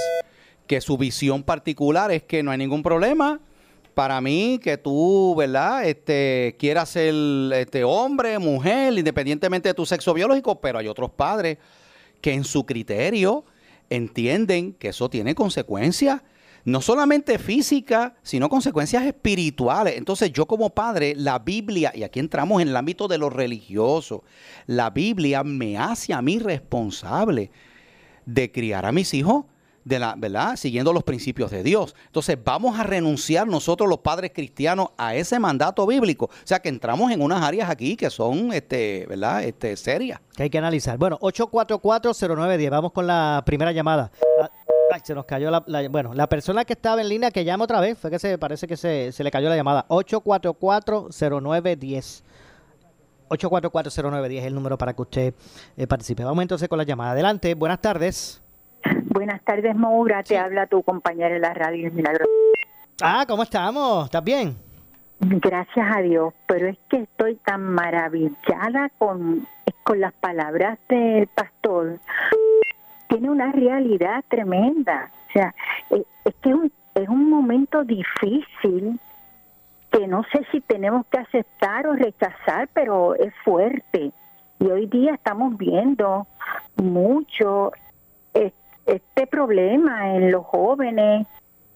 que 0.68 0.80
su 0.80 0.96
visión 0.98 1.42
particular 1.44 2.12
es 2.12 2.22
que 2.24 2.44
no 2.44 2.52
hay 2.52 2.58
ningún 2.60 2.84
problema. 2.84 3.40
Para 3.94 4.22
mí, 4.22 4.60
que 4.62 4.78
tú, 4.78 5.36
¿verdad? 5.36 5.86
Este, 5.86 6.56
quieras 6.58 6.90
ser 6.90 7.14
este, 7.54 7.84
hombre, 7.84 8.40
mujer, 8.40 8.98
independientemente 8.98 9.70
de 9.70 9.74
tu 9.74 9.86
sexo 9.86 10.14
biológico, 10.14 10.62
pero 10.62 10.80
hay 10.80 10.88
otros 10.88 11.12
padres 11.12 11.58
que 12.22 12.34
en 12.34 12.44
su 12.44 12.66
criterio 12.66 13.44
entienden 13.90 14.74
que 14.74 14.90
eso 14.90 15.10
tiene 15.10 15.36
consecuencias, 15.36 16.22
no 16.64 16.80
solamente 16.80 17.38
físicas, 17.40 18.14
sino 18.22 18.48
consecuencias 18.48 19.04
espirituales. 19.04 19.98
Entonces 19.98 20.32
yo 20.32 20.46
como 20.46 20.70
padre, 20.70 21.14
la 21.18 21.40
Biblia, 21.40 21.92
y 21.94 22.04
aquí 22.04 22.20
entramos 22.20 22.62
en 22.62 22.70
el 22.70 22.78
ámbito 22.78 23.08
de 23.08 23.18
lo 23.18 23.30
religioso, 23.30 24.24
la 24.68 24.90
Biblia 24.92 25.44
me 25.44 25.78
hace 25.78 26.14
a 26.14 26.22
mí 26.22 26.40
responsable 26.40 27.52
de 28.26 28.52
criar 28.52 28.86
a 28.86 28.92
mis 28.92 29.14
hijos 29.14 29.46
de 29.84 30.00
la, 30.00 30.16
¿verdad? 30.18 30.56
Siguiendo 30.56 30.94
los 30.94 31.04
principios 31.04 31.52
de 31.52 31.62
Dios. 31.64 31.94
Entonces, 32.06 32.38
vamos 32.44 32.80
a 32.80 32.84
renunciar 32.84 33.48
nosotros 33.48 33.88
los 33.90 34.00
padres 34.00 34.32
cristianos 34.34 34.90
a 34.98 35.16
ese 35.16 35.40
mandato 35.40 35.88
bíblico. 35.88 36.26
O 36.26 36.30
sea, 36.44 36.60
que 36.60 36.68
entramos 36.70 37.12
en 37.12 37.22
unas 37.22 37.42
áreas 37.42 37.70
aquí 37.70 37.96
que 37.96 38.10
son, 38.10 38.52
este, 38.54 39.06
¿verdad? 39.08 39.44
Este, 39.44 39.78
serias. 39.78 40.20
Que 40.36 40.44
hay 40.44 40.50
que 40.50 40.58
analizar. 40.58 40.98
Bueno, 40.98 41.18
8440910. 41.20 42.70
Vamos 42.70 42.92
con 42.92 43.08
la 43.08 43.42
primera 43.46 43.72
llamada. 43.72 44.12
Ah, 44.42 44.50
Ay, 44.94 45.00
se 45.04 45.16
nos 45.16 45.24
cayó 45.24 45.50
la, 45.50 45.64
Bueno, 45.90 46.14
la 46.14 46.28
persona 46.28 46.66
que 46.66 46.74
estaba 46.74 47.00
en 47.00 47.08
línea 47.08 47.32
que 47.32 47.46
llama 47.46 47.64
otra 47.64 47.80
vez 47.80 47.98
fue 47.98 48.12
que 48.12 48.20
se 48.20 48.38
parece 48.38 48.68
que 48.68 48.76
se, 48.76 49.14
se 49.14 49.24
le 49.24 49.32
cayó 49.32 49.48
la 49.48 49.56
llamada. 49.56 49.86
8440910. 49.88 52.24
8440910 53.30 54.40
es 54.40 54.46
el 54.46 54.54
número 54.54 54.78
para 54.78 54.94
que 54.94 55.02
usted 55.02 55.34
eh, 55.78 55.88
participe. 55.88 56.26
Vamos 56.26 56.42
entonces 56.42 56.68
con 56.68 56.78
la 56.78 56.84
llamada. 56.84 57.12
Adelante, 57.12 57.56
buenas 57.56 57.82
tardes. 57.82 58.42
Buenas 59.14 59.42
tardes, 59.44 59.76
Moura. 59.76 60.24
Te 60.24 60.38
habla 60.38 60.68
tu 60.68 60.82
compañera 60.84 61.36
en 61.36 61.42
la 61.42 61.54
radio, 61.54 61.92
Milagro. 61.92 62.26
Ah, 63.04 63.26
¿cómo 63.28 63.44
estamos? 63.44 64.06
¿Estás 64.06 64.24
bien? 64.24 64.56
Gracias 65.20 65.86
a 65.96 66.02
Dios, 66.02 66.34
pero 66.48 66.68
es 66.68 66.78
que 66.90 66.98
estoy 67.02 67.36
tan 67.36 67.62
maravillada 67.62 68.90
con, 68.98 69.46
con 69.84 70.00
las 70.00 70.14
palabras 70.14 70.80
del 70.88 71.28
pastor. 71.28 72.00
Tiene 73.10 73.30
una 73.30 73.52
realidad 73.52 74.24
tremenda. 74.30 75.12
O 75.30 75.32
sea, 75.34 75.54
eh, 75.90 76.04
es 76.26 76.36
que 76.42 76.50
es 76.50 76.56
un, 76.56 76.72
es 76.96 77.10
un 77.10 77.30
momento 77.30 77.84
difícil 77.84 79.00
que 79.92 80.08
no 80.08 80.24
sé 80.32 80.46
si 80.54 80.62
tenemos 80.62 81.06
que 81.08 81.18
aceptar 81.20 81.86
o 81.88 81.94
rechazar, 81.94 82.70
pero 82.74 83.14
es 83.16 83.34
fuerte. 83.44 84.12
Y 84.60 84.66
hoy 84.66 84.86
día 84.88 85.14
estamos 85.16 85.58
viendo 85.58 86.26
mucho 86.78 87.74
es- 87.74 87.81
este 88.86 89.28
problema 89.28 90.16
en 90.16 90.32
los 90.32 90.46
jóvenes, 90.46 91.28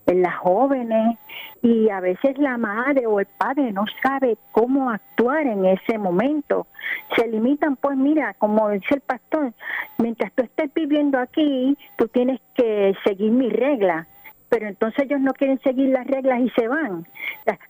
en 0.07 0.21
las 0.21 0.35
jóvenes, 0.35 1.17
y 1.61 1.89
a 1.89 1.99
veces 1.99 2.37
la 2.37 2.57
madre 2.57 3.07
o 3.07 3.19
el 3.19 3.25
padre 3.25 3.71
no 3.71 3.85
sabe 4.03 4.37
cómo 4.51 4.89
actuar 4.89 5.47
en 5.47 5.65
ese 5.65 5.97
momento. 5.97 6.67
Se 7.15 7.27
limitan, 7.27 7.75
pues 7.75 7.97
mira, 7.97 8.35
como 8.35 8.69
dice 8.69 8.95
el 8.95 9.01
pastor, 9.01 9.53
mientras 9.97 10.31
tú 10.33 10.43
estés 10.43 10.71
viviendo 10.73 11.17
aquí, 11.19 11.77
tú 11.97 12.07
tienes 12.07 12.39
que 12.53 12.93
seguir 13.03 13.31
mis 13.31 13.51
reglas. 13.51 14.07
Pero 14.47 14.67
entonces 14.67 15.05
ellos 15.05 15.19
no 15.21 15.33
quieren 15.33 15.59
seguir 15.61 15.89
las 15.89 16.05
reglas 16.05 16.39
y 16.39 16.49
se 16.51 16.67
van. 16.67 17.07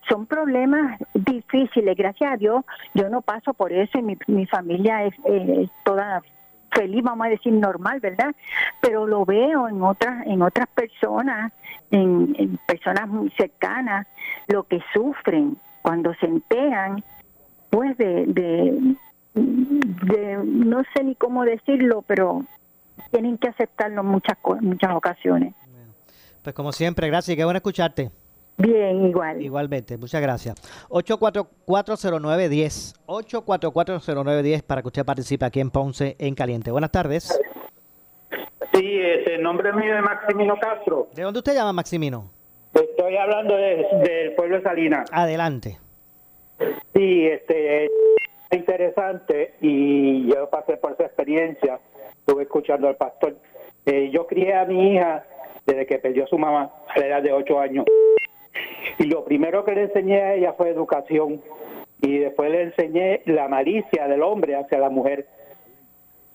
Son 0.08 0.26
problemas 0.26 1.00
difíciles. 1.14 1.96
Gracias 1.96 2.34
a 2.34 2.36
Dios, 2.36 2.64
yo 2.92 3.08
no 3.08 3.22
paso 3.22 3.54
por 3.54 3.72
eso 3.72 3.98
y 3.98 4.02
mi, 4.02 4.18
mi 4.26 4.46
familia 4.46 5.04
es 5.04 5.14
toda 5.84 6.22
feliz, 6.72 7.02
vamos 7.02 7.26
a 7.26 7.30
decir 7.30 7.52
normal, 7.52 8.00
¿verdad? 8.00 8.34
Pero 8.80 9.06
lo 9.06 9.24
veo 9.24 9.68
en 9.68 9.82
otras 9.82 10.26
en 10.26 10.42
otras 10.42 10.68
personas, 10.68 11.52
en, 11.90 12.58
personas 12.66 13.08
muy 13.08 13.30
cercanas, 13.30 14.06
lo 14.48 14.64
que 14.64 14.80
sufren 14.92 15.56
cuando 15.82 16.14
se 16.14 16.26
enteran, 16.26 17.02
pues 17.70 17.96
de, 17.98 18.24
de, 19.34 20.38
no 20.44 20.82
sé 20.94 21.04
ni 21.04 21.14
cómo 21.14 21.44
decirlo, 21.44 22.02
pero 22.02 22.44
tienen 23.10 23.38
que 23.38 23.48
aceptarlo 23.48 24.00
en 24.00 24.06
muchas 24.08 24.36
muchas 24.60 24.94
ocasiones. 24.94 25.54
Pues 26.42 26.54
como 26.54 26.72
siempre, 26.72 27.08
gracias 27.08 27.34
y 27.34 27.36
qué 27.36 27.44
bueno 27.44 27.58
escucharte. 27.58 28.10
Bien, 28.58 29.06
igual. 29.06 29.42
Igualmente, 29.42 29.98
muchas 29.98 30.22
gracias. 30.22 30.54
8440910. 30.88 32.94
8440910 33.06 34.62
para 34.62 34.82
que 34.82 34.88
usted 34.88 35.04
participe 35.04 35.44
aquí 35.44 35.60
en 35.60 35.70
Ponce 35.70 36.16
en 36.18 36.34
Caliente. 36.34 36.70
Buenas 36.70 36.90
tardes. 36.90 37.38
Sí, 38.72 38.98
ese, 39.00 39.34
el 39.34 39.42
nombre 39.42 39.72
mío 39.72 39.96
es 39.96 40.02
Maximino 40.02 40.56
Castro. 40.58 41.08
¿De 41.14 41.22
dónde 41.22 41.38
usted 41.40 41.54
llama, 41.54 41.72
Maximino? 41.72 42.30
Estoy 42.74 43.16
hablando 43.16 43.56
de- 43.56 43.86
del 44.02 44.34
pueblo 44.34 44.56
de 44.56 44.62
Salinas. 44.62 45.08
Adelante. 45.12 45.78
Sí, 46.94 47.26
este, 47.26 47.84
es 47.86 47.90
interesante 48.52 49.54
y 49.60 50.28
yo 50.32 50.48
pasé 50.50 50.76
por 50.78 50.92
esa 50.92 51.04
experiencia. 51.04 51.78
Estuve 52.20 52.44
escuchando 52.44 52.88
al 52.88 52.96
pastor. 52.96 53.36
Eh, 53.84 54.10
yo 54.12 54.26
crié 54.26 54.54
a 54.54 54.64
mi 54.64 54.94
hija 54.94 55.24
desde 55.66 55.86
que 55.86 55.98
perdió 55.98 56.24
a 56.24 56.26
su 56.26 56.38
mamá 56.38 56.70
a 56.94 56.98
la 56.98 57.06
edad 57.06 57.22
de 57.22 57.32
8 57.32 57.60
años. 57.60 57.84
Y 58.98 59.04
lo 59.04 59.24
primero 59.24 59.64
que 59.64 59.72
le 59.72 59.82
enseñé 59.84 60.22
a 60.22 60.34
ella 60.34 60.52
fue 60.54 60.70
educación. 60.70 61.42
Y 62.02 62.18
después 62.18 62.50
le 62.50 62.62
enseñé 62.62 63.22
la 63.26 63.48
malicia 63.48 64.06
del 64.08 64.22
hombre 64.22 64.56
hacia 64.56 64.78
la 64.78 64.90
mujer. 64.90 65.26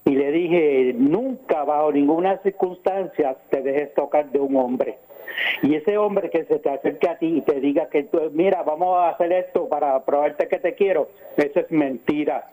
Y 0.06 0.16
le 0.16 0.32
dije, 0.32 0.94
nunca 0.98 1.64
bajo 1.64 1.92
ninguna 1.92 2.38
circunstancia 2.40 3.38
te 3.50 3.62
dejes 3.62 3.94
tocar 3.94 4.32
de 4.32 4.40
un 4.40 4.56
hombre. 4.58 4.98
Y 5.62 5.76
ese 5.76 5.98
hombre 5.98 6.30
que 6.30 6.46
se 6.46 6.60
te 6.60 6.70
acerque 6.70 7.08
a 7.10 7.18
ti 7.18 7.38
y 7.38 7.42
te 7.42 7.60
diga 7.60 7.88
que 7.90 8.04
tú, 8.04 8.20
mira, 8.34 8.64
vamos 8.64 8.98
a 8.98 9.10
hacer 9.10 9.32
esto 9.32 9.70
para 9.70 10.04
probarte 10.04 10.48
que 10.48 10.60
te 10.60 10.76
quiero, 10.76 11.10
eso 11.38 11.60
es 11.60 11.72
mentira. 11.72 12.50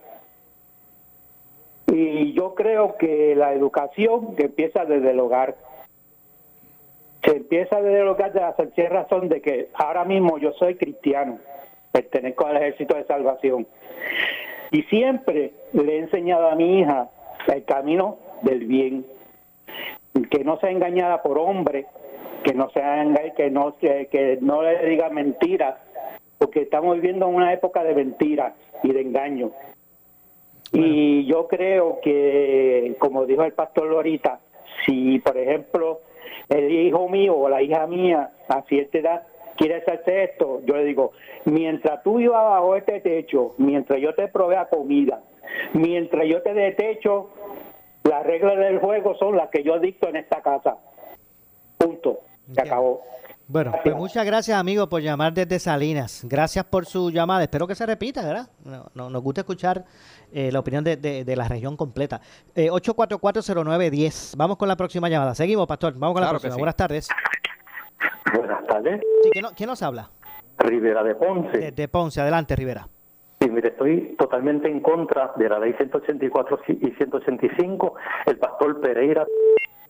Y 1.93 2.33
yo 2.35 2.55
creo 2.55 2.97
que 2.97 3.35
la 3.35 3.55
educación 3.55 4.37
que 4.37 4.45
empieza 4.45 4.85
desde 4.85 5.11
el 5.11 5.21
hogar, 5.21 5.57
se 7.29 7.37
empieza 7.37 7.83
desde 7.83 8.03
hogar 8.05 8.33
de 8.33 8.41
la 8.41 8.57
sencilla 8.57 8.89
razón 8.89 9.29
de 9.29 9.43
que 9.43 9.68
ahora 9.74 10.05
mismo 10.05 10.39
yo 10.39 10.53
soy 10.53 10.76
cristiano, 10.76 11.39
pertenezco 11.93 12.47
al 12.47 12.57
ejército 12.57 12.97
de 12.97 13.05
salvación. 13.05 13.66
Y 14.70 14.83
siempre 14.85 15.53
le 15.72 15.97
he 15.97 15.99
enseñado 15.99 16.49
a 16.49 16.55
mi 16.55 16.81
hija 16.81 17.11
el 17.47 17.64
camino 17.64 18.18
del 18.43 18.64
bien, 18.66 19.05
que 20.31 20.43
no 20.43 20.59
sea 20.59 20.70
engañada 20.70 21.22
por 21.22 21.39
hombres, 21.39 21.87
que 22.45 22.55
no 22.55 22.70
sea 22.70 23.05
que 23.37 23.51
no 23.51 23.76
que, 23.76 24.09
que 24.11 24.39
no 24.41 24.62
le 24.62 24.87
diga 24.89 25.11
mentiras, 25.11 25.76
porque 26.39 26.62
estamos 26.62 26.95
viviendo 26.95 27.29
en 27.29 27.35
una 27.35 27.53
época 27.53 27.85
de 27.85 27.95
mentiras 27.95 28.55
y 28.83 28.93
de 28.93 29.03
engaño. 29.03 29.51
Y 30.72 31.26
yo 31.26 31.47
creo 31.47 31.99
que, 32.03 32.95
como 32.99 33.26
dijo 33.26 33.43
el 33.45 33.53
pastor 33.53 33.89
Lorita, 33.89 34.41
si 34.87 35.18
por 35.18 35.37
ejemplo 35.37 36.01
el 36.49 36.70
hijo 36.70 37.09
mío 37.09 37.37
o 37.37 37.49
la 37.49 37.62
hija 37.62 37.87
mía 37.87 38.33
a 38.49 38.62
cierta 38.62 38.99
edad 38.99 39.22
quiere 39.57 39.76
hacerse 39.76 40.24
esto, 40.24 40.61
yo 40.64 40.76
le 40.76 40.85
digo, 40.85 41.12
mientras 41.45 42.03
tú 42.05 42.18
vivas 42.18 42.43
bajo 42.43 42.76
este 42.76 43.01
techo, 43.01 43.55
mientras 43.59 44.01
yo 44.01 44.14
te 44.14 44.29
provea 44.29 44.68
comida, 44.68 45.20
mientras 45.72 46.26
yo 46.26 46.41
te 46.43 46.55
dé 46.55 46.72
techo, 46.72 47.31
las 48.05 48.24
reglas 48.24 48.57
del 48.57 48.79
juego 48.79 49.16
son 49.16 49.37
las 49.37 49.51
que 49.51 49.64
yo 49.64 49.79
dicto 49.81 50.09
en 50.09 50.16
esta 50.16 50.41
casa. 50.43 50.79
Punto. 51.76 52.20
Se 52.53 52.62
acabó. 52.62 53.03
Bueno, 53.51 53.73
pues 53.83 53.97
muchas 53.97 54.27
gracias, 54.27 54.59
amigo, 54.59 54.91
por 54.91 55.01
llamar 55.01 55.33
desde 55.33 55.59
Salinas. 55.59 56.23
Gracias 56.29 56.67
por 56.67 56.85
su 56.85 57.11
llamada. 57.11 57.43
Espero 57.43 57.67
que 57.67 57.75
se 57.75 57.87
repita, 57.87 58.23
¿verdad? 58.23 58.51
No- 58.63 58.91
no- 58.95 59.09
nos 59.09 59.23
gusta 59.23 59.41
escuchar 59.41 59.87
eh, 60.31 60.53
la 60.53 60.59
opinión 60.59 60.85
de, 60.85 60.99
de- 60.99 61.25
de 61.25 61.37
la 61.37 61.49
región 61.49 61.75
completa. 61.75 62.21
Eh, 62.55 62.69
8440910. 62.71 64.35
Vamos 64.37 64.59
con 64.59 64.69
la 64.69 64.77
próxima 64.77 65.09
llamada. 65.09 65.35
Seguimos, 65.35 65.67
pastor. 65.67 65.95
Vamos 65.95 66.13
con 66.15 66.21
la 66.21 66.27
Claro 66.29 66.33
próxima. 66.41 66.55
sí. 66.55 66.61
Buenas 66.61 66.77
tardes. 66.77 67.09
Buenas 68.37 68.67
tardes, 68.67 69.01
Sí, 69.23 69.31
¿quién, 69.33 69.43
no- 69.43 69.51
quién 69.57 69.69
nos 69.71 69.83
habla? 69.83 70.11
Rivera 70.59 71.03
de 71.03 71.15
Ponce. 71.15 71.57
Desde 71.59 71.89
Ponce. 71.89 72.21
Adelante, 72.21 72.55
Rivera. 72.55 72.87
Sí, 73.41 73.49
mire, 73.49 73.69
estoy 73.69 74.15
totalmente 74.19 74.69
en 74.69 74.81
contra 74.81 75.33
de 75.37 75.49
la 75.49 75.59
ley 75.59 75.73
184 75.73 76.59
y 76.69 76.91
185. 76.91 77.95
El 78.27 78.37
pastor 78.39 78.81
Pereira 78.81 79.25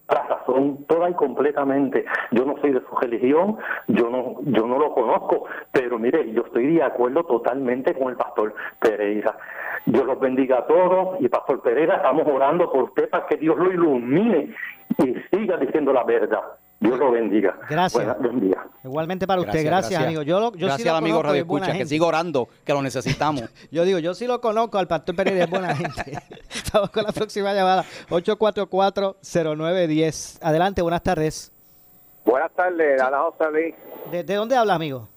la 0.08 0.22
razón 0.22 0.84
toda 0.86 1.10
y 1.10 1.14
completamente. 1.14 2.04
Yo 2.30 2.44
no 2.44 2.56
soy 2.60 2.72
de 2.72 2.80
su 2.80 2.96
religión, 2.96 3.58
yo 3.88 4.08
no, 4.10 4.36
yo 4.42 4.66
no 4.66 4.78
lo 4.78 4.92
conozco, 4.94 5.44
pero 5.72 5.98
mire, 5.98 6.32
yo 6.32 6.42
estoy 6.42 6.74
de 6.74 6.82
acuerdo 6.82 7.24
totalmente 7.24 7.94
con 7.94 8.08
el 8.10 8.16
pastor 8.16 8.54
Pereira. 8.80 9.36
Dios 9.86 10.04
los 10.04 10.18
bendiga 10.18 10.58
a 10.58 10.66
todos 10.66 11.20
y 11.20 11.28
pastor 11.28 11.60
Pereira, 11.62 11.96
estamos 11.96 12.26
orando 12.26 12.70
por 12.70 12.84
usted 12.84 13.08
para 13.08 13.26
que 13.26 13.36
Dios 13.36 13.56
lo 13.56 13.70
ilumine 13.70 14.54
y 14.98 15.14
siga 15.30 15.56
diciendo 15.56 15.92
la 15.92 16.04
verdad. 16.04 16.42
Dios 16.80 16.96
lo 16.98 17.10
bendiga. 17.10 17.58
Gracias. 17.68 18.04
Buena- 18.04 18.14
buen 18.20 18.38
día. 18.40 18.64
Igualmente 18.84 19.26
para 19.26 19.40
usted. 19.40 19.64
Gracias, 19.64 20.00
amigo. 20.00 20.22
Yo, 20.22 20.38
lo- 20.38 20.52
yo 20.52 20.58
sí 20.58 20.64
gracias 20.66 20.86
lo 20.86 20.92
al 20.92 20.98
amigo 20.98 21.16
conozco, 21.16 21.28
Radio 21.32 21.42
Escucha, 21.42 21.72
que 21.72 21.86
siga 21.86 22.06
orando, 22.06 22.48
que 22.64 22.72
lo 22.72 22.82
necesitamos. 22.82 23.42
Yo 23.72 23.84
digo, 23.84 23.98
yo 23.98 24.14
sí 24.14 24.26
lo 24.28 24.40
conozco, 24.40 24.78
al 24.78 24.86
pastor 24.86 25.16
Pereira 25.16 25.42
es 25.44 25.50
buena 25.50 25.74
gente. 25.74 26.18
Vamos 26.72 26.90
con 26.90 27.02
la 27.02 27.10
próxima 27.12 27.52
llamada. 27.52 27.84
8440910. 28.10 30.38
Adelante, 30.42 30.82
buenas 30.82 31.02
tardes. 31.02 31.50
Buenas 32.24 32.52
tardes, 32.52 33.00
habla 33.00 33.20
José 33.22 33.50
Luis. 33.50 33.74
¿De, 34.12 34.22
de 34.22 34.34
dónde 34.34 34.56
hablas, 34.56 34.76
amigo? 34.76 35.08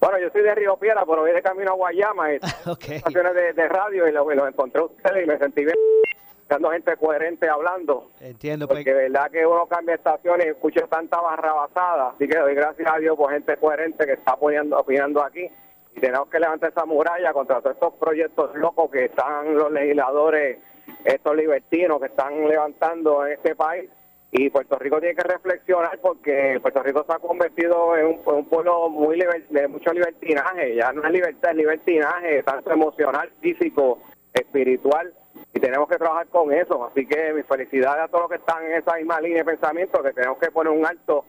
Bueno, 0.00 0.18
yo 0.20 0.30
soy 0.30 0.42
de 0.42 0.54
Río 0.54 0.76
Piedra, 0.76 1.02
pero 1.06 1.20
voy 1.22 1.32
de 1.32 1.42
camino 1.42 1.72
a 1.72 1.74
Guayama, 1.74 2.32
y 2.32 2.36
estaciones 2.36 3.34
de, 3.34 3.52
de 3.54 3.68
radio 3.68 4.08
y 4.08 4.12
los 4.12 4.26
lo 4.34 4.46
encontré 4.48 4.80
a 4.80 4.84
ustedes 4.84 5.24
y 5.24 5.28
me 5.28 5.36
sentí 5.38 5.64
bien 5.64 5.74
escuchando 6.46 6.70
gente 6.70 6.96
coherente 6.96 7.48
hablando. 7.48 8.10
Entiendo. 8.20 8.68
pues. 8.68 8.78
Porque 8.78 8.92
verdad 8.94 9.30
que 9.32 9.44
uno 9.44 9.66
cambia 9.66 9.96
estaciones 9.96 10.46
y 10.46 10.50
escucha 10.50 10.86
tanta 10.86 11.20
barrabasada. 11.20 12.10
Así 12.10 12.28
que 12.28 12.38
doy 12.38 12.54
gracias 12.54 12.88
a 12.92 12.98
Dios 12.98 13.16
por 13.16 13.32
gente 13.32 13.56
coherente 13.56 14.06
que 14.06 14.12
está 14.12 14.32
apoyando, 14.32 14.78
opinando 14.78 15.22
aquí. 15.24 15.50
Y 15.96 16.00
tenemos 16.00 16.28
que 16.28 16.38
levantar 16.38 16.70
esa 16.70 16.84
muralla 16.84 17.32
contra 17.32 17.60
todos 17.60 17.74
estos 17.74 17.94
proyectos 17.94 18.54
locos 18.54 18.90
que 18.92 19.06
están 19.06 19.56
los 19.56 19.72
legisladores, 19.72 20.58
estos 21.04 21.34
libertinos 21.34 21.98
que 22.00 22.06
están 22.06 22.46
levantando 22.46 23.26
en 23.26 23.32
este 23.32 23.56
país. 23.56 23.90
Y 24.30 24.50
Puerto 24.50 24.78
Rico 24.78 25.00
tiene 25.00 25.14
que 25.16 25.22
reflexionar 25.22 25.98
porque 26.00 26.58
Puerto 26.60 26.82
Rico 26.82 27.04
se 27.08 27.12
ha 27.12 27.18
convertido 27.18 27.96
en 27.96 28.06
un, 28.06 28.20
en 28.26 28.34
un 28.34 28.44
pueblo 28.48 28.88
muy 28.90 29.16
liber- 29.18 29.48
de 29.48 29.66
mucho 29.66 29.92
libertinaje. 29.92 30.74
Ya 30.76 30.92
no 30.92 31.02
es 31.04 31.10
libertad, 31.10 31.50
es 31.52 31.56
libertinaje, 31.56 32.42
tanto 32.44 32.70
emocional, 32.72 33.30
físico, 33.40 33.98
espiritual. 34.34 35.12
Y 35.54 35.60
tenemos 35.60 35.88
que 35.88 35.96
trabajar 35.96 36.26
con 36.28 36.52
eso. 36.52 36.84
Así 36.86 37.06
que 37.06 37.32
mis 37.34 37.46
felicidades 37.46 38.04
a 38.04 38.08
todos 38.08 38.22
los 38.22 38.30
que 38.30 38.36
están 38.36 38.62
en 38.64 38.72
esa 38.74 38.94
misma 38.96 39.20
línea 39.20 39.38
de 39.38 39.44
pensamiento, 39.44 40.02
que 40.02 40.12
tenemos 40.12 40.38
que 40.38 40.50
poner 40.50 40.72
un 40.72 40.84
alto 40.84 41.24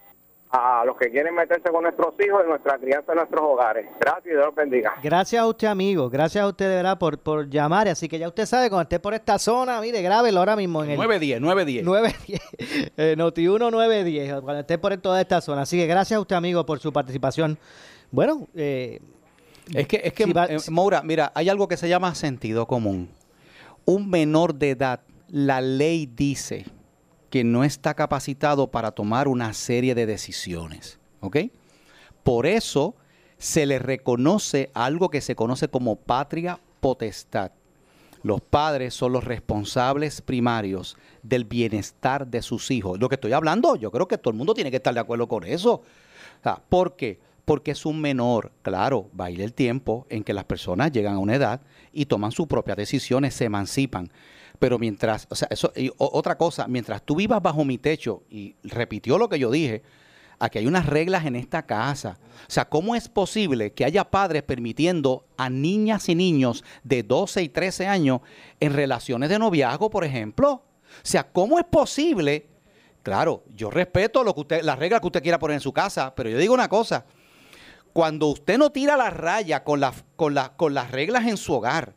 a 0.50 0.84
los 0.86 0.96
que 0.98 1.10
quieren 1.12 1.36
meterse 1.36 1.70
con 1.70 1.84
nuestros 1.84 2.14
hijos 2.26 2.42
y 2.46 2.50
nuestra 2.50 2.78
crianza 2.78 3.12
en 3.12 3.18
nuestros 3.18 3.42
hogares. 3.42 3.86
Gracias 4.00 4.26
y 4.28 4.30
Dios 4.30 4.46
los 4.46 4.56
bendiga. 4.56 4.94
Gracias 5.04 5.42
a 5.42 5.46
usted, 5.48 5.68
amigo. 5.68 6.10
Gracias 6.10 6.42
a 6.44 6.48
usted 6.48 6.70
de 6.70 6.76
verdad 6.76 6.98
por, 6.98 7.20
por 7.20 7.50
llamar. 7.50 7.88
Así 7.90 8.08
que 8.08 8.18
ya 8.18 8.28
usted 8.30 8.46
sabe, 8.46 8.70
cuando 8.70 8.84
esté 8.84 9.00
por 9.00 9.14
esta 9.14 9.40
zona, 9.40 9.80
mire, 9.82 10.02
grábelo 10.02 10.40
ahora 10.40 10.56
mismo 10.56 10.84
en 10.86 10.92
el 10.92 10.98
910, 10.98 11.42
910. 11.42 11.86
910. 11.86 12.92
Eh, 12.98 13.16
Noti1 13.18 13.72
910, 13.72 14.42
cuando 14.42 14.60
esté 14.62 14.78
por 14.78 14.96
toda 14.98 15.20
esta 15.22 15.42
zona. 15.42 15.62
Así 15.64 15.78
que 15.78 15.86
gracias 15.88 16.18
a 16.18 16.22
usted, 16.22 16.36
amigo, 16.38 16.66
por 16.66 16.80
su 16.80 16.92
participación. 16.94 17.58
Bueno, 18.12 18.48
eh, 18.56 19.02
Es 19.76 19.86
que, 19.88 20.02
es 20.04 20.14
que 20.14 20.24
Si 20.24 20.32
va- 20.34 20.46
eh, 20.46 20.58
Maura, 20.72 21.02
mira, 21.04 21.32
hay 21.36 21.50
algo 21.50 21.68
que 21.68 21.76
se 21.76 21.90
llama 21.90 22.16
sentido 22.16 22.66
común. 22.68 23.10
Un 23.90 24.10
menor 24.10 24.54
de 24.54 24.72
edad, 24.72 25.00
la 25.30 25.62
ley 25.62 26.08
dice 26.14 26.66
que 27.30 27.46
no 27.46 27.64
está 27.64 27.94
capacitado 27.94 28.70
para 28.70 28.92
tomar 28.92 29.30
una 29.30 29.54
serie 29.54 29.96
de 29.96 30.06
decisiones. 30.06 31.00
¿Ok? 31.22 31.38
Por 32.22 32.46
eso 32.48 32.96
se 33.38 33.66
le 33.66 33.80
reconoce 33.80 34.72
algo 34.74 35.08
que 35.10 35.22
se 35.22 35.38
conoce 35.38 35.70
como 35.70 35.96
patria 35.96 36.60
potestad. 36.82 37.54
Los 38.24 38.42
padres 38.42 38.94
son 38.94 39.14
los 39.14 39.24
responsables 39.24 40.22
primarios 40.22 40.98
del 41.24 41.46
bienestar 41.46 42.28
de 42.28 42.42
sus 42.42 42.70
hijos. 42.72 43.00
Lo 43.00 43.08
que 43.08 43.16
estoy 43.16 43.32
hablando, 43.32 43.78
yo 43.78 43.90
creo 43.90 44.06
que 44.06 44.18
todo 44.18 44.32
el 44.32 44.38
mundo 44.38 44.54
tiene 44.54 44.70
que 44.70 44.78
estar 44.78 44.94
de 44.94 45.00
acuerdo 45.00 45.30
con 45.30 45.46
eso. 45.46 45.82
¿Por 46.68 46.98
qué? 46.98 47.20
Porque 47.48 47.72
es 47.72 47.86
un 47.86 48.02
menor. 48.02 48.52
Claro, 48.62 49.10
va 49.18 49.28
a 49.28 49.32
ir 49.32 49.40
el 49.40 49.54
tiempo 49.54 50.06
en 50.10 50.26
que 50.26 50.34
las 50.34 50.44
personas 50.44 50.92
llegan 50.92 51.16
a 51.16 51.20
una 51.20 51.36
edad 51.36 51.62
y 51.94 52.08
toman 52.08 52.34
sus 52.34 52.46
propias 52.46 52.76
decisiones, 52.76 53.36
se 53.36 53.46
emancipan. 53.46 54.12
Pero 54.60 54.78
mientras, 54.78 55.28
o 55.30 55.36
sea, 55.36 55.48
eso, 55.50 55.72
y 55.74 55.90
otra 55.98 56.38
cosa, 56.38 56.68
mientras 56.68 57.02
tú 57.04 57.16
vivas 57.16 57.42
bajo 57.42 57.64
mi 57.64 57.78
techo, 57.78 58.24
y 58.30 58.58
repitió 58.64 59.18
lo 59.18 59.30
que 59.30 59.40
yo 59.40 59.50
dije, 59.50 59.82
aquí 60.40 60.58
hay 60.58 60.68
unas 60.68 60.88
reglas 60.88 61.26
en 61.26 61.38
esta 61.38 61.66
casa. 61.66 62.20
O 62.42 62.52
sea, 62.52 62.68
¿cómo 62.68 62.96
es 62.96 63.08
posible 63.08 63.72
que 63.72 63.86
haya 63.86 64.04
padres 64.04 64.44
permitiendo 64.44 65.26
a 65.38 65.50
niñas 65.50 66.10
y 66.10 66.16
niños 66.16 66.66
de 66.84 67.02
12 67.02 67.44
y 67.44 67.48
13 67.48 67.88
años 67.88 68.20
en 68.60 68.74
relaciones 68.74 69.30
de 69.30 69.40
noviazgo, 69.40 69.90
por 69.90 70.04
ejemplo? 70.04 70.52
O 70.52 70.64
sea, 71.02 71.32
¿cómo 71.32 71.60
es 71.60 71.66
posible? 71.66 72.46
Claro, 73.04 73.46
yo 73.56 73.70
respeto 73.70 74.22
lo 74.22 74.34
que 74.36 74.42
usted, 74.42 74.62
las 74.64 74.78
reglas 74.78 75.00
que 75.00 75.08
usted 75.08 75.24
quiera 75.24 75.40
poner 75.40 75.56
en 75.56 75.62
su 75.62 75.72
casa, 75.72 76.14
pero 76.14 76.30
yo 76.30 76.38
digo 76.38 76.54
una 76.54 76.68
cosa. 76.68 77.06
Cuando 77.98 78.28
usted 78.28 78.60
no 78.60 78.70
tira 78.72 78.96
la 78.96 79.10
raya 79.10 79.64
con, 79.64 79.80
la- 79.80 79.92
con, 80.16 80.36
la- 80.36 80.56
con 80.56 80.76
las 80.76 80.92
reglas 80.92 81.26
en 81.26 81.36
su 81.36 81.52
hogar, 81.52 81.96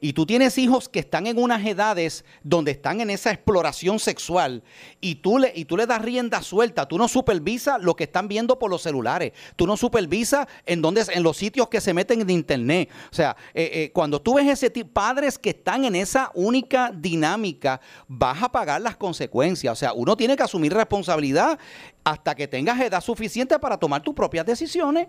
y 0.00 0.12
tú 0.12 0.24
tienes 0.24 0.56
hijos 0.58 0.88
que 0.88 1.00
están 1.00 1.26
en 1.26 1.38
unas 1.42 1.66
edades 1.66 2.24
donde 2.44 2.70
están 2.70 3.00
en 3.00 3.10
esa 3.10 3.32
exploración 3.32 3.98
sexual 3.98 4.62
y 5.00 5.16
tú 5.16 5.38
le, 5.38 5.52
y 5.54 5.64
tú 5.64 5.76
le 5.76 5.86
das 5.86 6.00
rienda 6.02 6.40
suelta, 6.42 6.86
tú 6.86 6.98
no 6.98 7.08
supervisas 7.08 7.82
lo 7.82 7.96
que 7.96 8.04
están 8.04 8.28
viendo 8.28 8.60
por 8.60 8.70
los 8.70 8.80
celulares, 8.82 9.32
tú 9.56 9.66
no 9.66 9.76
supervisas 9.76 10.46
en, 10.66 10.80
donde, 10.82 11.04
en 11.12 11.22
los 11.24 11.36
sitios 11.36 11.68
que 11.68 11.80
se 11.80 11.92
meten 11.94 12.20
en 12.20 12.30
internet. 12.30 12.88
O 13.10 13.14
sea, 13.14 13.36
eh, 13.52 13.70
eh, 13.74 13.90
cuando 13.92 14.22
tú 14.22 14.34
ves 14.34 14.46
ese 14.46 14.70
tipo, 14.70 14.92
padres 14.92 15.36
que 15.36 15.50
están 15.50 15.84
en 15.84 15.96
esa 15.96 16.30
única 16.34 16.92
dinámica, 16.94 17.80
vas 18.06 18.40
a 18.40 18.52
pagar 18.52 18.80
las 18.80 18.96
consecuencias. 18.96 19.72
O 19.72 19.76
sea, 19.76 19.92
uno 19.94 20.16
tiene 20.16 20.36
que 20.36 20.44
asumir 20.44 20.72
responsabilidad 20.72 21.58
hasta 22.04 22.36
que 22.36 22.46
tengas 22.46 22.80
edad 22.80 23.00
suficiente 23.00 23.58
para 23.58 23.76
tomar 23.76 24.00
tus 24.00 24.14
propias 24.14 24.46
decisiones. 24.46 25.08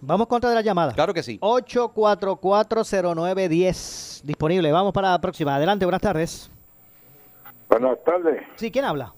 Vamos 0.00 0.26
contra 0.26 0.50
de 0.50 0.56
la 0.56 0.62
llamada. 0.62 0.92
Claro 0.92 1.14
que 1.14 1.22
sí. 1.22 1.38
8440910 1.40 4.22
disponible. 4.22 4.70
Vamos 4.72 4.92
para 4.92 5.10
la 5.10 5.20
próxima. 5.20 5.54
Adelante, 5.56 5.84
buenas 5.84 6.02
tardes. 6.02 6.50
Buenas 7.68 7.98
tardes, 8.04 8.42
Sí, 8.54 8.70
¿quién 8.70 8.84
habla? 8.84 9.12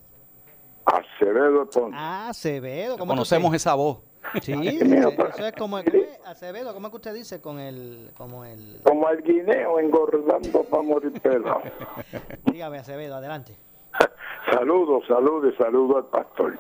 Acevedo 0.87 1.69
Ponce. 1.69 1.95
Ah, 1.99 2.29
Acevedo. 2.31 2.97
¿cómo 2.97 3.13
Conocemos 3.13 3.49
usted? 3.49 3.57
esa 3.57 3.75
voz. 3.75 3.99
Sí, 4.43 4.53
eso 4.53 5.47
es 5.47 5.53
como 5.53 5.77
¿cómo 5.77 5.79
es? 5.79 5.85
Acevedo, 6.27 6.75
¿cómo 6.75 6.87
es 6.87 6.91
que 6.91 6.97
usted 6.97 7.15
dice 7.15 7.41
con 7.41 7.59
el 7.59 8.11
como 8.17 8.45
el 8.45 8.81
Como 8.85 9.09
el 9.09 9.23
guineo 9.23 9.79
engordando 9.81 10.63
para 10.65 10.83
morir 10.83 11.13
pelado. 11.21 11.63
dígame 12.45 12.79
Acevedo, 12.79 13.17
adelante. 13.17 13.55
Saludos, 14.53 15.05
saludos, 15.07 15.55
saludos 15.59 16.05
al 16.05 16.11
pastor. 16.11 16.59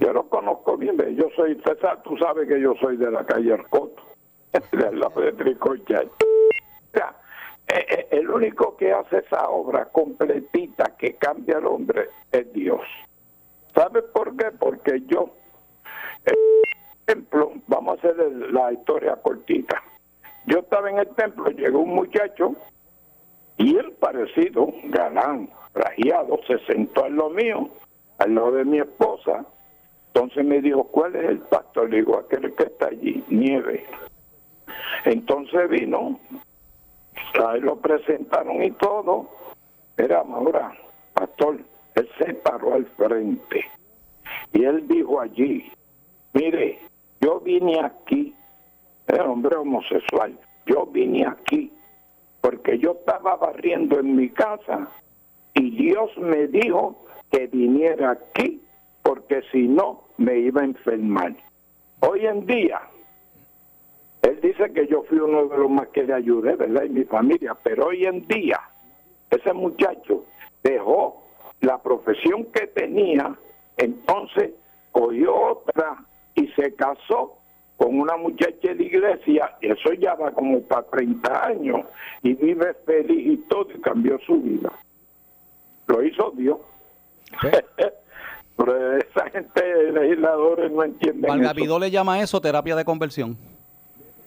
Yo 0.00 0.12
lo 0.12 0.28
conozco 0.28 0.76
bien, 0.76 0.96
yo 1.16 1.28
soy, 1.36 1.60
sa- 1.80 2.02
tú 2.02 2.16
sabes 2.18 2.48
que 2.48 2.60
yo 2.60 2.74
soy 2.80 2.96
de 2.96 3.10
la 3.10 3.24
calle 3.24 3.52
Arcoto, 3.54 4.02
del 4.72 4.98
lado 4.98 5.20
de 5.20 5.32
Tricocha. 5.32 6.02
Mira, 6.92 7.14
eh, 7.68 7.86
eh, 7.88 8.08
el 8.10 8.28
único 8.30 8.76
que 8.76 8.92
hace 8.92 9.18
esa 9.18 9.48
obra 9.48 9.86
completita 9.86 10.96
que 10.98 11.14
cambia 11.14 11.58
al 11.58 11.66
hombre 11.66 12.08
es 12.32 12.52
Dios. 12.52 12.80
¿Sabes 13.74 14.02
por 14.12 14.36
qué? 14.36 14.50
Porque 14.58 15.02
yo, 15.06 15.30
eh, 16.26 16.34
ejemplo, 17.06 17.52
vamos 17.68 17.96
a 17.96 17.98
hacer 17.98 18.20
el- 18.20 18.52
la 18.52 18.72
historia 18.72 19.16
cortita. 19.22 19.80
Yo 20.46 20.58
estaba 20.58 20.90
en 20.90 20.98
el 20.98 21.08
templo, 21.14 21.48
llegó 21.50 21.80
un 21.80 21.94
muchacho 21.94 22.56
y 23.56 23.76
él 23.76 23.92
parecido, 24.00 24.66
galán, 24.84 25.48
trajeado, 25.72 26.40
se 26.48 26.58
sentó 26.66 27.04
al 27.04 27.16
lado 27.16 27.30
mío, 27.30 27.68
al 28.18 28.34
lado 28.34 28.52
de 28.52 28.64
mi 28.64 28.80
esposa. 28.80 29.44
Entonces 30.12 30.44
me 30.44 30.60
dijo, 30.60 30.84
¿cuál 30.84 31.14
es 31.16 31.24
el 31.24 31.38
pastor? 31.38 31.88
Le 31.90 31.98
digo, 31.98 32.18
aquel 32.18 32.52
que 32.54 32.64
está 32.64 32.86
allí, 32.86 33.24
nieve. 33.28 33.86
Entonces 35.04 35.70
vino, 35.70 36.18
ahí 37.46 37.60
lo 37.60 37.76
presentaron 37.76 38.62
y 38.62 38.70
todo. 38.72 39.28
Era 39.96 40.18
ahora, 40.18 40.72
pastor, 41.14 41.58
él 41.94 42.08
se 42.18 42.34
paró 42.34 42.74
al 42.74 42.86
frente. 42.86 43.64
Y 44.52 44.64
él 44.64 44.86
dijo 44.88 45.20
allí, 45.20 45.70
mire, 46.32 46.80
yo 47.20 47.40
vine 47.40 47.80
aquí, 47.80 48.34
era 49.06 49.24
hombre 49.24 49.56
homosexual, 49.56 50.36
yo 50.66 50.86
vine 50.86 51.26
aquí 51.26 51.72
porque 52.40 52.78
yo 52.78 52.92
estaba 52.92 53.36
barriendo 53.36 53.98
en 54.00 54.16
mi 54.16 54.28
casa 54.30 54.88
y 55.54 55.70
Dios 55.70 56.10
me 56.18 56.46
dijo 56.46 57.04
que 57.30 57.46
viniera 57.46 58.12
aquí 58.12 58.62
porque 59.10 59.42
si 59.50 59.66
no 59.66 60.04
me 60.18 60.38
iba 60.38 60.60
a 60.60 60.66
enfermar. 60.66 61.34
Hoy 61.98 62.26
en 62.26 62.46
día, 62.46 62.80
él 64.22 64.38
dice 64.40 64.72
que 64.72 64.86
yo 64.86 65.02
fui 65.02 65.18
uno 65.18 65.46
de 65.46 65.58
los 65.58 65.68
más 65.68 65.88
que 65.88 66.04
le 66.04 66.14
ayudé, 66.14 66.54
¿verdad? 66.54 66.84
Y 66.84 66.90
mi 66.90 67.02
familia, 67.02 67.56
pero 67.60 67.86
hoy 67.86 68.06
en 68.06 68.24
día, 68.28 68.60
ese 69.28 69.52
muchacho 69.52 70.26
dejó 70.62 71.24
la 71.60 71.82
profesión 71.82 72.44
que 72.54 72.68
tenía, 72.68 73.36
entonces 73.78 74.52
cogió 74.92 75.34
otra 75.34 76.04
y 76.36 76.46
se 76.52 76.72
casó 76.76 77.36
con 77.78 77.98
una 77.98 78.16
muchacha 78.16 78.74
de 78.74 78.84
iglesia, 78.84 79.56
y 79.60 79.72
eso 79.72 79.92
ya 79.94 80.14
va 80.14 80.30
como 80.30 80.62
para 80.62 80.84
30 80.84 81.46
años, 81.46 81.80
y 82.22 82.34
vive 82.34 82.74
feliz 82.86 83.26
y 83.26 83.36
todo, 83.48 83.66
y 83.74 83.80
cambió 83.80 84.20
su 84.20 84.40
vida. 84.40 84.70
Lo 85.88 86.00
hizo 86.00 86.30
Dios. 86.36 86.58
Pero 88.60 88.98
esa 88.98 89.30
gente, 89.30 89.92
legisladores, 89.92 90.70
no 90.70 90.84
entienden 90.84 91.24
eso. 91.24 91.32
Valgavidó 91.32 91.78
le 91.78 91.90
llama 91.90 92.12
a 92.14 92.22
eso 92.22 92.40
terapia 92.40 92.76
de 92.76 92.84
conversión. 92.84 93.36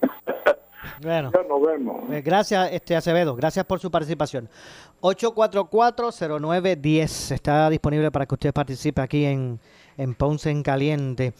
Bueno. 1.02 1.32
Ya 1.34 1.42
nos 1.48 1.60
vemos. 1.60 2.08
Eh, 2.10 2.22
Gracias, 2.22 2.70
este 2.72 2.94
Acevedo. 2.94 3.34
Gracias 3.34 3.66
por 3.66 3.80
su 3.80 3.90
participación. 3.90 4.48
8440910 5.00 7.34
está 7.34 7.68
disponible 7.68 8.10
para 8.10 8.26
que 8.26 8.34
usted 8.34 8.54
participe 8.54 9.02
aquí 9.02 9.24
en, 9.24 9.58
en 9.98 10.14
Ponce 10.14 10.50
en 10.50 10.62
Caliente 10.62 11.34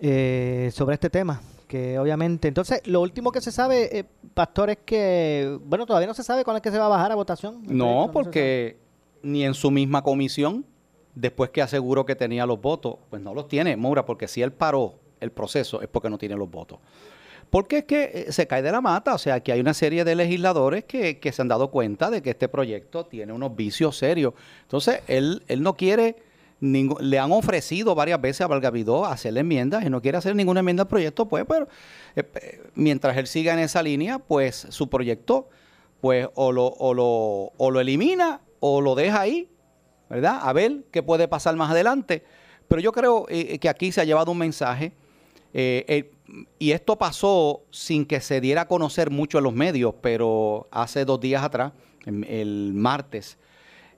eh, 0.00 0.70
sobre 0.72 0.94
este 0.94 1.10
tema. 1.10 1.40
Que 1.66 1.98
obviamente, 1.98 2.46
entonces, 2.48 2.86
lo 2.86 3.00
último 3.00 3.32
que 3.32 3.40
se 3.40 3.50
sabe, 3.50 3.98
eh, 3.98 4.04
Pastor, 4.32 4.70
es 4.70 4.78
que, 4.86 5.58
bueno, 5.64 5.86
todavía 5.86 6.06
no 6.06 6.14
se 6.14 6.22
sabe 6.22 6.44
cuándo 6.44 6.58
es 6.58 6.62
que 6.62 6.70
se 6.70 6.78
va 6.78 6.86
a 6.86 6.90
bajar 6.90 7.10
a 7.12 7.16
votación. 7.16 7.62
No, 7.66 8.10
porque 8.12 8.78
ni 9.22 9.44
en 9.44 9.54
su 9.54 9.70
misma 9.70 10.02
comisión 10.02 10.64
después 11.14 11.50
que 11.50 11.62
aseguró 11.62 12.04
que 12.06 12.14
tenía 12.16 12.46
los 12.46 12.60
votos, 12.60 12.96
pues 13.10 13.20
no 13.22 13.34
los 13.34 13.48
tiene, 13.48 13.76
Moura, 13.76 14.04
porque 14.06 14.28
si 14.28 14.42
él 14.42 14.52
paró 14.52 14.94
el 15.20 15.30
proceso 15.32 15.82
es 15.82 15.88
porque 15.88 16.08
no 16.10 16.18
tiene 16.18 16.36
los 16.36 16.50
votos. 16.50 16.78
Porque 17.50 17.78
es 17.78 17.84
que 17.84 18.04
eh, 18.28 18.32
se 18.32 18.46
cae 18.46 18.62
de 18.62 18.70
la 18.70 18.80
mata, 18.80 19.12
o 19.14 19.18
sea, 19.18 19.40
que 19.40 19.50
hay 19.52 19.60
una 19.60 19.74
serie 19.74 20.04
de 20.04 20.14
legisladores 20.14 20.84
que, 20.84 21.18
que 21.18 21.32
se 21.32 21.42
han 21.42 21.48
dado 21.48 21.70
cuenta 21.72 22.08
de 22.10 22.22
que 22.22 22.30
este 22.30 22.48
proyecto 22.48 23.04
tiene 23.06 23.32
unos 23.32 23.56
vicios 23.56 23.96
serios. 23.98 24.34
Entonces, 24.62 25.00
él, 25.08 25.42
él 25.48 25.60
no 25.62 25.76
quiere, 25.76 26.14
ningún- 26.60 26.98
le 27.10 27.18
han 27.18 27.32
ofrecido 27.32 27.96
varias 27.96 28.20
veces 28.20 28.42
a 28.42 28.46
Valgavidó 28.46 29.04
hacerle 29.04 29.40
enmiendas 29.40 29.84
y 29.84 29.90
no 29.90 30.00
quiere 30.00 30.16
hacer 30.18 30.36
ninguna 30.36 30.60
enmienda 30.60 30.84
al 30.84 30.88
proyecto, 30.88 31.26
pues, 31.26 31.44
pero 31.48 31.66
eh, 32.14 32.22
eh, 32.40 32.62
mientras 32.76 33.16
él 33.16 33.26
siga 33.26 33.52
en 33.52 33.58
esa 33.58 33.82
línea, 33.82 34.20
pues 34.20 34.66
su 34.70 34.88
proyecto, 34.88 35.48
pues, 36.00 36.28
o 36.34 36.52
lo, 36.52 36.66
o 36.68 36.94
lo, 36.94 37.52
o 37.56 37.70
lo 37.72 37.80
elimina 37.80 38.42
o 38.60 38.80
lo 38.80 38.94
deja 38.94 39.20
ahí, 39.22 39.48
¿verdad? 40.10 40.40
A 40.42 40.52
ver 40.52 40.84
qué 40.90 41.02
puede 41.02 41.26
pasar 41.28 41.56
más 41.56 41.70
adelante. 41.70 42.24
Pero 42.68 42.82
yo 42.82 42.92
creo 42.92 43.24
eh, 43.30 43.58
que 43.58 43.68
aquí 43.68 43.90
se 43.90 44.02
ha 44.02 44.04
llevado 44.04 44.30
un 44.30 44.38
mensaje 44.38 44.92
eh, 45.52 45.84
eh, 45.88 46.12
y 46.58 46.72
esto 46.72 46.96
pasó 46.96 47.62
sin 47.70 48.04
que 48.04 48.20
se 48.20 48.40
diera 48.40 48.62
a 48.62 48.68
conocer 48.68 49.10
mucho 49.10 49.38
en 49.38 49.44
los 49.44 49.54
medios, 49.54 49.94
pero 50.00 50.68
hace 50.70 51.04
dos 51.04 51.20
días 51.20 51.42
atrás, 51.42 51.72
el 52.06 52.72
martes, 52.74 53.38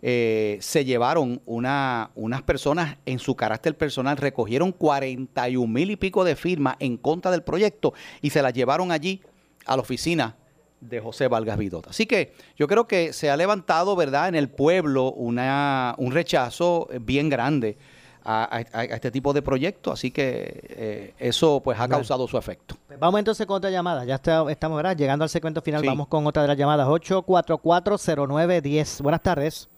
eh, 0.00 0.58
se 0.60 0.84
llevaron 0.84 1.40
una, 1.46 2.10
unas 2.14 2.42
personas 2.42 2.96
en 3.06 3.18
su 3.18 3.36
carácter 3.36 3.76
personal, 3.76 4.16
recogieron 4.16 4.72
41 4.72 5.72
mil 5.72 5.90
y 5.90 5.96
pico 5.96 6.24
de 6.24 6.34
firmas 6.34 6.76
en 6.80 6.96
contra 6.96 7.30
del 7.30 7.42
proyecto 7.42 7.92
y 8.20 8.30
se 8.30 8.42
las 8.42 8.52
llevaron 8.52 8.90
allí 8.90 9.22
a 9.64 9.76
la 9.76 9.82
oficina 9.82 10.36
de 10.83 11.01
José 11.01 11.28
Vargas 11.28 11.57
Vidot. 11.57 11.87
Así 11.89 12.05
que 12.07 12.35
yo 12.57 12.66
creo 12.68 12.87
que 12.87 13.12
se 13.14 13.30
ha 13.30 13.37
levantado, 13.37 13.97
¿verdad?, 13.97 14.28
en 14.28 14.35
el 14.35 14.51
pueblo 14.51 15.12
una, 15.12 15.95
un 15.97 16.12
rechazo 16.12 16.89
bien 17.01 17.30
grande 17.30 17.78
a, 18.24 18.45
a- 18.45 18.78
a 18.80 18.85
este 18.85 19.11
tipo 19.11 19.33
de 19.33 19.41
proyectos. 19.43 19.95
Así 19.95 20.11
que 20.11 20.64
eh, 20.70 21.14
eso 21.18 21.61
pues 21.62 21.78
ha 21.78 21.83
Bueno. 21.83 21.97
causado 21.97 22.26
su 22.28 22.37
efecto. 22.37 22.76
Pues 22.87 22.99
Vamos 23.01 23.18
entonces 23.20 23.47
con 23.47 23.57
otra 23.57 23.70
llamada. 23.70 24.05
Ya 24.05 24.16
está- 24.16 24.45
estamos 24.51 24.76
¿verdad? 24.76 24.97
llegando 24.97 25.22
al 25.24 25.28
segmento 25.28 25.62
final. 25.62 25.80
Sí. 25.80 25.87
Vamos 25.87 26.09
con 26.09 26.26
otra 26.26 26.43
de 26.43 26.49
las 26.49 26.57
llamadas. 26.59 26.87
8440910. 26.89 29.03
Buenas 29.03 29.22
tardes. 29.22 29.68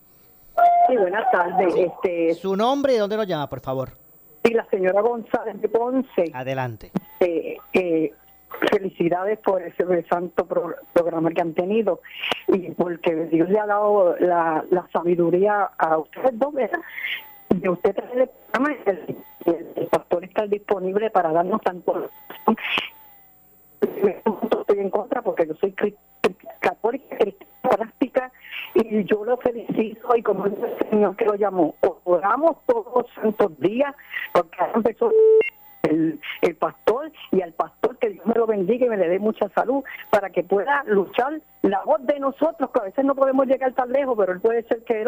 Sí, 0.88 0.96
buenas 0.96 1.30
tardes. 1.30 1.74
Este, 1.76 2.34
Su 2.34 2.56
nombre 2.56 2.94
y 2.94 2.98
dónde 2.98 3.16
nos 3.16 3.26
llama, 3.26 3.48
por 3.48 3.60
favor. 3.60 3.90
sí, 4.44 4.52
la 4.52 4.66
señora 4.70 5.00
González 5.00 5.60
de 5.60 5.68
Ponce. 5.68 6.30
Adelante. 6.34 6.90
Eh, 7.20 7.56
eh, 7.72 8.12
felicidades 8.70 9.38
por 9.40 9.62
ese 9.62 10.02
santo 10.08 10.46
pro- 10.46 10.74
programa 10.92 11.30
que 11.30 11.40
han 11.42 11.54
tenido 11.54 12.00
y 12.48 12.70
porque 12.72 13.14
Dios 13.26 13.48
le 13.48 13.58
ha 13.58 13.66
dado 13.66 14.16
la, 14.20 14.64
la 14.70 14.86
sabiduría 14.92 15.70
a 15.78 15.98
ustedes 15.98 16.38
dos, 16.38 16.52
¿verdad? 16.54 16.80
De 17.50 17.68
usted 17.68 17.94
traer 17.94 18.18
el 18.20 18.28
programa 18.52 18.76
y 18.84 18.90
el, 18.90 19.16
el- 19.76 19.86
pastor 19.88 20.24
está 20.24 20.46
disponible 20.46 21.10
para 21.10 21.32
darnos 21.32 21.60
tanto 21.62 22.08
estoy 23.80 24.78
en 24.78 24.90
contra 24.90 25.22
porque 25.22 25.46
yo 25.46 25.54
soy 25.54 25.74
católica 26.60 27.16
práctica 27.62 28.32
y 28.74 29.04
yo 29.04 29.24
lo 29.24 29.36
felicito 29.36 30.16
y 30.16 30.22
como 30.22 30.48
dice 30.48 30.66
el 30.80 30.90
Señor 30.90 31.16
que 31.16 31.24
lo 31.26 31.34
llamó, 31.34 31.74
oramos 32.04 32.56
todos 32.66 32.86
los 32.94 33.06
santos 33.14 33.58
días 33.60 33.94
porque 34.32 34.56
empezó 34.74 35.12
el, 35.84 36.20
el 36.42 36.56
pastor 36.56 37.12
y 37.30 37.42
al 37.42 37.52
pastor 37.52 37.98
que 37.98 38.10
Dios 38.10 38.26
me 38.26 38.34
lo 38.34 38.46
bendiga 38.46 38.86
y 38.86 38.88
me 38.88 38.96
le 38.96 39.08
dé 39.08 39.18
mucha 39.18 39.48
salud 39.50 39.84
para 40.10 40.30
que 40.30 40.42
pueda 40.42 40.84
luchar 40.86 41.40
la 41.62 41.82
voz 41.84 42.04
de 42.06 42.20
nosotros, 42.20 42.70
que 42.70 42.80
a 42.80 42.84
veces 42.84 43.04
no 43.04 43.14
podemos 43.14 43.46
llegar 43.46 43.72
tan 43.72 43.90
lejos, 43.92 44.16
pero 44.18 44.32
él 44.32 44.40
puede 44.40 44.62
ser 44.64 44.84
que 44.84 45.00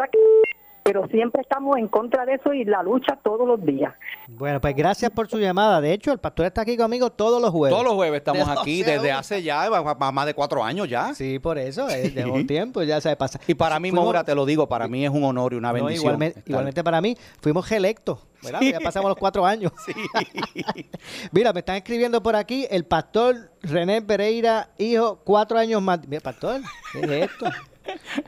pero 0.86 1.08
siempre 1.08 1.42
estamos 1.42 1.76
en 1.78 1.88
contra 1.88 2.24
de 2.24 2.34
eso 2.34 2.52
y 2.52 2.64
la 2.64 2.80
lucha 2.80 3.18
todos 3.24 3.44
los 3.44 3.60
días. 3.66 3.92
Bueno, 4.28 4.60
pues 4.60 4.76
gracias 4.76 5.10
por 5.10 5.28
su 5.28 5.36
llamada. 5.36 5.80
De 5.80 5.92
hecho, 5.92 6.12
el 6.12 6.18
pastor 6.18 6.46
está 6.46 6.60
aquí 6.60 6.76
conmigo 6.76 7.10
todos 7.10 7.42
los 7.42 7.50
jueves. 7.50 7.74
Todos 7.74 7.84
los 7.84 7.94
jueves 7.94 8.18
estamos 8.18 8.46
De 8.46 8.52
aquí 8.52 8.78
12 8.82 8.92
a 8.92 8.94
desde 8.94 9.08
1. 9.10 9.18
hace 9.18 9.42
ya 9.42 9.68
más 10.12 10.26
de 10.26 10.34
cuatro 10.34 10.62
años 10.62 10.88
ya. 10.88 11.12
Sí, 11.12 11.40
por 11.40 11.58
eso, 11.58 11.88
es 11.88 12.14
de 12.14 12.24
un 12.24 12.46
tiempo, 12.46 12.84
ya 12.84 13.00
sabe 13.00 13.16
pasa. 13.16 13.40
Y 13.48 13.54
para 13.54 13.80
mí, 13.80 13.90
Maura, 13.90 14.22
te 14.22 14.32
lo 14.36 14.46
digo, 14.46 14.68
para 14.68 14.86
mí 14.86 15.04
es 15.04 15.10
un 15.10 15.24
honor 15.24 15.54
y 15.54 15.56
una 15.56 15.72
No, 15.72 15.74
bendición. 15.74 16.20
igualmente, 16.46 16.84
para 16.84 17.00
mí, 17.00 17.16
fuimos 17.40 17.68
electos, 17.72 18.20
¿verdad? 18.40 18.60
Sí. 18.60 18.70
Ya 18.70 18.78
pasamos 18.78 19.08
los 19.08 19.18
cuatro 19.18 19.44
años. 19.44 19.72
Mira, 21.32 21.52
me 21.52 21.60
están 21.60 21.74
escribiendo 21.74 22.22
por 22.22 22.36
aquí 22.36 22.64
el 22.70 22.84
pastor 22.84 23.50
René 23.60 24.02
Pereira, 24.02 24.70
hijo, 24.78 25.18
cuatro 25.24 25.58
años 25.58 25.82
más. 25.82 26.06
Mira, 26.06 26.20
pastor, 26.20 26.60
¿qué 26.92 27.00
es 27.00 27.10
esto? 27.30 27.46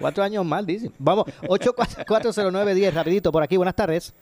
Cuatro 0.00 0.22
años 0.24 0.44
más, 0.44 0.64
dice. 0.66 0.90
Vamos, 0.98 1.26
8440910, 1.42 2.92
rapidito, 2.92 3.32
por 3.32 3.42
aquí, 3.42 3.56
buenas 3.56 3.74
tardes. 3.74 4.14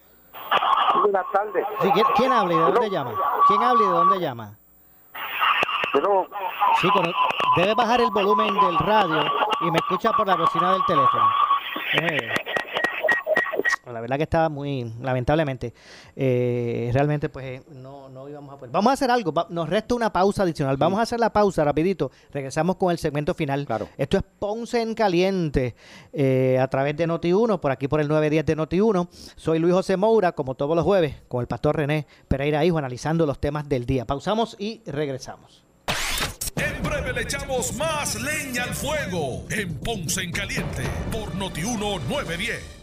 Buenas 1.03 1.27
tardes. 1.33 1.65
Sí, 1.81 1.91
¿quién, 1.93 2.07
quién 2.17 2.33
habla 2.33 2.55
y 2.55 2.57
de 2.57 2.63
dónde 2.63 2.91
llama? 2.91 3.13
¿Quién 3.47 3.63
habla 3.63 3.83
y 3.83 3.87
de 3.87 3.93
dónde 3.93 4.21
llama? 4.21 4.59
Pero, 5.93 6.27
Sí, 6.81 6.89
debe 7.57 7.75
bajar 7.75 8.01
el 8.01 8.11
volumen 8.11 8.53
del 8.55 8.79
radio 8.79 9.25
y 9.63 9.71
me 9.71 9.79
escucha 9.79 10.13
por 10.13 10.27
la 10.27 10.37
bocina 10.37 10.73
del 10.73 10.85
teléfono. 10.85 11.29
Ver. 12.01 12.56
La 13.93 14.01
verdad 14.01 14.17
que 14.17 14.25
estaba 14.25 14.49
muy, 14.49 14.93
lamentablemente, 15.01 15.73
eh, 16.17 16.91
realmente 16.93 17.29
pues 17.29 17.45
eh, 17.47 17.63
no, 17.71 18.09
no 18.09 18.29
íbamos 18.29 18.53
a 18.53 18.57
poder. 18.59 18.73
Vamos 18.73 18.91
a 18.91 18.95
hacer 18.95 19.11
algo, 19.13 19.33
va- 19.33 19.47
nos 19.49 19.69
resta 19.69 19.95
una 19.95 20.13
pausa 20.13 20.43
adicional. 20.43 20.77
Vamos 20.77 20.99
a 20.99 21.03
hacer 21.03 21.21
la 21.21 21.33
pausa 21.33 21.63
rapidito, 21.63 22.11
regresamos 22.33 22.77
con 22.77 22.91
el 22.91 22.99
segmento 22.99 23.33
final. 23.33 23.65
Esto 23.97 24.17
es 24.17 24.25
Ponce 24.41 24.83
en 24.83 24.95
Caliente 24.95 25.77
eh, 26.13 26.59
a 26.61 26.67
través 26.69 26.97
de 26.97 27.07
Noti1, 27.07 27.61
por 27.61 27.71
aquí 27.71 27.87
por 27.87 28.01
el 28.01 28.09
910 28.09 28.45
de 28.47 28.57
Noti1. 28.57 29.09
Soy 29.37 29.61
Luis 29.61 29.73
José 29.75 29.97
Moura, 29.97 30.33
como 30.33 30.57
todos 30.57 30.75
los 30.75 30.85
jueves, 30.85 31.15
con 31.29 31.41
el 31.41 31.47
pastor 31.47 31.77
René 31.77 32.07
Pereira 32.27 32.65
Hijo, 32.65 32.79
analizando 32.79 33.25
los 33.25 33.39
temas 33.39 33.69
del 33.69 33.87
día. 33.87 34.05
Pausamos 34.05 34.57
y 34.59 34.83
regresamos. 34.87 35.63
En 36.57 36.83
breve 36.83 37.13
le 37.13 37.23
echamos 37.23 37.75
más 37.77 38.21
leña 38.21 38.65
al 38.65 38.75
fuego 38.75 39.45
en 39.51 39.75
Ponce 39.75 40.23
en 40.23 40.33
Caliente 40.33 40.83
por 41.13 41.35
Notiuno 41.35 41.99
910. 42.09 42.75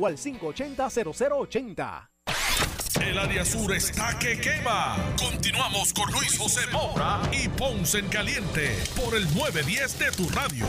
o 0.00 0.06
al 0.06 0.16
580-0080. 0.16 2.08
El 3.00 3.18
área 3.18 3.44
sur 3.44 3.72
está 3.74 4.18
que 4.18 4.40
quema. 4.40 4.96
Continuamos 5.18 5.92
con 5.92 6.10
Luis 6.12 6.38
José 6.38 6.60
Moura 6.72 7.20
y 7.32 7.48
Ponce 7.48 7.98
en 7.98 8.08
Caliente 8.08 8.78
por 8.96 9.14
el 9.14 9.24
910 9.34 9.98
de 9.98 10.10
tu 10.12 10.28
radio. 10.28 10.66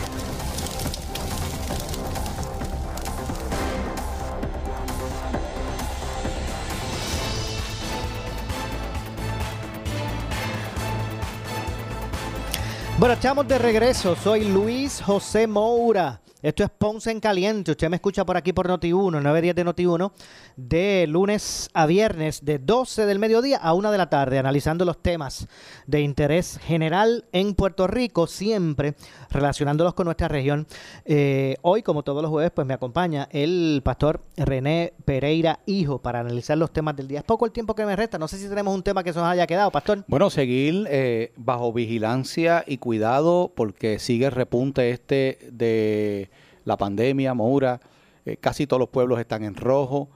Bueno, 12.97 13.15
estamos 13.15 13.47
de 13.47 13.57
regreso. 13.57 14.15
Soy 14.15 14.45
Luis 14.45 15.01
José 15.01 15.47
Moura. 15.47 16.21
Esto 16.41 16.63
es 16.63 16.71
Ponce 16.71 17.11
en 17.11 17.19
Caliente. 17.19 17.69
Usted 17.69 17.87
me 17.87 17.97
escucha 17.97 18.25
por 18.25 18.35
aquí 18.35 18.51
por 18.51 18.67
Noti1, 18.67 19.21
910 19.21 19.55
de 19.55 19.65
Noti1, 19.65 20.11
de 20.55 21.05
lunes 21.07 21.69
a 21.75 21.85
viernes, 21.85 22.43
de 22.43 22.57
12 22.57 23.05
del 23.05 23.19
mediodía 23.19 23.57
a 23.57 23.75
1 23.75 23.91
de 23.91 23.97
la 23.99 24.09
tarde, 24.09 24.39
analizando 24.39 24.83
los 24.83 25.03
temas 25.03 25.47
de 25.85 26.01
interés 26.01 26.57
general 26.63 27.25
en 27.31 27.53
Puerto 27.53 27.85
Rico, 27.85 28.25
siempre 28.25 28.95
relacionándolos 29.29 29.93
con 29.93 30.05
nuestra 30.05 30.29
región. 30.29 30.65
Eh, 31.05 31.57
hoy, 31.61 31.83
como 31.83 32.01
todos 32.01 32.23
los 32.23 32.31
jueves, 32.31 32.49
pues 32.55 32.65
me 32.65 32.73
acompaña 32.73 33.27
el 33.29 33.81
pastor 33.83 34.21
René 34.35 34.93
Pereira 35.05 35.59
Hijo 35.67 35.99
para 35.99 36.21
analizar 36.21 36.57
los 36.57 36.73
temas 36.73 36.95
del 36.95 37.07
día. 37.07 37.19
Es 37.19 37.25
poco 37.25 37.45
el 37.45 37.51
tiempo 37.51 37.75
que 37.75 37.85
me 37.85 37.95
resta. 37.95 38.17
No 38.17 38.27
sé 38.27 38.39
si 38.39 38.49
tenemos 38.49 38.73
un 38.73 38.81
tema 38.81 39.03
que 39.03 39.13
se 39.13 39.19
nos 39.19 39.27
haya 39.27 39.45
quedado, 39.45 39.69
pastor. 39.69 40.05
Bueno, 40.07 40.31
seguir 40.31 40.87
eh, 40.89 41.33
bajo 41.35 41.71
vigilancia 41.71 42.63
y 42.65 42.79
cuidado 42.79 43.51
porque 43.55 43.99
sigue 43.99 44.31
repunte 44.31 44.89
este 44.89 45.37
de 45.51 46.30
la 46.65 46.77
pandemia, 46.77 47.33
Moura. 47.33 47.79
Eh, 48.25 48.37
casi 48.37 48.67
todos 48.67 48.79
los 48.79 48.89
pueblos 48.89 49.19
están 49.19 49.43
en 49.43 49.55
rojo. 49.55 50.09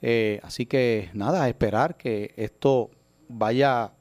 Eh, 0.00 0.40
así 0.42 0.66
que 0.66 1.10
nada, 1.12 1.42
a 1.44 1.48
esperar 1.48 1.96
que 1.96 2.32
esto 2.36 2.90
vaya 3.28 3.92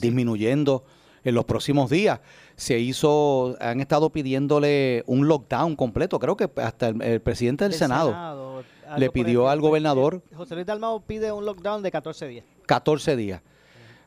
disminuyendo 0.00 0.84
en 1.24 1.34
los 1.34 1.44
próximos 1.44 1.90
días. 1.90 2.20
Se 2.56 2.78
hizo, 2.78 3.56
han 3.60 3.80
estado 3.80 4.10
pidiéndole 4.10 5.04
un 5.06 5.28
lockdown 5.28 5.76
completo. 5.76 6.18
Creo 6.18 6.36
que 6.36 6.50
hasta 6.56 6.88
el, 6.88 7.00
el 7.02 7.20
presidente 7.20 7.64
del, 7.64 7.72
Senado, 7.72 8.10
Senado, 8.10 8.64
le 8.96 9.10
pidió 9.10 9.44
el- 9.44 9.48
al 9.52 9.60
gobernador 9.60 10.22
José 10.34 10.54
Luis 10.54 10.66
Dalmau 10.66 11.00
pide 11.02 11.32
un 11.32 11.44
lockdown 11.46 11.82
de 11.82 11.90
14 11.90 12.26
días. 12.26 12.44
14 12.66 13.16
días. 13.16 13.40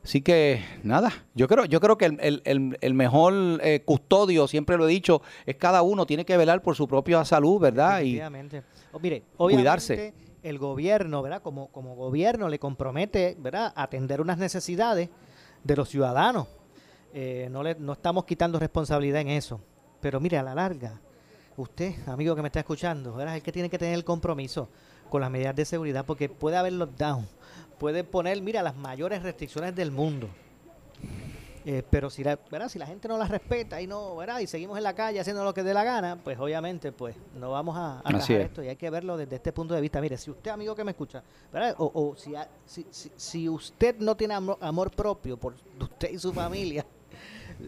Así 0.06 0.22
que 0.22 0.64
nada, 0.84 1.12
yo 1.34 1.47
creo, 1.47 1.66
yo 1.66 1.82
creo 1.82 1.97
que 1.97 2.06
el, 2.06 2.20
el- 2.22 2.41
el- 2.45 2.78
el 2.80 2.93
mejor 2.93 3.34
eh, 3.64 3.82
custodio, 3.84 4.47
siempre 4.47 4.78
lo 4.78 4.88
he 4.88 4.91
dicho, 4.91 5.24
es 5.47 5.56
cada 5.56 5.82
uno 5.82 6.06
tiene 6.06 6.26
que 6.26 6.38
velar 6.38 6.62
por 6.62 6.76
su 6.76 6.88
propia 6.88 7.26
salud, 7.26 7.60
¿verdad? 7.60 8.01
Y 8.01 8.14
Definitivamente. 8.14 8.62
O 8.93 8.99
mire, 8.99 9.24
obviamente 9.38 9.64
cuidarse. 9.64 10.14
el 10.43 10.60
gobierno, 10.60 11.24
¿verdad? 11.24 11.41
Como, 11.41 11.70
como 11.72 11.95
gobierno 11.95 12.47
le 12.49 12.60
compromete, 12.60 13.36
¿verdad? 13.39 13.74
Atender 13.76 14.22
unas 14.22 14.38
necesidades 14.38 15.10
de 15.64 15.76
los 15.76 15.89
ciudadanos. 15.89 16.47
Eh, 17.12 17.47
no, 17.51 17.64
le, 17.64 17.74
no 17.74 17.93
estamos 17.93 18.26
quitando 18.26 18.60
responsabilidad 18.60 19.22
en 19.22 19.30
eso. 19.30 19.60
Pero 20.01 20.20
mire, 20.20 20.38
a 20.38 20.43
la 20.43 20.53
larga, 20.53 21.01
usted, 21.58 21.95
amigo 22.08 22.36
que 22.36 22.43
me 22.43 22.49
está 22.49 22.60
escuchando, 22.60 23.14
¿verdad? 23.16 23.34
Es 23.34 23.39
el 23.39 23.43
que 23.43 23.51
tiene 23.51 23.72
que 23.72 23.80
tener 23.80 23.95
el 23.95 24.03
compromiso 24.03 24.70
con 25.10 25.22
las 25.22 25.32
medidas 25.32 25.56
de 25.56 25.66
seguridad 25.66 26.06
porque 26.06 26.30
puede 26.30 26.58
haber 26.58 26.74
lockdown, 26.74 27.28
puede 27.78 28.03
poner, 28.03 28.41
mira, 28.41 28.61
las 28.63 28.76
mayores 28.76 29.23
restricciones 29.23 29.76
del 29.76 29.91
mundo. 29.91 30.30
Eh, 31.67 31.82
pero 31.89 32.11
si 32.11 32.23
la, 32.23 32.38
¿verdad? 32.51 32.69
si 32.69 32.78
la 32.78 32.86
gente 32.86 33.07
no 33.07 33.17
las 33.17 33.28
respeta 33.30 33.82
y 33.82 33.88
no, 33.88 34.15
¿verdad? 34.17 34.38
y 34.39 34.45
seguimos 34.45 34.78
en 34.78 34.84
la 34.84 34.93
calle 34.93 35.19
haciendo 35.19 35.43
lo 35.43 35.51
que 35.51 35.63
dé 35.63 35.73
la 35.73 35.84
gana, 35.84 36.15
pues 36.23 36.38
obviamente 36.39 36.91
pues 36.91 37.15
no 37.36 37.49
vamos 37.51 37.76
a, 37.76 38.01
a 38.03 38.11
es. 38.19 38.30
esto 38.30 38.61
y 38.63 38.67
hay 38.67 38.76
que 38.76 38.88
verlo 38.91 39.17
desde 39.17 39.38
este 39.38 39.51
punto 39.51 39.73
de 39.73 39.82
vista. 39.82 39.99
Mire, 39.99 40.15
si 40.15 40.30
usted, 40.30 40.51
amigo 40.51 40.76
que 40.76 40.84
me 40.84 40.91
escucha, 40.91 41.23
¿verdad? 41.51 41.76
o, 41.80 41.86
o 41.91 42.15
si, 42.15 42.36
ha- 42.36 42.47
si, 42.67 42.86
si, 42.91 43.11
si 43.15 43.49
usted 43.49 43.95
no 43.97 44.15
tiene 44.15 44.36
amor, 44.36 44.59
amor 44.61 44.91
propio 44.91 45.38
por 45.38 45.55
usted 45.82 46.11
y 46.11 46.19
su 46.19 46.32
familia, 46.32 46.86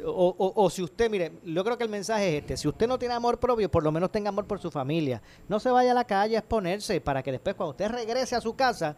o, 0.06 0.36
o- 0.38 0.64
o 0.64 0.70
si 0.70 0.84
usted, 0.84 1.10
mire, 1.10 1.32
yo 1.44 1.64
creo 1.64 1.76
que 1.76 1.84
el 1.86 1.90
mensaje 1.90 2.38
es 2.38 2.42
este, 2.44 2.56
si 2.58 2.68
usted 2.68 2.88
no 2.88 3.00
tiene 3.00 3.16
amor 3.16 3.40
propio, 3.40 3.68
por 3.72 3.84
lo 3.84 3.92
menos 3.92 4.12
tenga 4.12 4.30
amor 4.30 4.46
por 4.46 4.60
su 4.60 4.70
familia. 4.70 5.24
No 5.50 5.60
se 5.60 5.72
vaya 5.72 5.90
a 5.90 5.96
la 5.96 6.04
calle 6.06 6.36
a 6.36 6.40
exponerse 6.40 7.02
para 7.02 7.24
que 7.24 7.32
después 7.32 7.56
cuando 7.56 7.72
usted 7.72 7.90
regrese 7.90 8.36
a 8.36 8.42
su 8.42 8.56
casa 8.56 8.96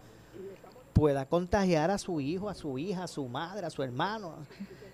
pueda 0.99 1.25
contagiar 1.25 1.89
a 1.91 1.97
su 1.97 2.19
hijo, 2.21 2.49
a 2.49 2.53
su 2.55 2.77
hija, 2.77 3.03
a 3.03 3.07
su 3.07 3.27
madre, 3.27 3.65
a 3.65 3.69
su 3.69 3.81
hermano. 3.83 4.35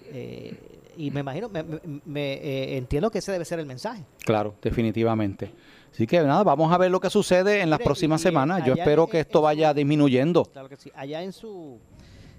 Eh, 0.05 0.53
y 0.97 1.09
me 1.11 1.21
imagino, 1.21 1.49
me, 1.49 1.63
me- 1.63 1.79
me, 2.05 2.33
eh, 2.35 2.77
entiendo 2.77 3.09
que 3.11 3.17
ese 3.17 3.31
debe 3.31 3.43
ser 3.43 3.59
el 3.59 3.65
mensaje. 3.65 4.03
claro, 4.23 4.55
definitivamente. 4.61 5.51
Así 5.91 6.05
que 6.05 6.21
nada, 6.21 6.43
vamos 6.43 6.71
a 6.71 6.77
ver 6.77 6.91
lo 6.91 6.99
que 6.99 7.09
sucede 7.09 7.61
en 7.61 7.69
las 7.69 7.79
Mire, 7.79 7.85
próximas 7.85 8.21
semanas. 8.21 8.63
Yo 8.65 8.73
espero 8.73 9.03
en- 9.05 9.09
que 9.09 9.19
esto 9.21 9.41
vaya 9.41 9.73
disminuyendo. 9.73 10.43
Claro 10.45 10.69
que 10.69 10.75
sí. 10.75 10.91
Allá 10.95 11.23
en 11.23 11.31
su, 11.33 11.79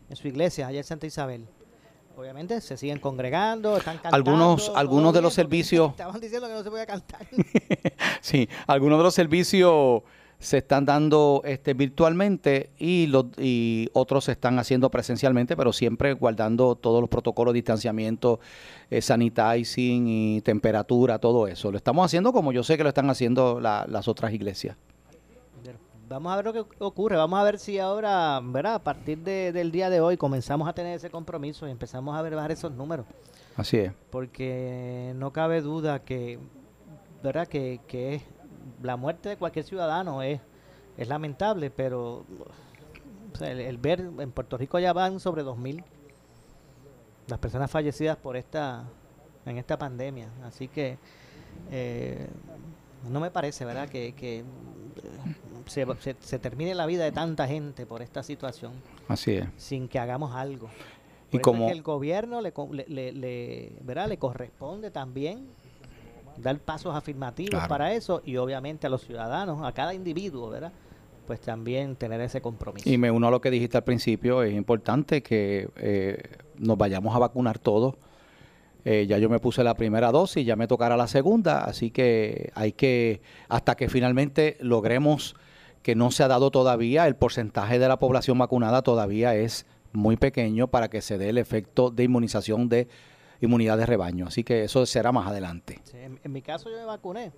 en 0.09 0.17
su 0.17 0.29
iglesia, 0.29 0.67
allá 0.69 0.79
en 0.79 0.85
Santa 0.85 1.07
Isabel, 1.07 1.47
obviamente 2.17 2.61
se 2.61 2.77
siguen 2.77 2.99
congregando, 2.99 3.77
están 3.79 3.95
cantando. 3.99 4.17
Algunos, 4.17 4.73
algunos 4.75 5.13
de 5.15 5.23
los 5.23 5.35
servicios, 5.35 5.91
Estaban 5.91 6.21
diciendo 6.21 6.47
que 6.49 6.55
no 6.55 6.63
se 6.63 6.71
podía 6.71 6.87
cantar. 6.87 7.27
sí, 8.21 8.49
algunos 8.67 8.99
de 8.99 9.05
los 9.05 9.15
servicios 9.15 10.03
se 10.39 10.59
están 10.59 10.85
dando 10.85 11.41
este 11.45 11.73
virtualmente 11.75 12.71
y 12.79 13.07
los 13.07 13.27
y 13.39 13.89
otros 13.95 14.25
se 14.25 14.33
están 14.33 14.59
haciendo 14.59 14.91
presencialmente, 14.91 15.57
pero 15.57 15.73
siempre 15.73 16.13
guardando 16.13 16.75
todos 16.77 17.01
los 17.01 17.09
protocolos 17.09 17.55
de 17.55 17.59
distanciamiento, 17.59 18.39
eh, 18.91 19.01
sanitizing 19.01 20.07
y 20.09 20.41
temperatura, 20.43 21.19
todo 21.19 21.47
eso. 21.49 21.71
Lo 21.71 21.77
estamos 21.79 22.05
haciendo 22.05 22.33
como 22.33 22.53
yo 22.53 22.63
sé 22.63 22.77
que 22.77 22.83
lo 22.83 22.91
están 22.91 23.09
haciendo 23.11 23.61
la- 23.61 23.87
las 23.89 24.09
otras 24.09 24.33
iglesias. 24.33 24.77
Vamos 26.09 26.33
a 26.33 26.37
ver 26.37 26.45
lo 26.45 26.53
que 26.53 26.65
ocurre, 26.79 27.17
vamos 27.17 27.37
a 27.41 27.43
ver 27.43 27.59
si 27.59 27.81
ahora, 27.81 28.41
¿verdad? 28.45 28.75
A 28.77 28.79
partir 28.85 29.19
de- 29.19 29.51
del 29.51 29.73
día 29.73 29.91
de 29.91 30.01
hoy 30.01 30.17
comenzamos 30.17 30.69
a 30.69 30.73
tener 30.73 30.95
ese 30.95 31.11
compromiso 31.11 31.67
y 31.67 31.73
empezamos 31.73 32.17
a 32.17 32.23
ver 32.23 32.37
bajar 32.37 32.53
esos 32.53 32.71
números. 32.73 33.07
Así 33.57 33.79
es. 33.79 33.93
porque 34.11 35.15
no 35.17 35.33
cabe 35.33 35.63
duda 35.63 36.01
que 36.05 36.39
verdad 37.25 37.49
que, 37.49 37.81
que 37.89 38.17
es 38.17 38.23
la 38.83 38.97
muerte 38.97 39.29
de 39.31 39.37
cualquier 39.37 39.65
ciudadano 39.65 40.23
es 40.23 40.41
es 40.97 41.09
lamentable 41.09 41.71
pero 41.71 42.25
o 43.35 43.37
sea, 43.39 43.51
el, 43.51 43.61
el 43.61 43.77
ver 43.79 44.01
en 44.19 44.33
Puerto 44.33 44.57
Rico 44.57 44.79
ya 44.79 44.93
van 44.93 45.21
sobre 45.21 45.43
2000 45.43 45.85
las 47.29 47.39
personas 47.39 47.71
fallecidas 47.71 48.17
por 48.17 48.37
esta 48.37 48.85
en 49.45 49.59
esta 49.59 49.79
pandemia 49.79 50.29
así 50.45 50.69
que 50.69 50.99
eh, 51.71 52.27
no 53.11 53.21
me 53.21 53.31
parece 53.31 53.65
verdad 53.65 53.89
que, 53.89 54.15
que, 54.15 54.43
se, 55.67 55.87
se- 56.01 56.17
se 56.19 56.39
termine 56.39 56.75
la 56.75 56.87
vida 56.87 57.05
de 57.05 57.13
tanta 57.13 57.47
gente 57.47 57.87
por 57.87 58.03
esta 58.03 58.23
situación 58.23 58.73
Así 59.09 59.33
es. 59.35 59.47
sin 59.57 59.87
que 59.89 59.99
hagamos 60.01 60.35
algo. 60.35 60.69
Y 61.29 61.33
Por 61.33 61.41
es 61.41 61.43
como- 61.45 61.67
que 61.67 61.73
el 61.73 61.83
gobierno 61.83 62.41
le, 62.41 62.53
le, 62.73 62.85
le- 62.89 63.13
le- 63.13 63.73
¿verdad? 63.83 64.09
le 64.09 64.17
corresponde 64.19 64.91
también 64.91 65.47
dar 66.39 66.59
pasos 66.59 66.95
afirmativos 66.95 67.51
Claro. 67.51 67.69
para 67.69 67.93
eso 67.93 68.23
y 68.25 68.37
obviamente 68.37 68.87
a 68.87 68.91
los 68.91 69.03
ciudadanos, 69.03 69.67
a 69.67 69.73
cada 69.73 69.95
individuo, 69.95 70.51
¿verdad? 70.51 70.73
Pues 71.27 71.41
también 71.41 71.97
tener 71.97 72.21
ese 72.21 72.41
compromiso. 72.41 72.89
Y 72.89 72.99
me 72.99 73.11
uno 73.11 73.29
a 73.29 73.31
lo 73.31 73.41
que 73.41 73.51
dijiste 73.51 73.77
al 73.77 73.85
principio, 73.85 74.43
es 74.43 74.55
importante 74.55 75.23
que 75.23 75.69
eh, 75.77 76.23
nos 76.59 76.79
vayamos 76.79 77.15
a 77.17 77.19
vacunar 77.19 77.59
todos. 77.59 77.95
Eh, 78.85 79.07
ya 79.09 79.19
yo 79.19 79.29
me 79.29 79.41
puse 79.41 79.65
la 79.65 79.75
primera 79.75 80.13
dosis, 80.13 80.47
ya 80.47 80.55
me 80.55 80.69
tocará 80.69 80.97
la 80.97 81.09
segunda, 81.09 81.65
así 81.65 81.91
que 81.91 82.53
hay 82.55 82.71
que, 82.73 83.21
hasta 83.49 83.75
que 83.75 83.89
finalmente 83.89 84.57
logremos 84.61 85.35
que 85.83 85.97
no 85.97 86.13
se 86.13 86.23
ha 86.23 86.29
dado 86.29 86.53
todavía, 86.53 87.09
el 87.09 87.17
porcentaje 87.17 87.81
de 87.81 87.89
la 87.89 87.99
población 87.99 88.39
vacunada 88.39 88.83
todavía 88.83 89.35
es 89.35 89.67
muy 89.93 90.17
pequeño 90.17 90.69
para 90.69 90.89
que 90.89 91.01
se 91.01 91.19
dé 91.19 91.31
el 91.31 91.39
efecto 91.39 91.91
de 91.91 92.05
inmunización 92.05 92.69
de 92.69 92.87
inmunidad 93.41 93.77
de 93.79 93.87
rebaño. 93.87 94.27
Así 94.27 94.45
que 94.45 94.65
eso 94.65 94.85
será 94.87 95.13
más 95.13 95.27
adelante. 95.29 95.81
Sí, 95.85 95.97
en, 95.99 96.19
en 96.23 96.33
mi 96.33 96.43
caso 96.43 96.71
yo 96.71 96.77
me 96.77 96.85
vacuné. 96.85 97.33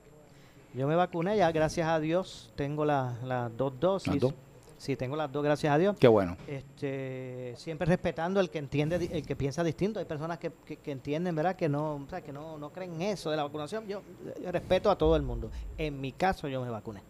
Yo 0.74 0.86
me 0.86 0.94
vacuné, 0.96 1.36
ya 1.36 1.50
gracias 1.52 1.88
a 1.88 1.98
Dios 1.98 2.52
tengo 2.56 2.84
la- 2.84 3.16
las 3.24 3.56
dos 3.56 3.78
dosis. 3.80 4.08
¿Las 4.12 4.20
dos? 4.20 4.34
Sí, 4.76 4.94
tengo 4.94 5.16
las 5.16 5.32
dos, 5.32 5.42
gracias 5.42 5.72
a 5.72 5.78
Dios. 5.78 5.96
Qué 5.98 6.06
bueno. 6.06 6.36
Este, 6.46 7.52
siempre 7.56 7.86
respetando 7.88 8.38
el 8.38 8.48
que 8.48 8.58
entiende, 8.58 9.08
el 9.10 9.26
que 9.26 9.34
piensa 9.34 9.64
distinto. 9.64 9.98
Hay 9.98 10.04
personas 10.04 10.38
que, 10.38 10.52
que- 10.64 10.76
que 10.76 10.92
entienden, 10.92 11.34
¿verdad? 11.34 11.56
Que 11.56 11.68
no, 11.68 11.96
o 11.96 12.06
sea, 12.08 12.20
que 12.20 12.32
no, 12.32 12.58
no 12.58 12.70
creen 12.70 12.94
en 12.94 13.02
eso 13.02 13.30
de 13.30 13.36
la 13.36 13.42
vacunación. 13.42 13.88
Yo, 13.88 14.02
yo 14.40 14.52
respeto 14.52 14.88
a 14.90 14.96
todo 14.96 15.16
el 15.16 15.22
mundo. 15.22 15.50
En 15.78 16.00
mi 16.00 16.12
caso 16.12 16.46
yo 16.46 16.62
me 16.62 16.70
vacuné. 16.70 17.02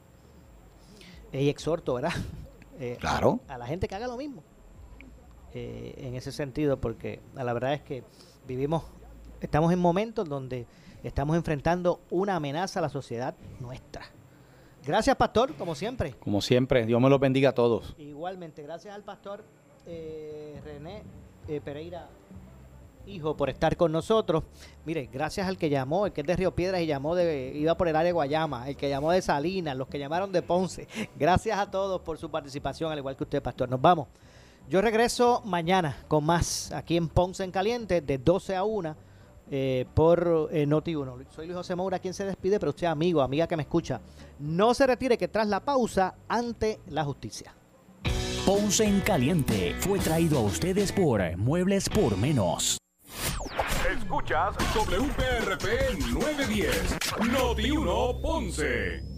Y 1.32 1.48
exhorto, 1.50 1.94
¿verdad? 1.94 2.12
Eh, 2.80 2.96
Claro. 3.00 3.40
A, 3.48 3.58
la 3.58 3.66
gente 3.66 3.88
que 3.88 3.96
haga 3.96 4.06
lo 4.06 4.16
mismo. 4.16 4.40
Eh, 5.52 5.94
en 5.98 6.14
ese 6.14 6.30
sentido, 6.30 6.80
porque 6.80 7.18
la 7.34 7.52
verdad 7.52 7.74
es 7.74 7.82
que 7.82 8.04
vivimos, 8.48 8.82
estamos 9.40 9.72
en 9.72 9.78
momentos 9.78 10.28
donde 10.28 10.66
estamos 11.04 11.36
enfrentando 11.36 12.00
una 12.10 12.34
amenaza 12.34 12.80
a 12.80 12.82
la 12.82 12.88
sociedad 12.88 13.34
nuestra. 13.60 14.06
Gracias, 14.84 15.14
pastor, 15.16 15.54
como 15.54 15.74
siempre. 15.74 16.14
Como 16.14 16.40
siempre, 16.40 16.86
Dios 16.86 17.00
me 17.00 17.10
los 17.10 17.20
bendiga 17.20 17.50
a 17.50 17.54
todos. 17.54 17.94
Igualmente, 17.98 18.62
gracias 18.62 18.94
al 18.94 19.02
pastor 19.02 19.44
eh, 19.86 20.58
René 20.64 21.02
eh, 21.46 21.60
Pereira, 21.60 22.08
hijo, 23.06 23.36
por 23.36 23.50
estar 23.50 23.76
con 23.76 23.92
nosotros. 23.92 24.44
Mire, 24.86 25.10
gracias 25.12 25.46
al 25.46 25.58
que 25.58 25.68
llamó, 25.68 26.06
el 26.06 26.12
que 26.12 26.22
es 26.22 26.26
de 26.26 26.36
Río 26.36 26.54
Piedras 26.54 26.80
y 26.80 26.86
llamó 26.86 27.14
de, 27.14 27.52
iba 27.54 27.76
por 27.76 27.86
el 27.88 27.96
área 27.96 28.06
de 28.06 28.12
Guayama, 28.12 28.66
el 28.68 28.76
que 28.76 28.88
llamó 28.88 29.12
de 29.12 29.20
Salinas, 29.20 29.76
los 29.76 29.88
que 29.88 29.98
llamaron 29.98 30.32
de 30.32 30.40
Ponce. 30.40 30.88
Gracias 31.18 31.58
a 31.58 31.70
todos 31.70 32.00
por 32.00 32.16
su 32.16 32.30
participación, 32.30 32.90
al 32.90 32.98
igual 32.98 33.14
que 33.14 33.24
usted, 33.24 33.42
pastor. 33.42 33.68
Nos 33.68 33.80
vamos. 33.80 34.08
Yo 34.68 34.82
regreso 34.82 35.40
mañana 35.46 35.96
con 36.08 36.26
más 36.26 36.72
aquí 36.72 36.98
en 36.98 37.08
Ponce 37.08 37.42
en 37.42 37.50
Caliente, 37.50 38.02
de 38.02 38.18
12 38.18 38.54
a 38.54 38.64
1 38.64 38.96
eh, 39.50 39.86
por 39.94 40.50
eh, 40.52 40.66
Noti1. 40.66 41.26
Soy 41.30 41.46
Luis 41.46 41.56
José 41.56 41.74
Moura, 41.74 41.98
quien 41.98 42.12
se 42.12 42.26
despide, 42.26 42.60
pero 42.60 42.70
usted, 42.70 42.86
amigo, 42.86 43.22
amiga 43.22 43.46
que 43.46 43.56
me 43.56 43.62
escucha, 43.62 43.98
no 44.38 44.74
se 44.74 44.86
retire 44.86 45.16
que 45.16 45.28
tras 45.28 45.48
la 45.48 45.60
pausa, 45.60 46.16
ante 46.28 46.80
la 46.88 47.02
justicia. 47.04 47.54
Ponce 48.44 48.84
en 48.84 49.00
Caliente 49.00 49.74
fue 49.78 50.00
traído 50.00 50.38
a 50.38 50.42
ustedes 50.42 50.92
por 50.92 51.22
Muebles 51.38 51.88
por 51.88 52.18
Menos. 52.18 52.76
Escuchas 53.90 54.54
WPRP 54.74 55.98
910, 56.12 56.96
Noti 57.32 57.70
1 57.70 58.20
Ponce. 58.20 59.17